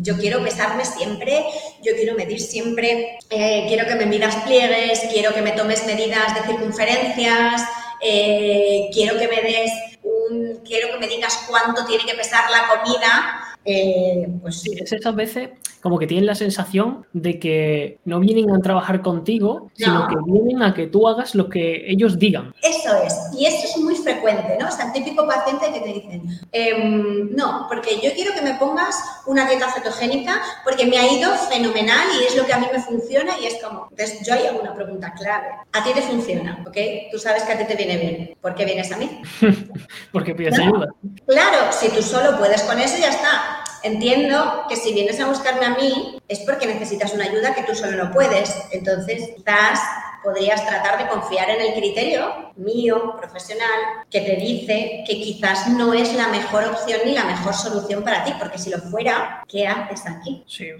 yo 0.00 0.16
quiero 0.16 0.42
pesarme 0.42 0.84
siempre, 0.84 1.44
yo 1.82 1.94
quiero 1.94 2.14
medir 2.14 2.40
siempre, 2.40 3.18
eh, 3.28 3.66
quiero 3.68 3.86
que 3.86 3.94
me 3.96 4.06
midas 4.06 4.36
pliegues, 4.36 5.00
quiero 5.12 5.34
que 5.34 5.42
me 5.42 5.52
tomes 5.52 5.84
medidas 5.84 6.34
de 6.34 6.42
circunferencias, 6.42 7.62
eh, 8.00 8.88
quiero 8.92 9.18
que 9.18 9.28
me 9.28 9.42
des 9.42 9.70
un, 10.02 10.60
quiero 10.64 10.90
que 10.92 10.98
me 10.98 11.08
digas 11.08 11.44
cuánto 11.48 11.84
tiene 11.84 12.04
que 12.04 12.14
pesar 12.14 12.50
la 12.50 12.66
comida. 12.68 13.45
Eh, 13.66 14.28
pues 14.40 14.60
sí. 14.60 14.72
Es 14.78 14.92
esas 14.92 15.14
veces 15.14 15.50
como 15.86 16.00
que 16.00 16.08
tienen 16.08 16.26
la 16.26 16.34
sensación 16.34 17.06
de 17.12 17.38
que 17.38 18.00
no 18.04 18.18
vienen 18.18 18.50
a 18.50 18.60
trabajar 18.60 19.02
contigo, 19.02 19.70
sino 19.74 20.08
que 20.08 20.16
vienen 20.26 20.60
a 20.64 20.74
que 20.74 20.88
tú 20.88 21.06
hagas 21.06 21.36
lo 21.36 21.48
que 21.48 21.84
ellos 21.88 22.18
digan. 22.18 22.52
Eso 22.60 22.92
es, 23.04 23.14
y 23.38 23.46
eso 23.46 23.68
es 23.68 23.76
muy 23.76 23.94
frecuente, 23.94 24.56
¿no? 24.58 24.66
O 24.66 24.70
sea, 24.72 24.86
el 24.86 24.92
típico 24.92 25.24
paciente 25.28 25.72
que 25.72 25.78
te 25.78 25.92
dicen, 25.92 26.40
ehm, 26.50 27.36
no, 27.36 27.66
porque 27.68 28.00
yo 28.02 28.10
quiero 28.14 28.34
que 28.34 28.42
me 28.42 28.54
pongas 28.54 28.96
una 29.26 29.48
dieta 29.48 29.70
cetogénica 29.70 30.42
porque 30.64 30.86
me 30.86 30.98
ha 30.98 31.06
ido 31.12 31.32
fenomenal 31.48 32.08
y 32.20 32.24
es 32.24 32.36
lo 32.36 32.44
que 32.46 32.52
a 32.52 32.58
mí 32.58 32.66
me 32.72 32.80
funciona 32.80 33.38
y 33.40 33.46
es 33.46 33.62
como, 33.62 33.86
entonces 33.90 34.26
yo 34.26 34.34
hay 34.34 34.42
una 34.60 34.74
pregunta 34.74 35.14
clave, 35.16 35.46
a 35.72 35.84
ti 35.84 35.90
te 35.94 36.02
funciona, 36.02 36.64
¿ok? 36.66 36.76
Tú 37.12 37.18
sabes 37.20 37.44
que 37.44 37.52
a 37.52 37.58
ti 37.58 37.64
te 37.64 37.76
viene 37.76 37.96
bien, 37.96 38.36
¿por 38.40 38.56
qué 38.56 38.64
vienes 38.64 38.90
a 38.90 38.96
mí? 38.96 39.20
porque 40.12 40.34
pides 40.34 40.58
ayuda. 40.58 40.88
Claro, 41.28 41.70
si 41.70 41.90
tú 41.90 42.02
solo 42.02 42.36
puedes 42.38 42.62
con 42.62 42.80
eso, 42.80 42.98
ya 42.98 43.10
está 43.10 43.55
entiendo 43.86 44.64
que 44.68 44.76
si 44.76 44.92
vienes 44.92 45.20
a 45.20 45.28
buscarme 45.28 45.66
a 45.66 45.70
mí 45.70 46.18
es 46.28 46.40
porque 46.40 46.66
necesitas 46.66 47.14
una 47.14 47.24
ayuda 47.24 47.54
que 47.54 47.62
tú 47.62 47.74
solo 47.74 48.04
no 48.04 48.12
puedes. 48.12 48.54
Entonces, 48.72 49.30
quizás 49.36 49.80
podrías 50.26 50.66
tratar 50.66 50.98
de 50.98 51.08
confiar 51.08 51.48
en 51.50 51.60
el 51.60 51.74
criterio 51.74 52.52
mío, 52.56 53.14
profesional, 53.16 54.02
que 54.10 54.22
te 54.22 54.36
dice 54.36 55.04
que 55.06 55.20
quizás 55.20 55.68
no 55.68 55.94
es 55.94 56.16
la 56.16 56.28
mejor 56.28 56.64
opción 56.64 57.00
ni 57.06 57.12
la 57.12 57.24
mejor 57.24 57.54
solución 57.54 58.02
para 58.02 58.24
ti, 58.24 58.32
porque 58.36 58.58
si 58.58 58.70
lo 58.70 58.78
fuera, 58.78 59.44
¿qué 59.46 59.68
haces 59.68 60.04
aquí? 60.08 60.42
Sí. 60.48 60.70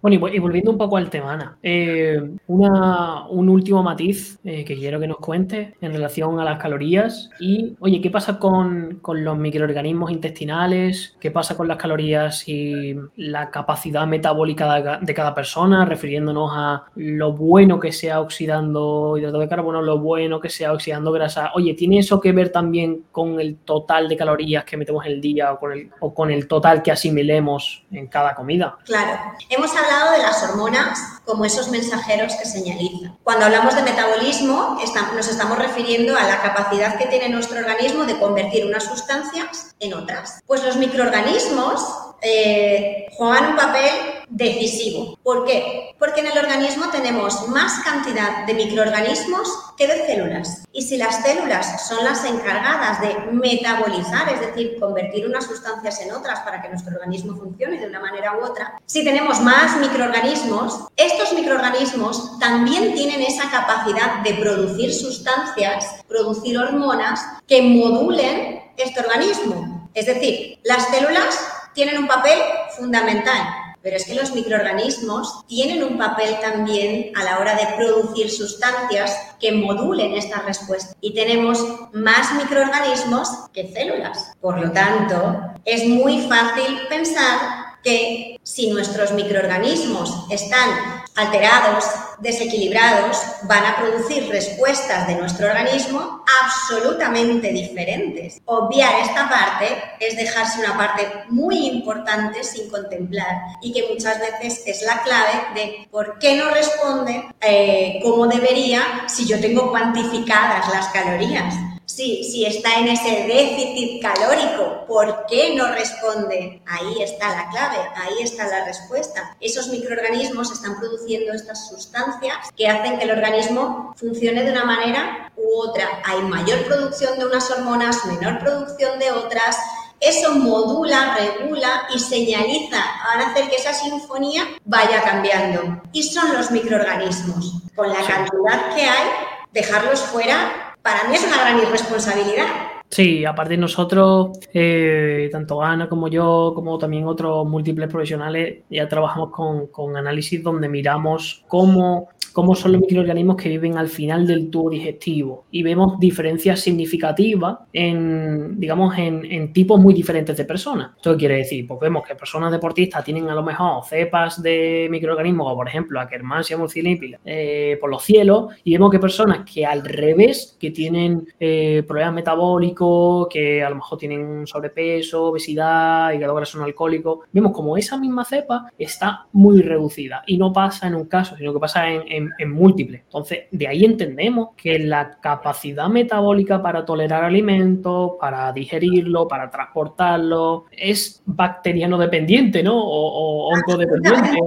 Bueno, 0.00 0.28
y 0.28 0.38
volviendo 0.38 0.70
un 0.70 0.78
poco 0.78 0.98
al 0.98 1.08
tema, 1.08 1.32
Ana, 1.32 1.58
eh, 1.62 2.20
un 2.46 3.48
último 3.48 3.82
matiz 3.82 4.38
eh, 4.44 4.64
que 4.64 4.76
quiero 4.76 5.00
que 5.00 5.08
nos 5.08 5.16
cuente 5.16 5.74
en 5.80 5.92
relación 5.92 6.38
a 6.38 6.44
las 6.44 6.60
calorías 6.60 7.30
y, 7.40 7.74
oye, 7.80 8.00
¿qué 8.02 8.10
pasa 8.10 8.38
con, 8.38 8.98
con, 9.00 9.24
los 9.24 9.38
microorganismos 9.38 10.10
intestinales? 10.10 11.16
¿Qué 11.18 11.30
pasa 11.30 11.56
con 11.56 11.68
las 11.68 11.78
calorías 11.78 12.46
y 12.46 12.94
la 13.16 13.50
capacidad 13.50 14.06
metabólica 14.06 14.74
de, 14.74 14.98
de 15.00 15.14
cada 15.14 15.34
persona, 15.34 15.86
refiriéndonos 15.86 16.50
a 16.54 16.84
lo 16.96 17.32
bueno 17.32 17.80
que 17.80 17.90
sea 17.90 18.20
oxidando 18.20 18.83
hidrato 19.16 19.38
de 19.38 19.48
carbono, 19.48 19.82
lo 19.82 19.98
bueno 19.98 20.40
que 20.40 20.50
sea 20.50 20.72
oxidando 20.72 21.12
grasa? 21.12 21.52
Oye, 21.54 21.74
¿tiene 21.74 21.98
eso 21.98 22.20
que 22.20 22.32
ver 22.32 22.50
también 22.50 23.04
con 23.12 23.40
el 23.40 23.56
total 23.56 24.08
de 24.08 24.16
calorías 24.16 24.64
que 24.64 24.76
metemos 24.76 25.04
en 25.06 25.12
el 25.12 25.20
día 25.20 25.52
o 25.52 25.58
con 25.58 25.72
el, 25.72 25.90
o 26.00 26.14
con 26.14 26.30
el 26.30 26.48
total 26.48 26.82
que 26.82 26.92
asimilemos 26.92 27.84
en 27.90 28.06
cada 28.06 28.34
comida? 28.34 28.78
Claro, 28.84 29.18
hemos 29.50 29.70
hablado 29.76 30.12
de 30.12 30.18
las 30.18 30.42
hormonas 30.42 31.20
como 31.24 31.44
esos 31.44 31.70
mensajeros 31.70 32.34
que 32.36 32.44
señalizan. 32.44 33.16
Cuando 33.22 33.46
hablamos 33.46 33.74
de 33.74 33.82
metabolismo, 33.82 34.78
nos 35.14 35.28
estamos 35.28 35.58
refiriendo 35.58 36.16
a 36.16 36.24
la 36.24 36.40
capacidad 36.40 36.98
que 36.98 37.06
tiene 37.06 37.28
nuestro 37.28 37.58
organismo 37.58 38.04
de 38.04 38.18
convertir 38.18 38.66
unas 38.66 38.84
sustancias 38.84 39.74
en 39.80 39.94
otras. 39.94 40.40
Pues 40.46 40.64
los 40.64 40.76
microorganismos 40.76 42.03
eh, 42.24 43.06
un 43.18 43.56
papel 43.56 43.90
decisivo. 44.28 45.18
¿Por 45.22 45.44
qué? 45.44 45.94
Porque 45.98 46.20
en 46.20 46.26
el 46.26 46.38
organismo 46.38 46.90
tenemos 46.90 47.48
más 47.48 47.84
cantidad 47.84 48.46
de 48.46 48.54
microorganismos 48.54 49.48
que 49.76 49.86
de 49.86 50.06
células. 50.06 50.64
Y 50.72 50.82
si 50.82 50.96
las 50.96 51.22
células 51.22 51.86
son 51.88 52.04
las 52.04 52.24
encargadas 52.24 53.00
de 53.00 53.14
metabolizar, 53.32 54.28
es 54.32 54.40
decir, 54.40 54.78
convertir 54.80 55.26
unas 55.26 55.44
sustancias 55.44 56.00
en 56.00 56.12
otras 56.12 56.40
para 56.40 56.62
que 56.62 56.68
nuestro 56.68 56.94
organismo 56.94 57.36
funcione 57.36 57.78
de 57.78 57.86
una 57.86 58.00
manera 58.00 58.36
u 58.36 58.44
otra, 58.44 58.80
si 58.86 59.04
tenemos 59.04 59.40
más 59.40 59.76
microorganismos, 59.78 60.88
estos 60.96 61.32
microorganismos 61.34 62.38
también 62.38 62.94
tienen 62.94 63.22
esa 63.22 63.50
capacidad 63.50 64.20
de 64.22 64.34
producir 64.34 64.92
sustancias, 64.92 66.02
producir 66.08 66.58
hormonas 66.58 67.20
que 67.46 67.62
modulen 67.62 68.62
este 68.76 69.00
organismo. 69.00 69.88
Es 69.94 70.06
decir, 70.06 70.58
las 70.64 70.88
células 70.88 71.53
tienen 71.74 71.98
un 71.98 72.06
papel 72.06 72.38
fundamental, 72.76 73.42
pero 73.82 73.96
es 73.96 74.06
que 74.06 74.14
los 74.14 74.34
microorganismos 74.34 75.46
tienen 75.46 75.84
un 75.84 75.98
papel 75.98 76.38
también 76.40 77.12
a 77.16 77.22
la 77.22 77.38
hora 77.38 77.54
de 77.54 77.76
producir 77.76 78.30
sustancias 78.30 79.14
que 79.38 79.52
modulen 79.52 80.14
esta 80.14 80.40
respuesta. 80.40 80.94
Y 81.02 81.12
tenemos 81.14 81.62
más 81.92 82.32
microorganismos 82.34 83.28
que 83.52 83.70
células. 83.72 84.32
Por 84.40 84.58
lo 84.58 84.72
tanto, 84.72 85.38
es 85.66 85.86
muy 85.86 86.26
fácil 86.26 86.78
pensar 86.88 87.64
que 87.82 88.40
si 88.42 88.70
nuestros 88.70 89.12
microorganismos 89.12 90.26
están 90.30 90.93
alterados, 91.16 91.84
desequilibrados, 92.18 93.18
van 93.44 93.64
a 93.64 93.76
producir 93.76 94.28
respuestas 94.28 95.06
de 95.06 95.16
nuestro 95.16 95.46
organismo 95.46 96.24
absolutamente 96.42 97.52
diferentes. 97.52 98.40
Obviar 98.46 99.00
esta 99.00 99.28
parte 99.28 99.82
es 100.00 100.16
dejarse 100.16 100.60
una 100.60 100.76
parte 100.76 101.06
muy 101.28 101.66
importante 101.68 102.42
sin 102.42 102.68
contemplar 102.68 103.36
y 103.60 103.72
que 103.72 103.86
muchas 103.92 104.18
veces 104.20 104.62
es 104.66 104.82
la 104.82 105.02
clave 105.02 105.32
de 105.54 105.88
por 105.90 106.18
qué 106.18 106.36
no 106.36 106.50
responde 106.50 107.24
eh, 107.40 108.00
como 108.02 108.26
debería 108.26 109.04
si 109.06 109.26
yo 109.26 109.40
tengo 109.40 109.70
cuantificadas 109.70 110.68
las 110.72 110.88
calorías 110.88 111.54
si, 111.86 112.24
si 112.24 112.46
está 112.46 112.78
en 112.78 112.88
ese 112.88 113.26
déficit 113.26 114.02
calórico, 114.02 114.84
¿por 114.86 115.26
qué 115.26 115.54
no 115.54 115.72
responde? 115.72 116.62
Ahí 116.66 117.02
está 117.02 117.28
la 117.30 117.50
clave, 117.50 117.76
ahí 117.96 118.22
está 118.22 118.46
la 118.46 118.64
respuesta. 118.64 119.36
Esos 119.40 119.68
microorganismos 119.68 120.50
están 120.50 120.78
produciendo 120.78 121.32
estas 121.32 121.68
sustancias 121.68 122.36
que 122.56 122.68
hacen 122.68 122.98
que 122.98 123.04
el 123.04 123.10
organismo 123.10 123.94
funcione 123.96 124.44
de 124.44 124.52
una 124.52 124.64
manera 124.64 125.32
u 125.36 125.60
otra. 125.60 126.02
Hay 126.04 126.22
mayor 126.22 126.64
producción 126.64 127.18
de 127.18 127.26
unas 127.26 127.50
hormonas, 127.50 128.04
menor 128.06 128.38
producción 128.38 128.98
de 128.98 129.12
otras, 129.12 129.56
eso 130.00 130.34
modula, 130.34 131.16
regula 131.16 131.86
y 131.94 131.98
señaliza, 131.98 132.76
van 133.06 133.20
a 133.20 133.30
hacer 133.30 133.48
que 133.48 133.56
esa 133.56 133.72
sinfonía 133.72 134.42
vaya 134.64 135.02
cambiando. 135.02 135.82
Y 135.92 136.02
son 136.02 136.34
los 136.34 136.50
microorganismos. 136.50 137.62
Con 137.74 137.88
la 137.88 138.06
cantidad 138.06 138.74
que 138.74 138.82
hay, 138.82 139.08
dejarlos 139.52 140.00
fuera 140.00 140.63
para 140.84 141.08
mí 141.08 141.16
es 141.16 141.24
una 141.24 141.40
gran 141.40 141.58
irresponsabilidad. 141.58 142.44
Sí, 142.90 143.24
aparte 143.24 143.56
nosotros, 143.56 144.38
eh, 144.52 145.30
tanto 145.32 145.62
Ana 145.62 145.88
como 145.88 146.08
yo, 146.08 146.52
como 146.54 146.76
también 146.78 147.08
otros 147.08 147.48
múltiples 147.48 147.88
profesionales, 147.90 148.58
ya 148.68 148.86
trabajamos 148.86 149.30
con 149.72 149.96
análisis 149.96 150.42
donde 150.42 150.68
miramos 150.68 151.42
cómo 151.48 152.10
cómo 152.34 152.56
son 152.56 152.72
los 152.72 152.80
microorganismos 152.80 153.36
que 153.36 153.48
viven 153.48 153.78
al 153.78 153.88
final 153.88 154.26
del 154.26 154.50
tubo 154.50 154.68
digestivo 154.68 155.46
y 155.52 155.62
vemos 155.62 156.00
diferencias 156.00 156.60
significativas 156.60 157.58
en, 157.72 158.58
digamos, 158.58 158.98
en, 158.98 159.52
tipos 159.52 159.78
muy 159.80 159.94
diferentes 159.94 160.36
de 160.36 160.44
personas. 160.44 160.90
¿Esto 160.96 161.16
quiere 161.16 161.36
decir? 161.36 161.64
Pues 161.68 161.78
vemos 161.78 162.04
que 162.04 162.16
personas 162.16 162.50
deportistas 162.50 163.04
tienen 163.04 163.28
a 163.28 163.36
lo 163.36 163.44
mejor 163.44 163.84
cepas 163.84 164.42
de 164.42 164.88
microorganismos, 164.90 165.44
como 165.44 165.56
por 165.56 165.68
ejemplo 165.68 166.00
Akkermansia 166.00 166.56
multilipida, 166.56 167.20
eh, 167.24 167.78
por 167.80 167.88
los 167.88 168.02
cielos, 168.02 168.52
y 168.64 168.72
vemos 168.72 168.90
que 168.90 168.98
personas 168.98 169.48
que 169.48 169.64
al 169.64 169.84
revés, 169.84 170.56
que 170.58 170.72
tienen 170.72 171.28
eh, 171.38 171.84
problemas 171.86 172.14
metabólicos, 172.14 173.28
que 173.30 173.62
a 173.62 173.70
lo 173.70 173.76
mejor 173.76 173.96
tienen 173.96 174.44
sobrepeso, 174.44 175.26
obesidad, 175.26 176.12
hígado 176.12 176.34
graso 176.34 176.58
no 176.58 176.64
alcohólico, 176.64 177.20
vemos 177.30 177.52
como 177.52 177.76
esa 177.76 177.96
misma 177.96 178.24
cepa 178.24 178.72
está 178.76 179.26
muy 179.32 179.62
reducida 179.62 180.24
y 180.26 180.36
no 180.36 180.52
pasa 180.52 180.88
en 180.88 180.96
un 180.96 181.04
caso, 181.04 181.36
sino 181.36 181.52
que 181.52 181.60
pasa 181.60 181.88
en, 181.88 182.02
en 182.08 182.23
múltiples. 182.46 183.02
Entonces, 183.02 183.44
de 183.50 183.68
ahí 183.68 183.84
entendemos 183.84 184.50
que 184.56 184.78
la 184.78 185.18
capacidad 185.20 185.88
metabólica 185.88 186.62
para 186.62 186.84
tolerar 186.84 187.24
alimentos, 187.24 188.12
para 188.20 188.52
digerirlo, 188.52 189.28
para 189.28 189.50
transportarlo, 189.50 190.66
es 190.70 191.22
bacteriano 191.26 191.98
dependiente, 191.98 192.62
¿no? 192.62 192.76
O, 192.76 193.48
o 193.48 193.54
oncodependiente. 193.54 194.38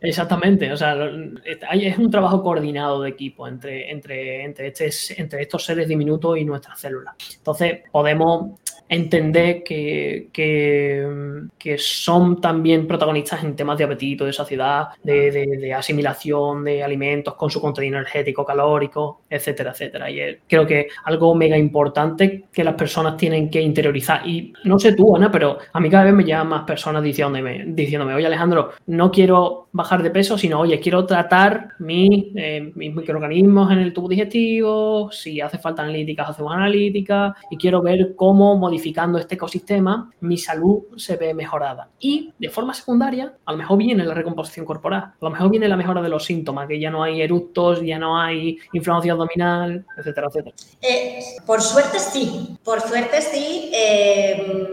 Exactamente. 0.00 0.72
O 0.72 0.76
sea, 0.76 0.96
es 1.72 1.98
un 1.98 2.10
trabajo 2.10 2.42
coordinado 2.42 3.02
de 3.02 3.10
equipo 3.10 3.48
entre, 3.48 3.90
entre, 3.90 4.44
entre, 4.44 4.68
este, 4.68 5.20
entre 5.20 5.42
estos 5.42 5.64
seres 5.64 5.88
diminutos 5.88 6.38
y 6.38 6.44
nuestras 6.44 6.78
células. 6.78 7.14
Entonces, 7.36 7.80
podemos 7.90 8.60
entender 8.88 9.62
que, 9.62 10.28
que, 10.32 11.78
son 11.78 12.40
también 12.40 12.86
protagonistas 12.86 13.42
en 13.42 13.56
temas 13.56 13.78
de 13.78 13.84
apetito, 13.84 14.24
de 14.24 14.32
saciedad, 14.32 14.88
de, 15.02 15.72
asimilación 15.74 16.64
de 16.64 16.82
alimentos 16.82 17.34
con 17.34 17.50
su 17.50 17.60
contenido 17.60 17.96
energético, 17.96 18.44
calórico, 18.44 19.22
etcétera, 19.28 19.70
etcétera. 19.70 20.10
Y 20.10 20.38
creo 20.46 20.66
que 20.66 20.88
algo 21.04 21.34
mega 21.34 21.56
importante 21.56 22.44
que 22.52 22.64
las 22.64 22.74
personas 22.74 23.16
tienen 23.16 23.50
que 23.50 23.60
interiorizar. 23.60 24.26
Y 24.26 24.52
no 24.64 24.78
sé 24.78 24.92
tú, 24.92 25.16
Ana, 25.16 25.32
pero 25.32 25.58
a 25.72 25.80
mí 25.80 25.90
cada 25.90 26.04
vez 26.04 26.14
me 26.14 26.24
llaman 26.24 26.48
más 26.48 26.62
personas 26.64 27.02
diciéndome, 27.02 27.64
diciéndome 27.66 28.14
oye 28.14 28.26
Alejandro, 28.26 28.72
no 28.86 29.10
quiero 29.10 29.68
bajar 29.74 30.04
de 30.04 30.10
peso, 30.10 30.38
sino, 30.38 30.60
oye, 30.60 30.78
quiero 30.78 31.04
tratar 31.04 31.70
eh, 31.80 32.72
mis 32.74 32.94
microorganismos 32.94 33.72
en 33.72 33.78
el 33.78 33.92
tubo 33.92 34.08
digestivo, 34.08 35.10
si 35.10 35.40
hace 35.40 35.58
falta 35.58 35.82
analíticas, 35.82 36.30
hacemos 36.30 36.54
analíticas, 36.54 37.34
y 37.50 37.56
quiero 37.56 37.82
ver 37.82 38.14
cómo 38.14 38.56
modificando 38.74 39.18
este 39.18 39.36
ecosistema 39.36 40.10
mi 40.20 40.36
salud 40.36 40.82
se 40.96 41.16
ve 41.16 41.32
mejorada. 41.32 41.88
Y 42.00 42.32
de 42.38 42.48
forma 42.48 42.74
secundaria, 42.74 43.34
a 43.44 43.52
lo 43.52 43.58
mejor 43.58 43.78
viene 43.78 44.04
la 44.04 44.14
recomposición 44.14 44.66
corporal, 44.66 45.02
a 45.02 45.16
lo 45.20 45.30
mejor 45.30 45.50
viene 45.50 45.68
la 45.68 45.76
mejora 45.76 46.02
de 46.02 46.08
los 46.08 46.24
síntomas, 46.24 46.66
que 46.66 46.80
ya 46.80 46.90
no 46.90 47.02
hay 47.02 47.22
eructos, 47.22 47.82
ya 47.82 47.98
no 47.98 48.20
hay 48.20 48.58
inflamación 48.72 49.12
abdominal, 49.12 49.86
etcétera, 49.96 50.26
etcétera. 50.28 50.56
Eh, 50.82 51.20
por 51.46 51.62
suerte 51.62 51.98
sí, 52.00 52.58
por 52.64 52.80
suerte 52.80 53.22
sí, 53.22 53.70
eh, 53.72 54.66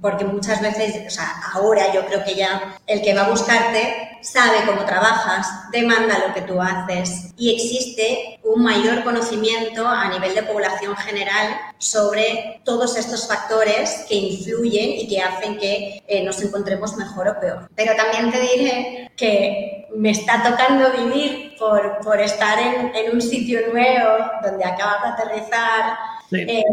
porque 0.00 0.24
muchas 0.24 0.60
veces, 0.60 1.06
o 1.06 1.10
sea, 1.10 1.28
ahora 1.54 1.92
yo 1.94 2.04
creo 2.06 2.24
que 2.24 2.34
ya 2.34 2.76
el 2.86 3.00
que 3.02 3.14
va 3.14 3.26
a 3.26 3.30
buscarte 3.30 4.09
sabe 4.22 4.66
cómo 4.66 4.84
trabajas, 4.84 5.46
demanda 5.70 6.26
lo 6.26 6.34
que 6.34 6.42
tú 6.42 6.60
haces 6.60 7.32
y 7.36 7.54
existe 7.54 8.40
un 8.42 8.62
mayor 8.62 9.02
conocimiento 9.02 9.86
a 9.86 10.08
nivel 10.08 10.34
de 10.34 10.42
población 10.42 10.96
general 10.96 11.56
sobre 11.78 12.60
todos 12.64 12.96
estos 12.96 13.26
factores 13.26 14.04
que 14.08 14.14
influyen 14.14 14.90
y 14.90 15.08
que 15.08 15.20
hacen 15.22 15.58
que 15.58 16.02
eh, 16.06 16.22
nos 16.22 16.42
encontremos 16.42 16.96
mejor 16.96 17.28
o 17.28 17.40
peor. 17.40 17.70
Pero 17.74 17.94
también 17.96 18.30
te 18.30 18.40
diré 18.40 19.12
que 19.16 19.88
me 19.94 20.10
está 20.10 20.42
tocando 20.42 20.90
vivir 20.92 21.56
por, 21.58 21.98
por 22.02 22.20
estar 22.20 22.58
en, 22.58 22.94
en 22.94 23.14
un 23.14 23.20
sitio 23.20 23.60
nuevo 23.72 24.18
donde 24.42 24.64
acabas 24.64 25.02
de 25.02 25.08
aterrizar 25.08 25.98
eh, 26.32 26.64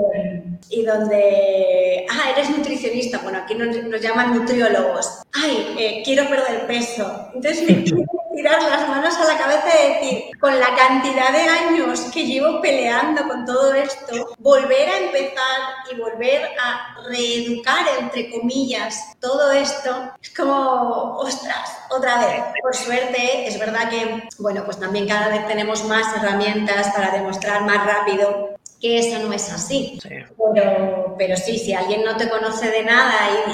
y 0.70 0.84
donde, 0.84 2.06
ah, 2.10 2.32
eres 2.32 2.50
nutricionista, 2.50 3.20
bueno, 3.20 3.40
aquí 3.40 3.56
nos, 3.56 4.02
llaman 4.02 4.34
nutriólogos, 4.34 5.24
ay, 5.34 5.76
eh, 5.78 6.02
quiero 6.04 6.28
perder 6.28 6.68
peso. 6.68 7.30
Entonces 7.34 7.64
me 7.68 7.84
quiero 7.84 8.04
tirar 8.36 8.62
las 8.62 8.88
manos 8.88 9.16
a 9.16 9.26
la 9.26 9.38
cabeza 9.38 9.68
y 9.68 9.94
decir, 9.94 10.24
con 10.40 10.60
la 10.60 10.76
cantidad 10.76 11.32
de 11.32 11.42
años 11.42 12.02
que 12.14 12.26
llevo 12.26 12.62
peleando 12.62 13.28
con 13.28 13.46
todo 13.46 13.74
esto, 13.74 14.36
volver 14.38 14.90
a 14.90 14.98
empezar 15.00 15.60
y 15.92 15.96
volver 15.96 16.52
a 16.60 17.02
reeducar, 17.08 17.86
entre 18.00 18.30
comillas, 18.30 19.16
todo 19.20 19.52
esto, 19.52 20.12
es 20.22 20.30
como, 20.36 21.18
ostras, 21.18 21.78
otra 21.90 22.20
vez. 22.20 22.44
Por 22.62 22.76
suerte, 22.76 23.48
es 23.48 23.58
verdad 23.58 23.90
que, 23.90 24.24
bueno, 24.38 24.64
pues 24.66 24.80
también 24.80 25.08
cada 25.08 25.30
vez 25.30 25.48
tenemos 25.48 25.84
más 25.86 26.16
herramientas 26.16 26.94
para 26.94 27.12
demostrar 27.12 27.64
más 27.64 27.86
rápido 27.86 28.57
que 28.80 29.00
eso 29.00 29.20
no 29.20 29.34
es 29.34 29.52
así. 29.52 30.00
Pero, 30.04 31.16
pero 31.18 31.36
sí, 31.36 31.58
si 31.58 31.74
alguien 31.74 32.04
no 32.04 32.16
te 32.16 32.30
conoce 32.30 32.70
de 32.70 32.84
nada 32.84 33.14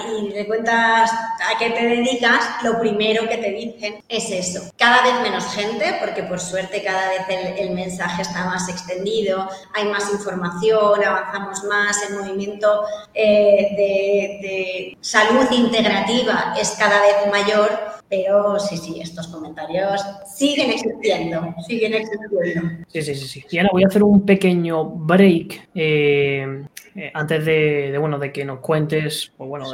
y, 0.10 0.30
le 0.34 0.48
cuentas 0.48 1.12
a 1.12 1.58
qué 1.60 1.70
te 1.72 1.86
dedicas, 1.86 2.64
lo 2.64 2.80
primero 2.80 3.28
que 3.28 3.38
te 3.38 3.52
dicen 3.52 4.04
es 4.08 4.32
eso. 4.32 4.72
Cada 4.78 5.04
vez 5.04 5.22
menos 5.22 5.46
gente, 5.54 5.98
porque 6.00 6.24
por 6.24 6.40
suerte 6.40 6.84
cada 6.84 7.10
vez 7.10 7.22
el, 7.58 7.72
mensaje 7.72 8.22
está 8.22 8.46
más 8.46 8.70
extendido, 8.70 9.50
hay 9.74 9.86
más 9.86 10.12
información, 10.12 11.04
avanzamos 11.04 11.64
más, 11.66 11.98
el 12.10 12.18
movimiento 12.18 12.84
eh, 13.14 13.68
de, 13.78 14.48
de 14.48 14.98
salud 15.02 15.50
integrativa 15.52 16.54
es 16.60 16.72
cada 16.72 17.02
vez 17.02 17.32
mayor 17.32 17.94
pero 18.16 18.60
sí, 18.60 18.78
sí, 18.78 19.00
estos 19.02 19.28
comentarios 19.28 20.00
siguen 20.26 20.72
existiendo, 20.72 21.56
siguen 21.68 21.94
existiendo. 21.96 22.86
Sí, 22.88 23.02
sí, 23.02 23.16
sí. 23.16 23.28
sí. 23.28 23.46
Y 23.50 23.58
ahora 23.58 23.70
voy 23.72 23.84
a 23.84 23.88
hacer 23.88 24.04
un 24.04 24.24
pequeño 24.24 24.86
break 24.86 25.70
eh, 25.74 26.64
eh, 26.96 27.12
antes 27.14 27.46
de, 27.46 27.96
bueno, 28.00 28.20
de 28.20 28.32
que 28.32 28.46
nos 28.46 28.60
cuentes, 28.60 29.34
pues 29.36 29.50
bueno, 29.50 29.66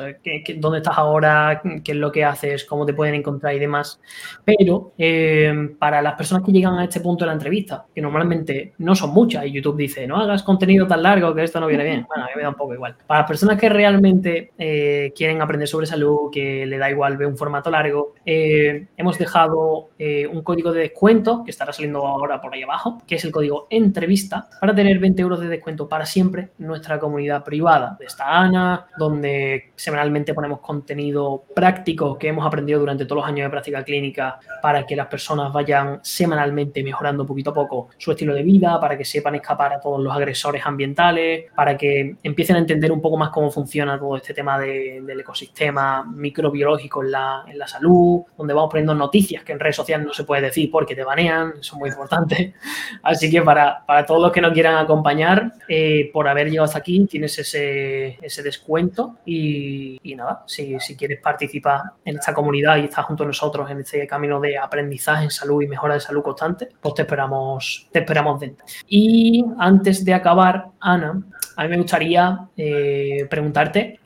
dónde 0.57 0.77
estás 0.77 0.97
ahora, 0.97 1.61
qué 1.83 1.91
es 1.91 1.97
lo 1.97 2.11
que 2.11 2.23
haces, 2.23 2.63
cómo 2.65 2.85
te 2.85 2.93
pueden 2.93 3.15
encontrar 3.15 3.53
y 3.53 3.59
demás. 3.59 3.99
Pero 4.45 4.93
eh, 4.97 5.75
para 5.77 6.01
las 6.01 6.13
personas 6.13 6.43
que 6.43 6.51
llegan 6.51 6.77
a 6.77 6.85
este 6.85 7.01
punto 7.01 7.25
de 7.25 7.27
la 7.27 7.33
entrevista, 7.33 7.85
que 7.93 8.01
normalmente 8.01 8.73
no 8.77 8.95
son 8.95 9.11
muchas, 9.11 9.45
y 9.45 9.51
YouTube 9.51 9.77
dice, 9.77 10.07
no 10.07 10.17
hagas 10.17 10.43
contenido 10.43 10.87
tan 10.87 11.03
largo 11.03 11.33
que 11.35 11.43
esto 11.43 11.59
no 11.59 11.67
viene 11.67 11.83
bien. 11.83 12.05
Bueno, 12.07 12.23
a 12.23 12.27
mí 12.27 12.33
me 12.35 12.43
da 12.43 12.49
un 12.49 12.55
poco 12.55 12.73
igual. 12.73 12.95
Para 13.05 13.21
las 13.21 13.27
personas 13.27 13.59
que 13.59 13.69
realmente 13.69 14.51
eh, 14.57 15.11
quieren 15.15 15.41
aprender 15.41 15.67
sobre 15.67 15.87
salud, 15.87 16.29
que 16.31 16.65
le 16.65 16.77
da 16.77 16.89
igual 16.89 17.17
ver 17.17 17.27
un 17.27 17.37
formato 17.37 17.69
largo, 17.69 18.13
hemos 18.25 19.17
dejado 19.17 19.89
un 20.31 20.43
código 20.43 20.71
de 20.71 20.81
descuento 20.81 21.43
que 21.43 21.51
estará 21.51 21.73
saliendo 21.73 22.05
ahora 22.05 22.39
por 22.41 22.53
ahí 22.53 22.63
abajo, 22.63 22.99
que 23.07 23.15
es 23.15 23.25
el 23.25 23.31
código 23.31 23.67
entrevista, 23.69 24.49
para 24.59 24.73
tener 24.73 24.99
20 24.99 25.21
euros 25.21 25.39
de 25.39 25.47
descuento 25.47 25.89
para 25.89 26.05
siempre 26.05 26.49
nuestra 26.57 26.99
comunidad 26.99 27.08
comunidad 27.09 27.43
privada 27.43 27.95
de 27.99 28.05
esta 28.05 28.25
ANA, 28.39 28.87
donde 28.97 29.71
semanalmente 29.75 30.33
ponemos 30.33 30.59
contenido 30.59 31.43
práctico 31.55 32.17
que 32.17 32.27
hemos 32.27 32.45
aprendido 32.45 32.79
durante 32.79 33.05
todos 33.05 33.21
los 33.21 33.27
años 33.27 33.45
de 33.45 33.49
práctica 33.49 33.83
clínica 33.83 34.39
para 34.61 34.85
que 34.85 34.95
las 34.95 35.07
personas 35.07 35.51
vayan 35.51 35.99
semanalmente 36.03 36.83
mejorando 36.83 37.25
poquito 37.25 37.49
a 37.49 37.53
poco 37.53 37.89
su 37.97 38.11
estilo 38.11 38.33
de 38.33 38.43
vida, 38.43 38.79
para 38.79 38.97
que 38.97 39.05
sepan 39.05 39.35
escapar 39.35 39.73
a 39.73 39.79
todos 39.79 39.99
los 39.99 40.15
agresores 40.15 40.65
ambientales, 40.65 41.45
para 41.55 41.75
que 41.75 42.15
empiecen 42.21 42.57
a 42.57 42.59
entender 42.59 42.91
un 42.91 43.01
poco 43.01 43.17
más 43.17 43.29
cómo 43.29 43.49
funciona 43.49 43.97
todo 43.97 44.17
este 44.17 44.33
tema 44.33 44.59
del 44.59 45.19
ecosistema 45.19 46.03
microbiológico 46.03 47.03
en 47.03 47.11
la, 47.11 47.43
en 47.47 47.57
la 47.57 47.67
salud, 47.67 48.21
donde 48.37 48.53
vamos 48.53 48.69
poniendo 48.69 48.93
noticias 48.93 49.43
que 49.43 49.53
en 49.53 49.59
redes 49.59 49.75
sociales 49.75 50.05
no 50.05 50.13
se 50.13 50.23
puede 50.23 50.43
decir 50.43 50.69
porque 50.71 50.95
te 50.95 51.03
banean, 51.03 51.53
es 51.59 51.73
muy 51.73 51.89
importante. 51.89 52.53
Así 53.03 53.29
que 53.31 53.41
para, 53.41 53.83
para 53.85 54.05
todos 54.05 54.21
los 54.21 54.31
que 54.31 54.41
nos 54.41 54.53
quieran 54.53 54.75
acompañar, 54.77 55.53
eh, 55.67 56.09
por 56.13 56.27
haber 56.27 56.49
llegado 56.49 56.65
hasta 56.65 56.79
aquí, 56.79 56.98
tienes 57.07 57.37
ese, 57.39 58.17
descuento 58.43 59.17
y, 59.25 59.99
nada, 60.15 60.43
si, 60.47 60.77
quieres 60.97 61.21
participar 61.21 61.81
en 62.03 62.17
esta 62.17 62.33
comunidad 62.33 62.77
y 62.77 62.85
estar 62.85 63.03
junto 63.05 63.23
a 63.23 63.27
nosotros 63.27 63.69
en 63.69 63.79
este 63.79 64.05
camino 64.07 64.39
de 64.39 64.57
aprendizaje 64.57 65.25
en 65.25 65.31
salud 65.31 65.61
y 65.61 65.67
mejora 65.67 65.95
de 65.95 65.99
salud 65.99 66.21
constante, 66.21 66.69
pues 66.81 66.93
te 66.95 67.01
esperamos, 67.03 67.87
te 67.91 67.99
esperamos 67.99 68.39
dentro. 68.39 68.65
Y 68.87 69.45
antes 69.57 70.03
de 70.03 70.13
acabar, 70.13 70.67
Ana, 70.79 71.21
a 71.59 71.63
mí 71.63 71.69
me 71.69 71.77
gustaría 71.77 72.47
eh, 72.55 73.27
preguntarte 73.29 73.99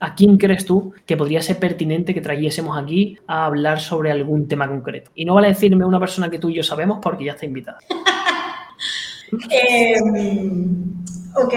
a 0.00 0.14
quién 0.16 0.36
crees 0.36 0.64
tú 0.64 0.92
que 1.06 1.16
podría 1.16 1.40
ser 1.40 1.60
pertinente 1.60 2.12
que 2.12 2.20
trayésemos 2.20 2.76
aquí 2.76 3.16
a 3.28 3.46
hablar 3.46 3.80
sobre 3.80 4.10
algún 4.10 4.48
tema 4.48 4.66
concreto. 4.66 5.12
Y 5.14 5.24
no 5.24 5.34
vale 5.34 5.48
decirme 5.48 5.84
una 5.84 6.00
persona 6.00 6.28
que 6.28 6.40
tú 6.40 6.50
y 6.50 6.54
yo 6.54 6.64
sabemos 6.64 6.98
porque 7.00 7.24
ya 7.26 7.32
está 7.32 7.46
invitada. 7.46 7.78
eh, 9.50 10.00
Ok, 11.36 11.54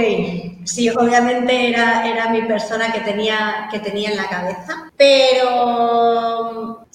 sí, 0.65 0.89
obviamente 0.89 1.69
era, 1.69 2.07
era 2.07 2.29
mi 2.29 2.41
persona 2.43 2.91
que 2.91 3.01
tenía, 3.01 3.67
que 3.71 3.79
tenía 3.79 4.09
en 4.09 4.17
la 4.17 4.27
cabeza, 4.27 4.91
pero 4.97 6.87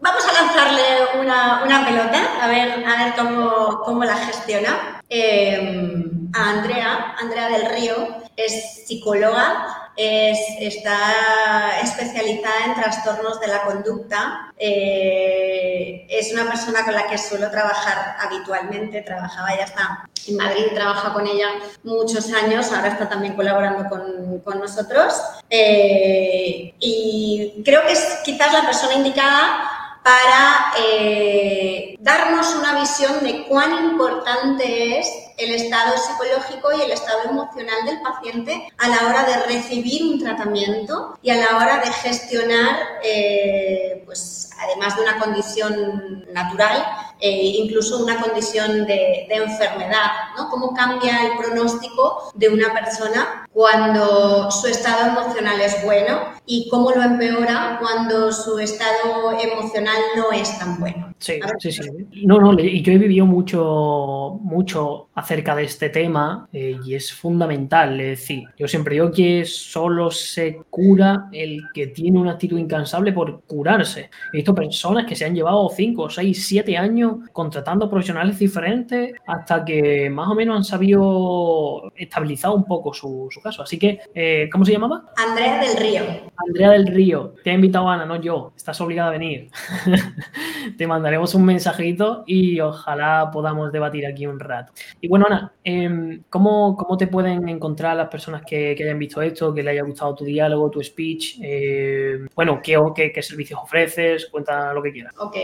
vamos 0.00 0.24
a 0.28 0.42
lanzarle 0.42 0.82
una, 1.20 1.62
una 1.64 1.86
pelota, 1.86 2.20
a 2.42 2.48
ver, 2.48 2.84
a 2.84 3.04
ver 3.04 3.14
cómo, 3.16 3.80
cómo 3.84 4.04
la 4.04 4.16
gestiona. 4.16 5.00
Em, 5.08 6.30
a 6.34 6.50
Andrea, 6.50 7.16
Andrea 7.18 7.48
del 7.48 7.70
Río, 7.74 7.94
es 8.36 8.84
psicóloga, 8.86 9.79
está 10.00 11.80
especializada 11.82 12.64
en 12.66 12.74
trastornos 12.74 13.40
de 13.40 13.46
la 13.48 13.62
conducta. 13.62 14.52
Eh, 14.56 16.06
es 16.08 16.32
una 16.32 16.46
persona 16.46 16.84
con 16.84 16.94
la 16.94 17.06
que 17.06 17.18
suelo 17.18 17.50
trabajar 17.50 18.16
habitualmente, 18.20 19.02
trabajaba 19.02 19.56
ya 19.56 19.64
está 19.64 20.08
en 20.26 20.36
Madrid, 20.36 20.66
trabaja 20.74 21.12
con 21.12 21.26
ella 21.26 21.48
muchos 21.82 22.32
años, 22.32 22.72
ahora 22.72 22.88
está 22.88 23.08
también 23.08 23.34
colaborando 23.34 23.88
con, 23.88 24.40
con 24.40 24.58
nosotros. 24.58 25.14
Eh, 25.48 26.74
y 26.78 27.62
creo 27.64 27.82
que 27.86 27.92
es 27.92 28.20
quizás 28.24 28.52
la 28.52 28.62
persona 28.62 28.94
indicada 28.94 29.70
para 30.02 30.72
eh, 30.78 31.96
darnos 32.00 32.54
una 32.54 32.80
visión 32.80 33.22
de 33.22 33.44
cuán 33.46 33.84
importante 33.84 34.98
es 34.98 35.06
el 35.40 35.52
estado 35.52 35.96
psicológico 35.96 36.72
y 36.72 36.82
el 36.82 36.90
estado 36.90 37.30
emocional 37.30 37.84
del 37.86 38.00
paciente 38.00 38.68
a 38.78 38.88
la 38.88 39.06
hora 39.06 39.24
de 39.24 39.46
recibir 39.46 40.04
un 40.04 40.18
tratamiento 40.18 41.18
y 41.22 41.30
a 41.30 41.36
la 41.36 41.56
hora 41.56 41.78
de 41.78 41.90
gestionar, 41.92 42.76
eh, 43.02 44.02
pues 44.04 44.50
además 44.60 44.96
de 44.96 45.02
una 45.02 45.18
condición 45.18 46.26
natural, 46.32 46.84
eh, 47.20 47.52
incluso 47.58 48.02
una 48.02 48.20
condición 48.20 48.86
de, 48.86 49.26
enfermedad, 49.30 50.10
¿no? 50.36 50.48
Cómo 50.48 50.74
cambia 50.74 51.26
el 51.26 51.38
pronóstico 51.38 52.30
de 52.34 52.48
una 52.48 52.72
persona 52.72 53.46
cuando 53.52 54.50
su 54.50 54.66
estado 54.66 55.08
emocional 55.08 55.60
es 55.60 55.82
bueno 55.84 56.18
y 56.46 56.68
cómo 56.68 56.90
lo 56.90 57.02
empeora 57.02 57.78
cuando 57.80 58.32
su 58.32 58.58
estado 58.58 59.38
emocional 59.40 59.96
no 60.16 60.32
es 60.32 60.58
tan 60.58 60.78
bueno. 60.78 61.14
Sí, 61.18 61.34
sí, 61.58 61.70
sí. 61.70 61.82
No, 62.24 62.40
no, 62.40 62.58
y 62.58 62.80
yo 62.80 62.92
he 62.92 62.98
vivido 62.98 63.26
mucho, 63.26 64.38
mucho 64.40 65.08
acerca 65.14 65.54
de 65.54 65.64
este 65.64 65.90
tema 65.90 66.48
eh, 66.50 66.78
y 66.84 66.94
es 66.94 67.12
fundamental. 67.12 68.00
Es 68.00 68.20
decir, 68.20 68.44
yo 68.58 68.66
siempre 68.66 68.94
digo 68.94 69.12
que 69.12 69.44
solo 69.44 70.10
se 70.10 70.60
cura 70.70 71.28
el 71.32 71.60
que 71.74 71.88
tiene 71.88 72.18
una 72.18 72.32
actitud 72.32 72.58
incansable 72.58 73.12
por 73.12 73.42
curarse. 73.42 74.08
He 74.32 74.38
visto 74.38 74.54
personas 74.54 75.04
que 75.04 75.14
se 75.14 75.26
han 75.26 75.34
llevado 75.34 75.68
5, 75.68 76.08
6, 76.08 76.46
7 76.46 76.76
años 76.78 77.09
contratando 77.32 77.88
profesionales 77.90 78.38
diferentes 78.38 79.14
hasta 79.26 79.64
que 79.64 80.08
más 80.10 80.28
o 80.28 80.34
menos 80.34 80.56
han 80.56 80.64
sabido 80.64 81.92
estabilizar 81.94 82.52
un 82.52 82.64
poco 82.64 82.94
su, 82.94 83.28
caso. 83.42 83.62
Así 83.62 83.78
que, 83.78 84.00
eh, 84.14 84.48
¿cómo 84.50 84.64
se 84.64 84.72
llamaba? 84.72 85.04
Andrea 85.16 85.60
del 85.60 85.76
Río. 85.76 86.02
Andrea 86.36 86.70
del 86.70 86.86
Río. 86.86 87.34
Te 87.44 87.50
ha 87.50 87.54
invitado 87.54 87.88
Ana, 87.88 88.06
no 88.06 88.16
yo. 88.16 88.52
Estás 88.56 88.80
obligada 88.80 89.10
a 89.10 89.12
venir. 89.12 89.50
Te 90.76 90.86
mandaré 90.86 91.10
haremos 91.10 91.34
un 91.34 91.44
mensajito 91.44 92.22
y 92.24 92.60
ojalá 92.60 93.30
podamos 93.32 93.72
debatir 93.72 94.06
aquí 94.06 94.26
un 94.26 94.38
rato. 94.38 94.72
Y 95.00 95.08
bueno, 95.08 95.26
Ana, 95.26 95.52
em, 95.64 96.22
¿cómo, 96.30 96.76
¿cómo, 96.76 96.96
te 96.96 97.08
pueden 97.08 97.48
encontrar 97.48 97.96
las 97.96 98.08
personas 98.08 98.42
que, 98.46 98.76
hayan 98.80 98.98
visto 98.98 99.20
esto, 99.20 99.52
que 99.52 99.62
les 99.62 99.72
haya 99.72 99.82
gustado 99.82 100.14
tu 100.14 100.24
diálogo, 100.24 100.70
tu 100.70 100.82
speech? 100.82 101.38
Em, 101.42 102.28
bueno, 102.34 102.60
¿qué, 102.62 102.78
qué, 103.12 103.22
servicios 103.22 103.58
ofreces? 103.60 104.26
Cuenta 104.26 104.72
lo 104.72 104.82
que 104.82 104.92
quieras. 104.92 105.12
Ok, 105.18 105.36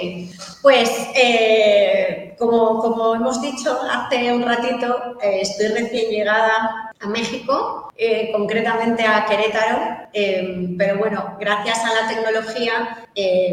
pues 0.62 1.10
eh, 1.16 1.55
como, 2.38 2.80
como 2.80 3.14
hemos 3.14 3.40
dicho 3.40 3.78
hace 3.90 4.32
un 4.32 4.42
ratito, 4.42 5.16
eh, 5.22 5.40
estoy 5.42 5.68
recién 5.68 6.10
llegada 6.10 6.92
a 6.98 7.06
México, 7.08 7.92
eh, 7.96 8.30
concretamente 8.32 9.04
a 9.04 9.24
Querétaro, 9.26 10.06
pero 10.78 10.98
bueno, 10.98 11.36
gracias 11.38 11.78
a 11.84 12.02
la 12.02 12.08
tecnología 12.08 13.06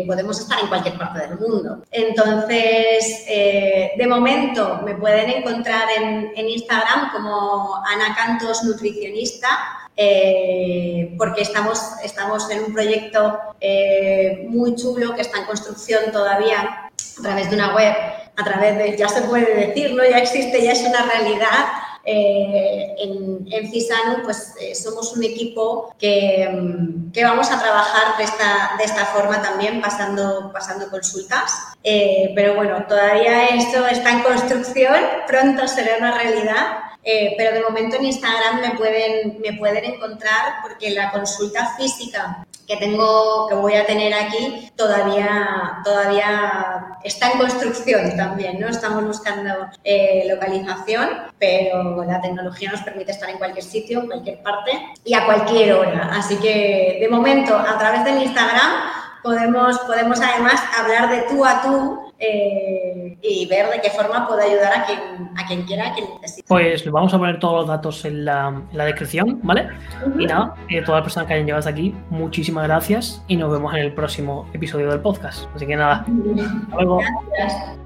podemos 0.07 0.39
estar 0.39 0.59
en 0.59 0.67
cualquier 0.67 0.97
parte 0.97 1.27
del 1.27 1.39
mundo. 1.39 1.83
Entonces, 1.91 3.25
eh, 3.27 3.91
de 3.97 4.07
momento 4.07 4.81
me 4.83 4.95
pueden 4.95 5.29
encontrar 5.29 5.87
en, 5.97 6.33
Instagram 6.35 7.11
como 7.11 7.75
Ana 7.85 8.15
Cantos 8.15 8.63
Nutricionista, 8.63 9.47
eh, 9.95 11.13
porque 11.17 11.41
estamos, 11.41 11.79
estamos 12.03 12.49
en 12.49 12.65
un 12.65 12.73
proyecto 12.73 13.39
eh, 13.59 14.45
muy 14.49 14.75
chulo 14.75 15.15
que 15.15 15.21
está 15.21 15.39
en 15.39 15.45
construcción 15.45 16.11
todavía 16.11 16.82
a 17.19 17.21
través 17.21 17.49
de 17.49 17.55
una 17.55 17.75
web, 17.75 17.93
a 18.35 18.43
través 18.43 18.77
de, 18.77 18.97
ya 18.97 19.07
se 19.07 19.21
puede 19.23 19.67
decir, 19.67 19.93
¿no? 19.93 20.03
ya 20.03 20.17
existe, 20.17 20.63
ya 20.63 20.71
es 20.71 20.81
una 20.81 21.05
realidad, 21.05 21.65
eh, 22.05 22.95
en, 22.97 23.47
en, 23.49 23.71
Cisano, 23.71 24.23
pues 24.23 24.53
eh, 24.59 24.75
somos 24.75 25.15
un 25.15 25.23
equipo 25.23 25.95
que, 25.97 26.49
mm, 26.51 27.13
que, 27.13 27.23
vamos 27.23 27.49
a 27.49 27.59
trabajar 27.61 28.17
de 28.17 28.25
esta, 28.25 28.75
de 28.77 28.83
esta 28.83 29.05
forma 29.05 29.41
también, 29.41 29.79
pasando, 29.81 30.51
pasando 30.51 30.89
consultas. 30.89 31.53
Eh, 31.81 32.33
pero 32.35 32.55
bueno, 32.55 32.85
todavía 32.87 33.45
esto 33.47 33.87
está 33.87 34.11
en 34.11 34.23
construcción, 34.23 34.95
pronto 35.27 35.67
será 35.67 35.97
una 35.97 36.17
realidad. 36.17 36.79
pero 37.37 37.53
de 37.53 37.61
momento 37.61 37.97
en 37.97 38.05
Instagram 38.05 38.61
me 38.61 38.77
pueden, 38.77 39.39
me 39.41 39.53
pueden 39.57 39.83
encontrar 39.83 40.61
porque 40.61 40.89
la 40.89 41.11
consulta 41.11 41.75
física 41.75 42.45
que 42.67 42.77
tengo, 42.77 43.47
que 43.47 43.55
voy 43.55 43.73
a 43.73 43.85
tener 43.85 44.13
aquí, 44.13 44.71
todavía, 44.75 45.81
todavía 45.83 46.97
está 47.03 47.31
en 47.31 47.39
construcción 47.39 48.15
también, 48.15 48.59
¿no? 48.59 48.67
Estamos 48.67 49.05
buscando 49.05 49.67
eh, 49.83 50.25
localización, 50.27 51.09
pero 51.39 52.03
la 52.05 52.21
tecnología 52.21 52.71
nos 52.71 52.81
permite 52.81 53.11
estar 53.11 53.29
en 53.29 53.37
cualquier 53.37 53.65
sitio, 53.65 54.01
en 54.01 54.07
cualquier 54.07 54.41
parte 54.41 54.71
y 55.03 55.13
a 55.13 55.25
cualquier 55.25 55.73
hora. 55.73 56.09
Así 56.13 56.37
que, 56.37 56.97
de 56.99 57.09
momento, 57.09 57.55
a 57.55 57.77
través 57.77 58.03
del 58.05 58.23
Instagram 58.23 58.71
podemos, 59.21 59.79
podemos 59.79 60.19
además 60.19 60.61
hablar 60.77 61.09
de 61.09 61.21
tú 61.29 61.45
a 61.45 61.61
tú 61.61 62.02
eh, 62.23 63.17
y 63.21 63.45
ver 63.47 63.69
de 63.69 63.81
qué 63.81 63.89
forma 63.89 64.27
puedo 64.27 64.41
ayudar 64.41 64.73
a 64.73 64.85
quien, 64.85 64.99
a 65.37 65.45
quien 65.45 65.63
quiera, 65.63 65.89
a 65.89 65.93
quien 65.93 66.07
necesite. 66.21 66.47
Pues 66.47 66.89
vamos 66.89 67.13
a 67.13 67.17
poner 67.17 67.39
todos 67.39 67.61
los 67.61 67.67
datos 67.67 68.05
en 68.05 68.25
la, 68.25 68.61
descripción, 68.71 69.39
¿vale? 69.43 69.69
Y 70.17 70.25
nada, 70.25 70.55
eh, 70.69 70.81
todas 70.81 70.99
las 70.99 71.03
personas 71.03 71.27
que 71.27 71.33
hayan 71.33 71.45
llegado 71.45 71.59
hasta 71.59 71.71
aquí, 71.71 71.95
muchísimas 72.09 72.65
gracias 72.65 73.23
y 73.27 73.37
nos 73.37 73.51
vemos 73.51 73.73
en 73.73 73.79
el 73.79 73.93
próximo 73.93 74.47
episodio 74.53 74.89
del 74.89 74.99
podcast. 74.99 75.45
Así 75.55 75.65
que 75.65 75.75
nada, 75.75 76.05
hasta 76.05 76.75
luego. 76.75 77.01
Gracias. 77.37 77.82